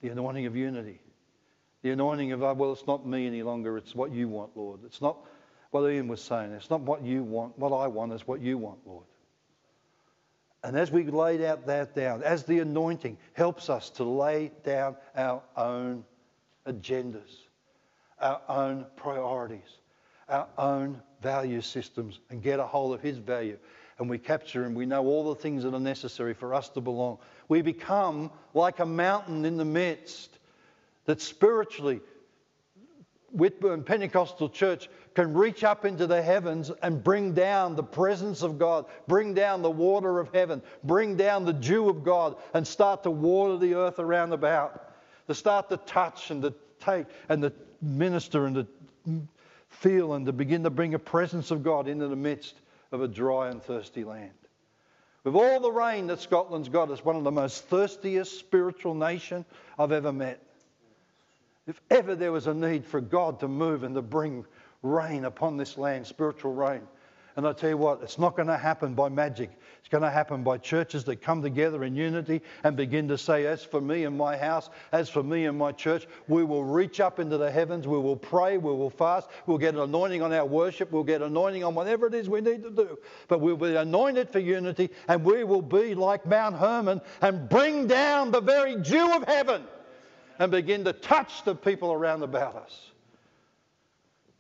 The 0.02 0.10
anointing 0.10 0.46
of 0.46 0.56
unity. 0.56 1.02
The 1.82 1.90
anointing 1.90 2.32
of, 2.32 2.42
well, 2.42 2.72
it's 2.72 2.86
not 2.86 3.06
me 3.06 3.26
any 3.26 3.42
longer, 3.42 3.78
it's 3.78 3.96
what 3.96 4.12
you 4.12 4.28
want, 4.28 4.56
Lord. 4.56 4.82
It's 4.86 5.02
not 5.02 5.18
what 5.72 5.90
Ian 5.90 6.08
was 6.08 6.22
saying. 6.22 6.52
It's 6.52 6.70
not 6.70 6.82
what 6.82 7.04
you 7.04 7.24
want. 7.24 7.58
What 7.58 7.76
I 7.76 7.88
want 7.88 8.14
is 8.14 8.28
what 8.28 8.42
you 8.42 8.58
want, 8.60 8.80
Lord. 8.86 9.06
And 10.64 10.76
as 10.76 10.92
we 10.92 11.04
laid 11.04 11.42
out 11.42 11.66
that 11.68 11.96
down, 11.96 12.24
as 12.24 12.44
the 12.44 12.60
anointing 12.60 13.18
helps 13.34 13.70
us 13.70 13.90
to 13.92 14.04
lay 14.04 14.52
down 14.64 14.96
our 15.16 15.42
own 15.56 16.04
agendas, 16.66 17.46
our 18.20 18.42
own 18.50 18.86
priorities, 18.96 19.80
our 20.30 20.48
own 20.58 21.02
value 21.22 21.62
systems 21.62 22.20
and 22.30 22.42
get 22.42 22.60
a 22.60 22.66
hold 22.66 22.94
of 22.94 23.02
His 23.02 23.18
value. 23.18 23.58
And 24.00 24.10
we 24.10 24.18
capture 24.18 24.64
Him, 24.64 24.74
we 24.76 24.86
know 24.86 25.06
all 25.06 25.34
the 25.34 25.40
things 25.40 25.64
that 25.64 25.74
are 25.74 25.80
necessary 25.80 26.34
for 26.34 26.54
us 26.54 26.70
to 26.70 26.82
belong. 26.82 27.18
We 27.48 27.62
become 27.62 28.32
like 28.54 28.80
a 28.80 28.86
mountain 28.86 29.46
in 29.46 29.58
the 29.58 29.66
midst 29.66 30.38
that 31.06 31.22
spiritually, 31.22 32.02
Whitburn 33.32 33.84
Pentecostal 33.84 34.50
Church 34.50 34.90
can 35.18 35.34
reach 35.34 35.64
up 35.64 35.84
into 35.84 36.06
the 36.06 36.22
heavens 36.22 36.70
and 36.84 37.04
bring 37.04 37.34
down 37.34 37.76
the 37.76 37.82
presence 37.82 38.44
of 38.44 38.60
God, 38.60 38.86
bring 39.08 39.34
down 39.34 39.64
the 39.64 39.72
water 39.72 40.20
of 40.20 40.32
heaven, 40.32 40.62
bring 40.84 41.18
down 41.18 41.44
the 41.44 41.54
dew 41.54 41.90
of 41.90 42.04
God, 42.04 42.36
and 42.54 42.68
start 42.68 43.02
to 43.02 43.10
water 43.10 43.58
the 43.58 43.74
earth 43.74 43.98
around 43.98 44.32
about, 44.32 44.94
to 45.26 45.34
start 45.34 45.70
to 45.70 45.78
touch 45.78 46.30
and 46.30 46.44
to 46.44 46.54
take 46.80 47.08
and 47.30 47.42
to 47.42 47.52
minister 47.82 48.46
and 48.46 48.56
to 48.58 48.68
feel 49.70 50.14
and 50.14 50.28
to 50.28 50.32
begin 50.32 50.62
to 50.62 50.70
bring 50.70 50.94
a 50.94 51.00
presence 51.00 51.50
of 51.50 51.64
God 51.64 51.88
into 51.88 52.08
the 52.08 52.16
midst 52.16 52.54
of 52.92 53.02
a 53.02 53.08
dry 53.08 53.50
and 53.50 53.64
thirsty 53.64 54.04
land. 54.04 54.30
With 55.24 55.34
all 55.34 55.60
the 55.60 55.72
rain 55.72 56.06
that 56.08 56.20
Scotland's 56.20 56.70
got, 56.70 56.92
it's 56.92 57.04
one 57.04 57.16
of 57.16 57.24
the 57.24 57.32
most 57.32 57.68
thirstiest 57.70 58.38
spiritual 58.38 58.94
nation 58.94 59.46
I've 59.80 59.94
ever 59.94 60.14
met. 60.14 60.44
If 61.66 61.82
ever 61.90 62.16
there 62.16 62.32
was 62.32 62.46
a 62.46 62.54
need 62.54 62.86
for 62.86 63.02
God 63.02 63.40
to 63.40 63.48
move 63.48 63.84
and 63.84 63.96
to 63.96 64.04
bring 64.04 64.46
rain 64.84 65.26
upon 65.26 65.58
this 65.58 65.78
land, 65.78 66.06
spiritual 66.06 66.54
rain, 66.54 66.82
and 67.38 67.48
I 67.48 67.54
tell 67.54 67.70
you 67.70 67.78
what, 67.78 68.02
it's 68.02 68.18
not 68.18 68.36
going 68.36 68.48
to 68.48 68.58
happen 68.58 68.96
by 68.96 69.10
magic. 69.10 69.52
It's 69.80 69.90
going 69.90 70.02
to 70.02 70.10
happen 70.10 70.44
by 70.44 70.58
churches 70.58 71.04
that 71.04 71.22
come 71.22 71.44
together 71.44 71.84
in 71.84 71.96
unity 71.96 72.42
and 72.64 72.76
begin 72.76 73.08
to 73.10 73.18
say, 73.18 73.46
As 73.46 73.64
for 73.64 73.80
me 73.80 74.06
and 74.06 74.18
my 74.18 74.36
house, 74.36 74.72
as 74.92 75.08
for 75.08 75.22
me 75.22 75.46
and 75.46 75.56
my 75.56 75.72
church, 75.72 76.08
we 76.28 76.44
will 76.44 76.64
reach 76.64 77.00
up 77.00 77.20
into 77.20 77.38
the 77.38 77.52
heavens, 77.52 77.88
we 77.88 78.00
will 78.00 78.16
pray, 78.16 78.58
we 78.58 78.72
will 78.72 78.90
fast, 78.90 79.30
we'll 79.46 79.60
get 79.60 79.76
an 79.76 79.82
anointing 79.82 80.24
on 80.24 80.34
our 80.34 80.48
worship, 80.48 80.92
we'll 80.92 81.04
get 81.04 81.22
anointing 81.22 81.64
on 81.64 81.76
whatever 81.76 82.08
it 82.08 82.16
is 82.16 82.28
we 82.28 82.42
need 82.42 82.64
to 82.64 82.72
do. 82.72 82.98
But 83.28 83.40
we'll 83.40 83.56
be 83.56 83.76
anointed 83.76 84.32
for 84.32 84.40
unity 84.40 84.90
and 85.08 85.24
we 85.24 85.44
will 85.44 85.62
be 85.62 85.94
like 85.94 86.26
Mount 86.26 86.56
Hermon 86.56 87.02
and 87.22 87.48
bring 87.48 87.86
down 87.86 88.32
the 88.32 88.42
very 88.42 88.78
dew 88.78 89.12
of 89.12 89.24
heaven 89.26 89.64
and 90.40 90.52
begin 90.52 90.84
to 90.86 90.94
touch 90.94 91.44
the 91.44 91.54
people 91.54 91.94
around 91.94 92.24
about 92.24 92.56
us. 92.56 92.90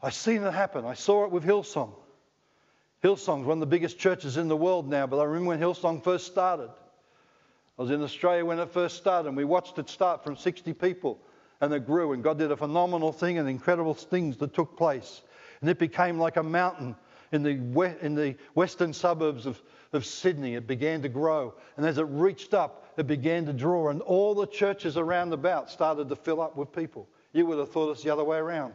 I've 0.02 0.14
seen 0.14 0.44
it 0.44 0.54
happen. 0.54 0.86
I 0.86 0.94
saw 0.94 1.26
it 1.26 1.32
with 1.32 1.44
Hillsong. 1.44 1.94
Hillsong's 3.04 3.46
one 3.46 3.58
of 3.58 3.60
the 3.60 3.66
biggest 3.66 4.00
churches 4.00 4.38
in 4.38 4.48
the 4.48 4.58
world 4.58 4.90
now, 4.90 5.08
but 5.08 5.20
I 5.20 5.24
remember 5.24 5.50
when 5.50 5.60
Hillsong 5.60 6.04
first 6.04 6.28
started. 6.28 6.70
I 7.78 7.82
was 7.82 7.92
in 7.92 8.02
Australia 8.02 8.44
when 8.44 8.60
it 8.60 8.70
first 8.72 8.98
started, 8.98 9.28
and 9.28 9.38
we 9.38 9.46
watched 9.46 9.78
it 9.78 9.90
start 9.90 10.24
from 10.24 10.36
60 10.36 10.74
people, 10.74 11.20
and 11.62 11.74
it 11.74 11.86
grew, 11.86 12.14
and 12.14 12.24
God 12.24 12.40
did 12.40 12.52
a 12.52 12.58
phenomenal 12.58 13.12
thing 13.12 13.38
and 13.38 13.48
incredible 13.48 13.94
things 13.94 14.38
that 14.38 14.54
took 14.54 14.76
place. 14.78 15.22
And 15.62 15.70
it 15.70 15.80
became 15.80 16.20
like 16.20 16.38
a 16.38 16.44
mountain 16.44 16.96
in 17.32 17.44
the, 17.44 17.58
we- 17.58 17.94
in 18.02 18.16
the 18.16 18.36
western 18.56 18.94
suburbs 18.94 19.46
of, 19.46 19.62
of 19.94 20.06
Sydney. 20.06 20.56
It 20.56 20.66
began 20.68 21.04
to 21.04 21.10
grow, 21.10 21.54
and 21.76 21.86
as 21.86 21.98
it 22.00 22.04
reached 22.04 22.54
up, 22.54 22.94
it 22.98 23.06
began 23.06 23.46
to 23.46 23.54
draw, 23.54 23.90
and 23.90 24.02
all 24.02 24.34
the 24.34 24.48
churches 24.48 24.98
around 24.98 25.34
about 25.34 25.70
started 25.70 26.10
to 26.10 26.16
fill 26.16 26.42
up 26.42 26.56
with 26.58 26.72
people. 26.72 27.08
You 27.32 27.46
would 27.46 27.60
have 27.60 27.72
thought 27.72 27.92
it's 27.92 28.04
the 28.04 28.10
other 28.10 28.24
way 28.24 28.38
around. 28.38 28.74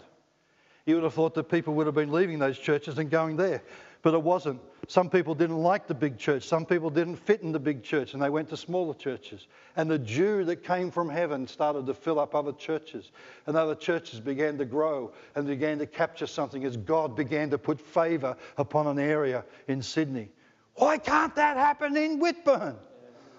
You 0.86 0.96
would 0.96 1.04
have 1.04 1.14
thought 1.14 1.34
that 1.34 1.44
people 1.44 1.74
would 1.74 1.86
have 1.86 1.94
been 1.94 2.12
leaving 2.12 2.38
those 2.38 2.58
churches 2.58 2.98
and 2.98 3.10
going 3.10 3.36
there. 3.36 3.62
But 4.02 4.14
it 4.14 4.22
wasn't. 4.22 4.60
Some 4.88 5.08
people 5.08 5.32
didn't 5.34 5.58
like 5.58 5.86
the 5.86 5.94
big 5.94 6.18
church. 6.18 6.42
Some 6.42 6.66
people 6.66 6.90
didn't 6.90 7.16
fit 7.16 7.42
in 7.42 7.52
the 7.52 7.60
big 7.60 7.84
church 7.84 8.14
and 8.14 8.22
they 8.22 8.30
went 8.30 8.48
to 8.48 8.56
smaller 8.56 8.94
churches. 8.94 9.46
And 9.76 9.88
the 9.88 9.98
dew 9.98 10.44
that 10.44 10.64
came 10.64 10.90
from 10.90 11.08
heaven 11.08 11.46
started 11.46 11.86
to 11.86 11.94
fill 11.94 12.18
up 12.18 12.34
other 12.34 12.52
churches. 12.52 13.12
And 13.46 13.56
other 13.56 13.76
churches 13.76 14.18
began 14.18 14.58
to 14.58 14.64
grow 14.64 15.12
and 15.36 15.46
began 15.46 15.78
to 15.78 15.86
capture 15.86 16.26
something 16.26 16.64
as 16.64 16.76
God 16.76 17.14
began 17.14 17.48
to 17.50 17.58
put 17.58 17.80
favour 17.80 18.36
upon 18.58 18.88
an 18.88 18.98
area 18.98 19.44
in 19.68 19.82
Sydney. 19.82 20.30
Why 20.74 20.98
can't 20.98 21.36
that 21.36 21.56
happen 21.56 21.96
in 21.96 22.18
Whitburn? 22.18 22.76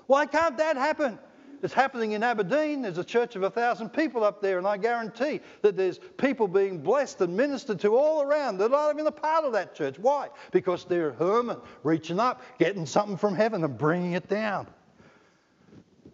Why 0.08 0.26
can't 0.26 0.58
that 0.58 0.78
happen 0.78 1.20
it's 1.64 1.74
happening 1.74 2.12
in 2.12 2.24
Aberdeen. 2.24 2.82
There's 2.82 2.98
a 2.98 3.04
church 3.06 3.38
of 3.38 3.44
a 3.44 3.50
thousand 3.50 3.90
people 3.90 4.24
up 4.26 4.42
there, 4.42 4.58
and 4.58 4.68
I 4.68 4.76
guarantee 4.76 5.40
that 5.62 5.78
there's 5.78 5.98
people 6.18 6.48
being 6.48 6.80
blessed 6.80 7.22
and 7.22 7.38
ministered 7.38 7.80
to 7.80 7.96
all 7.96 8.22
around 8.22 8.58
that 8.58 8.74
aren't 8.74 8.98
even 9.00 9.08
a 9.08 9.12
part 9.12 9.46
of 9.46 9.54
that 9.54 9.74
church. 9.74 9.98
Why? 9.98 10.28
Because 10.52 10.84
they're 10.84 11.14
Hermon, 11.14 11.58
reaching 11.84 12.20
up, 12.20 12.42
getting 12.60 12.86
something 12.86 13.16
from 13.16 13.34
heaven 13.34 13.64
and 13.64 13.78
bringing 13.78 14.12
it 14.12 14.28
down. 14.28 14.68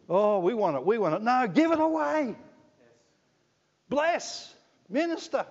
Oh, 0.07 0.39
we 0.39 0.53
want 0.53 0.75
it, 0.75 0.85
we 0.85 0.99
want 0.99 1.15
it. 1.15 1.23
No, 1.23 1.47
give 1.47 1.71
it 1.71 1.79
away. 1.79 2.35
Bless, 3.89 4.53
minister, 4.87 5.47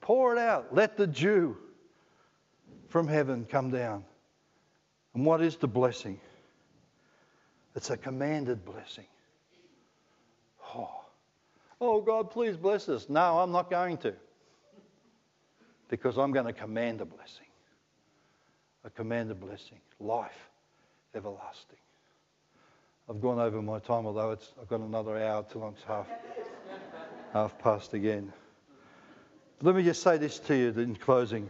pour 0.00 0.32
it 0.34 0.38
out. 0.38 0.74
Let 0.74 0.96
the 0.96 1.06
dew 1.06 1.54
from 2.88 3.08
heaven 3.08 3.44
come 3.44 3.70
down. 3.70 4.04
And 5.14 5.26
what 5.26 5.42
is 5.42 5.56
the 5.56 5.68
blessing? 5.68 6.18
It's 7.78 7.90
a 7.90 7.96
commanded 7.96 8.64
blessing. 8.64 9.04
Oh. 10.74 11.04
oh, 11.80 12.00
God, 12.00 12.28
please 12.28 12.56
bless 12.56 12.88
us. 12.88 13.08
No, 13.08 13.38
I'm 13.38 13.52
not 13.52 13.70
going 13.70 13.98
to. 13.98 14.14
Because 15.88 16.18
I'm 16.18 16.32
going 16.32 16.46
to 16.46 16.52
command 16.52 17.00
a 17.02 17.04
blessing. 17.04 17.46
A 18.84 18.90
commanded 18.90 19.38
blessing. 19.38 19.78
Life 20.00 20.48
everlasting. 21.14 21.78
I've 23.08 23.20
gone 23.20 23.38
over 23.38 23.62
my 23.62 23.78
time, 23.78 24.06
although 24.06 24.32
it's, 24.32 24.52
I've 24.60 24.68
got 24.68 24.80
another 24.80 25.16
hour 25.16 25.46
till 25.48 25.62
I'm 25.62 25.76
half, 25.86 26.08
half 27.32 27.56
past 27.60 27.94
again. 27.94 28.32
Let 29.62 29.76
me 29.76 29.84
just 29.84 30.02
say 30.02 30.18
this 30.18 30.40
to 30.40 30.56
you 30.56 30.70
in 30.70 30.96
closing. 30.96 31.48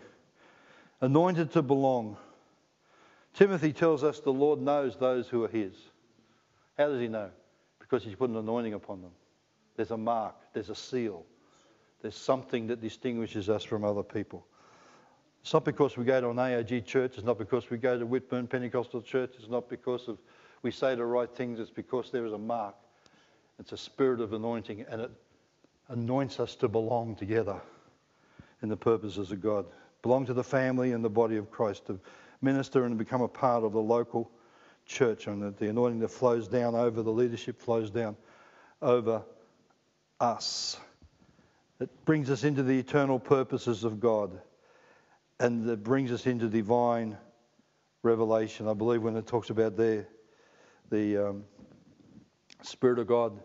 Anointed 1.00 1.52
to 1.52 1.62
belong. 1.62 2.18
Timothy 3.32 3.72
tells 3.72 4.04
us 4.04 4.20
the 4.20 4.30
Lord 4.30 4.60
knows 4.60 4.94
those 4.98 5.26
who 5.26 5.42
are 5.44 5.48
his. 5.48 5.72
How 6.78 6.88
does 6.88 7.00
he 7.00 7.08
know? 7.08 7.30
Because 7.80 8.04
he's 8.04 8.14
put 8.14 8.30
an 8.30 8.36
anointing 8.36 8.74
upon 8.74 9.02
them. 9.02 9.10
There's 9.76 9.90
a 9.90 9.96
mark, 9.96 10.36
there's 10.52 10.70
a 10.70 10.74
seal, 10.74 11.24
there's 12.00 12.16
something 12.16 12.68
that 12.68 12.80
distinguishes 12.80 13.48
us 13.48 13.64
from 13.64 13.84
other 13.84 14.02
people. 14.02 14.46
It's 15.42 15.52
not 15.52 15.64
because 15.64 15.96
we 15.96 16.04
go 16.04 16.20
to 16.20 16.30
an 16.30 16.36
AOG 16.36 16.84
church, 16.84 17.14
it's 17.16 17.26
not 17.26 17.38
because 17.38 17.70
we 17.70 17.78
go 17.78 17.98
to 17.98 18.06
Whitburn 18.06 18.48
Pentecostal 18.48 19.02
Church, 19.02 19.34
it's 19.38 19.48
not 19.48 19.68
because 19.68 20.08
of 20.08 20.18
we 20.62 20.70
say 20.70 20.94
the 20.94 21.04
right 21.04 21.30
things, 21.30 21.60
it's 21.60 21.70
because 21.70 22.10
there 22.10 22.26
is 22.26 22.32
a 22.32 22.38
mark. 22.38 22.74
It's 23.58 23.72
a 23.72 23.76
spirit 23.76 24.20
of 24.20 24.32
anointing 24.32 24.84
and 24.88 25.00
it 25.00 25.10
anoints 25.88 26.40
us 26.40 26.54
to 26.56 26.68
belong 26.68 27.16
together 27.16 27.60
in 28.62 28.68
the 28.68 28.76
purposes 28.76 29.30
of 29.30 29.40
God. 29.40 29.66
Belong 30.02 30.26
to 30.26 30.34
the 30.34 30.44
family 30.44 30.92
and 30.92 31.04
the 31.04 31.10
body 31.10 31.36
of 31.36 31.50
Christ, 31.50 31.86
to 31.86 31.98
minister 32.40 32.84
and 32.84 32.98
become 32.98 33.20
a 33.20 33.28
part 33.28 33.64
of 33.64 33.72
the 33.72 33.80
local 33.80 34.30
church, 34.88 35.26
and 35.26 35.56
the 35.56 35.68
anointing 35.68 36.00
that 36.00 36.10
flows 36.10 36.48
down 36.48 36.74
over 36.74 37.02
the 37.02 37.12
leadership 37.12 37.60
flows 37.60 37.90
down 37.90 38.16
over 38.82 39.22
us. 40.18 40.80
It 41.80 41.90
brings 42.04 42.30
us 42.30 42.42
into 42.42 42.62
the 42.62 42.78
eternal 42.78 43.20
purposes 43.20 43.84
of 43.84 44.00
God, 44.00 44.40
and 45.38 45.68
it 45.68 45.84
brings 45.84 46.10
us 46.10 46.26
into 46.26 46.48
divine 46.48 47.16
revelation. 48.02 48.66
I 48.66 48.74
believe 48.74 49.02
when 49.02 49.16
it 49.16 49.26
talks 49.26 49.50
about 49.50 49.76
there, 49.76 50.08
the 50.90 51.28
um, 51.28 51.44
Spirit 52.62 52.98
of 52.98 53.06
God 53.06 53.38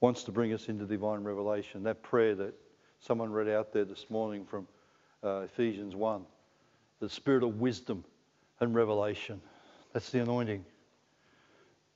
wants 0.00 0.24
to 0.24 0.32
bring 0.32 0.52
us 0.52 0.68
into 0.68 0.84
divine 0.84 1.22
revelation. 1.22 1.84
That 1.84 2.02
prayer 2.02 2.34
that 2.34 2.54
someone 3.00 3.32
read 3.32 3.48
out 3.48 3.72
there 3.72 3.84
this 3.84 4.10
morning 4.10 4.44
from 4.44 4.66
uh, 5.22 5.42
Ephesians 5.42 5.94
1, 5.94 6.24
the 7.00 7.08
Spirit 7.08 7.44
of 7.44 7.60
wisdom 7.60 8.04
and 8.60 8.74
revelation. 8.74 9.40
That's 9.94 10.10
the 10.10 10.20
anointing. 10.20 10.64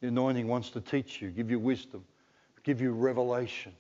The 0.01 0.09
anointing 0.09 0.47
wants 0.47 0.71
to 0.71 0.81
teach 0.81 1.21
you, 1.21 1.31
give 1.31 1.51
you 1.51 1.59
wisdom, 1.59 2.05
give 2.63 2.81
you 2.81 2.93
revelation. 2.93 3.73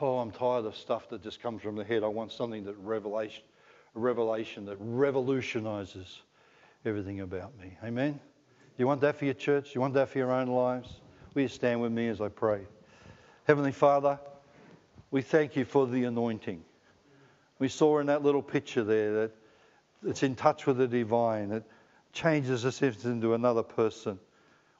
Oh, 0.00 0.18
I'm 0.18 0.30
tired 0.30 0.66
of 0.66 0.76
stuff 0.76 1.08
that 1.08 1.22
just 1.22 1.42
comes 1.42 1.62
from 1.62 1.74
the 1.74 1.82
head. 1.82 2.04
I 2.04 2.08
want 2.08 2.30
something 2.30 2.64
that 2.64 2.76
revelation, 2.78 3.42
revelation 3.94 4.66
that 4.66 4.76
revolutionizes 4.78 6.20
everything 6.84 7.20
about 7.20 7.58
me. 7.58 7.76
Amen. 7.82 8.20
You 8.76 8.86
want 8.86 9.00
that 9.00 9.16
for 9.16 9.24
your 9.24 9.34
church? 9.34 9.74
You 9.74 9.80
want 9.80 9.94
that 9.94 10.10
for 10.10 10.18
your 10.18 10.30
own 10.30 10.48
lives? 10.48 11.00
Will 11.34 11.42
you 11.42 11.48
stand 11.48 11.80
with 11.80 11.90
me 11.90 12.08
as 12.08 12.20
I 12.20 12.28
pray? 12.28 12.60
Heavenly 13.44 13.72
Father, 13.72 14.20
we 15.10 15.22
thank 15.22 15.56
you 15.56 15.64
for 15.64 15.86
the 15.86 16.04
anointing. 16.04 16.62
We 17.58 17.68
saw 17.68 17.98
in 17.98 18.06
that 18.06 18.22
little 18.22 18.42
picture 18.42 18.84
there 18.84 19.14
that 19.14 19.30
it's 20.06 20.22
in 20.22 20.36
touch 20.36 20.66
with 20.66 20.76
the 20.76 20.86
divine. 20.86 21.50
It 21.50 21.64
changes 22.12 22.64
us 22.64 22.82
into 22.82 23.34
another 23.34 23.62
person. 23.62 24.18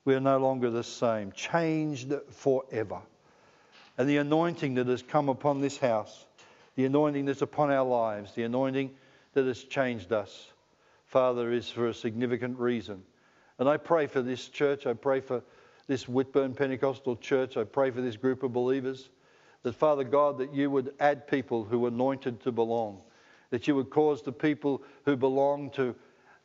We 0.05 0.15
are 0.15 0.21
no 0.21 0.39
longer 0.39 0.71
the 0.71 0.85
same, 0.85 1.33
changed 1.33 2.13
forever. 2.31 3.01
And 3.99 4.09
the 4.09 4.19
anointing 4.19 4.75
that 4.75 4.87
has 4.87 5.03
come 5.03 5.29
upon 5.29 5.61
this 5.61 5.77
house, 5.77 6.27
the 6.77 6.85
anointing 6.85 7.27
that's 7.27 7.43
upon 7.43 7.71
our 7.71 7.85
lives, 7.85 8.33
the 8.35 8.45
anointing 8.45 8.93
that 9.35 9.45
has 9.45 9.65
changed 9.65 10.13
us, 10.13 10.53
Father, 11.07 11.53
is 11.53 11.69
for 11.69 11.89
a 11.89 11.95
significant 11.95 12.59
reason. 12.59 13.03
And 13.59 13.69
I 13.69 13.77
pray 13.77 14.07
for 14.07 14.23
this 14.23 14.49
church. 14.49 14.87
I 14.87 14.95
pray 14.95 15.21
for 15.21 15.43
this 15.89 16.09
Whitburn 16.09 16.55
Pentecostal 16.55 17.17
church. 17.17 17.57
I 17.57 17.65
pray 17.65 17.91
for 17.91 18.01
this 18.01 18.17
group 18.17 18.43
of 18.43 18.53
believers 18.53 19.09
that, 19.63 19.75
Father 19.75 20.05
God, 20.05 20.39
that 20.39 20.55
you 20.55 20.71
would 20.71 20.95
add 21.01 21.27
people 21.27 21.65
who 21.65 21.85
are 21.85 21.89
anointed 21.89 22.41
to 22.43 22.53
belong, 22.53 23.01
that 23.51 23.67
you 23.67 23.75
would 23.75 23.91
cause 23.91 24.23
the 24.23 24.33
people 24.33 24.83
who 25.05 25.17
belong 25.17 25.71
to 25.71 25.95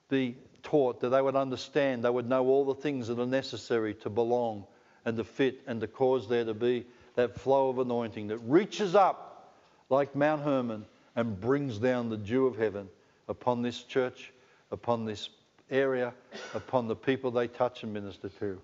be 0.09 0.37
taught, 0.63 0.99
that 1.01 1.09
they 1.09 1.21
would 1.21 1.35
understand, 1.35 2.03
they 2.03 2.09
would 2.09 2.27
know 2.27 2.45
all 2.47 2.65
the 2.65 2.75
things 2.75 3.07
that 3.07 3.19
are 3.19 3.25
necessary 3.25 3.93
to 3.95 4.09
belong 4.09 4.65
and 5.05 5.17
to 5.17 5.23
fit 5.23 5.61
and 5.67 5.81
to 5.81 5.87
cause 5.87 6.27
there 6.27 6.45
to 6.45 6.53
be 6.53 6.85
that 7.15 7.39
flow 7.39 7.69
of 7.69 7.79
anointing 7.79 8.27
that 8.27 8.37
reaches 8.39 8.95
up 8.95 9.53
like 9.89 10.15
Mount 10.15 10.41
Hermon 10.41 10.85
and 11.15 11.39
brings 11.39 11.77
down 11.77 12.09
the 12.09 12.17
dew 12.17 12.47
of 12.47 12.57
heaven 12.57 12.89
upon 13.27 13.61
this 13.61 13.83
church, 13.83 14.31
upon 14.71 15.05
this 15.05 15.29
area, 15.69 16.13
upon 16.53 16.87
the 16.87 16.95
people 16.95 17.29
they 17.29 17.47
touch 17.47 17.83
and 17.83 17.93
minister 17.93 18.29
to. 18.29 18.59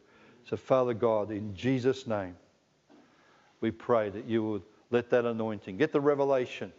So, 0.50 0.58
Father 0.58 0.94
God, 0.94 1.32
in 1.32 1.56
Jesus' 1.56 2.08
name, 2.08 2.36
we 3.62 3.72
pray 3.72 4.10
that 4.10 4.26
you 4.26 4.44
would 4.44 4.64
let 4.90 5.10
that 5.12 5.26
anointing, 5.26 5.78
get 5.78 5.92
the 5.92 6.02
revelation 6.02 6.72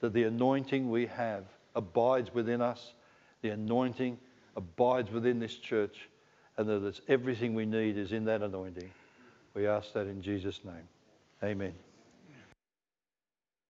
that 0.00 0.12
the 0.12 0.24
anointing 0.24 0.90
we 0.90 1.06
have 1.06 1.44
abides 1.76 2.34
within 2.34 2.60
us, 2.60 2.92
the 3.40 3.50
anointing 3.50 4.18
abides 4.56 5.10
within 5.10 5.38
this 5.38 5.56
church, 5.56 6.08
and 6.56 6.68
that 6.68 6.84
it's 6.86 7.00
everything 7.08 7.54
we 7.54 7.66
need 7.66 7.96
is 7.96 8.12
in 8.12 8.24
that 8.26 8.42
anointing. 8.42 8.90
We 9.54 9.66
ask 9.66 9.92
that 9.94 10.06
in 10.06 10.22
Jesus' 10.22 10.60
name. 10.64 10.88
Amen. 11.42 11.74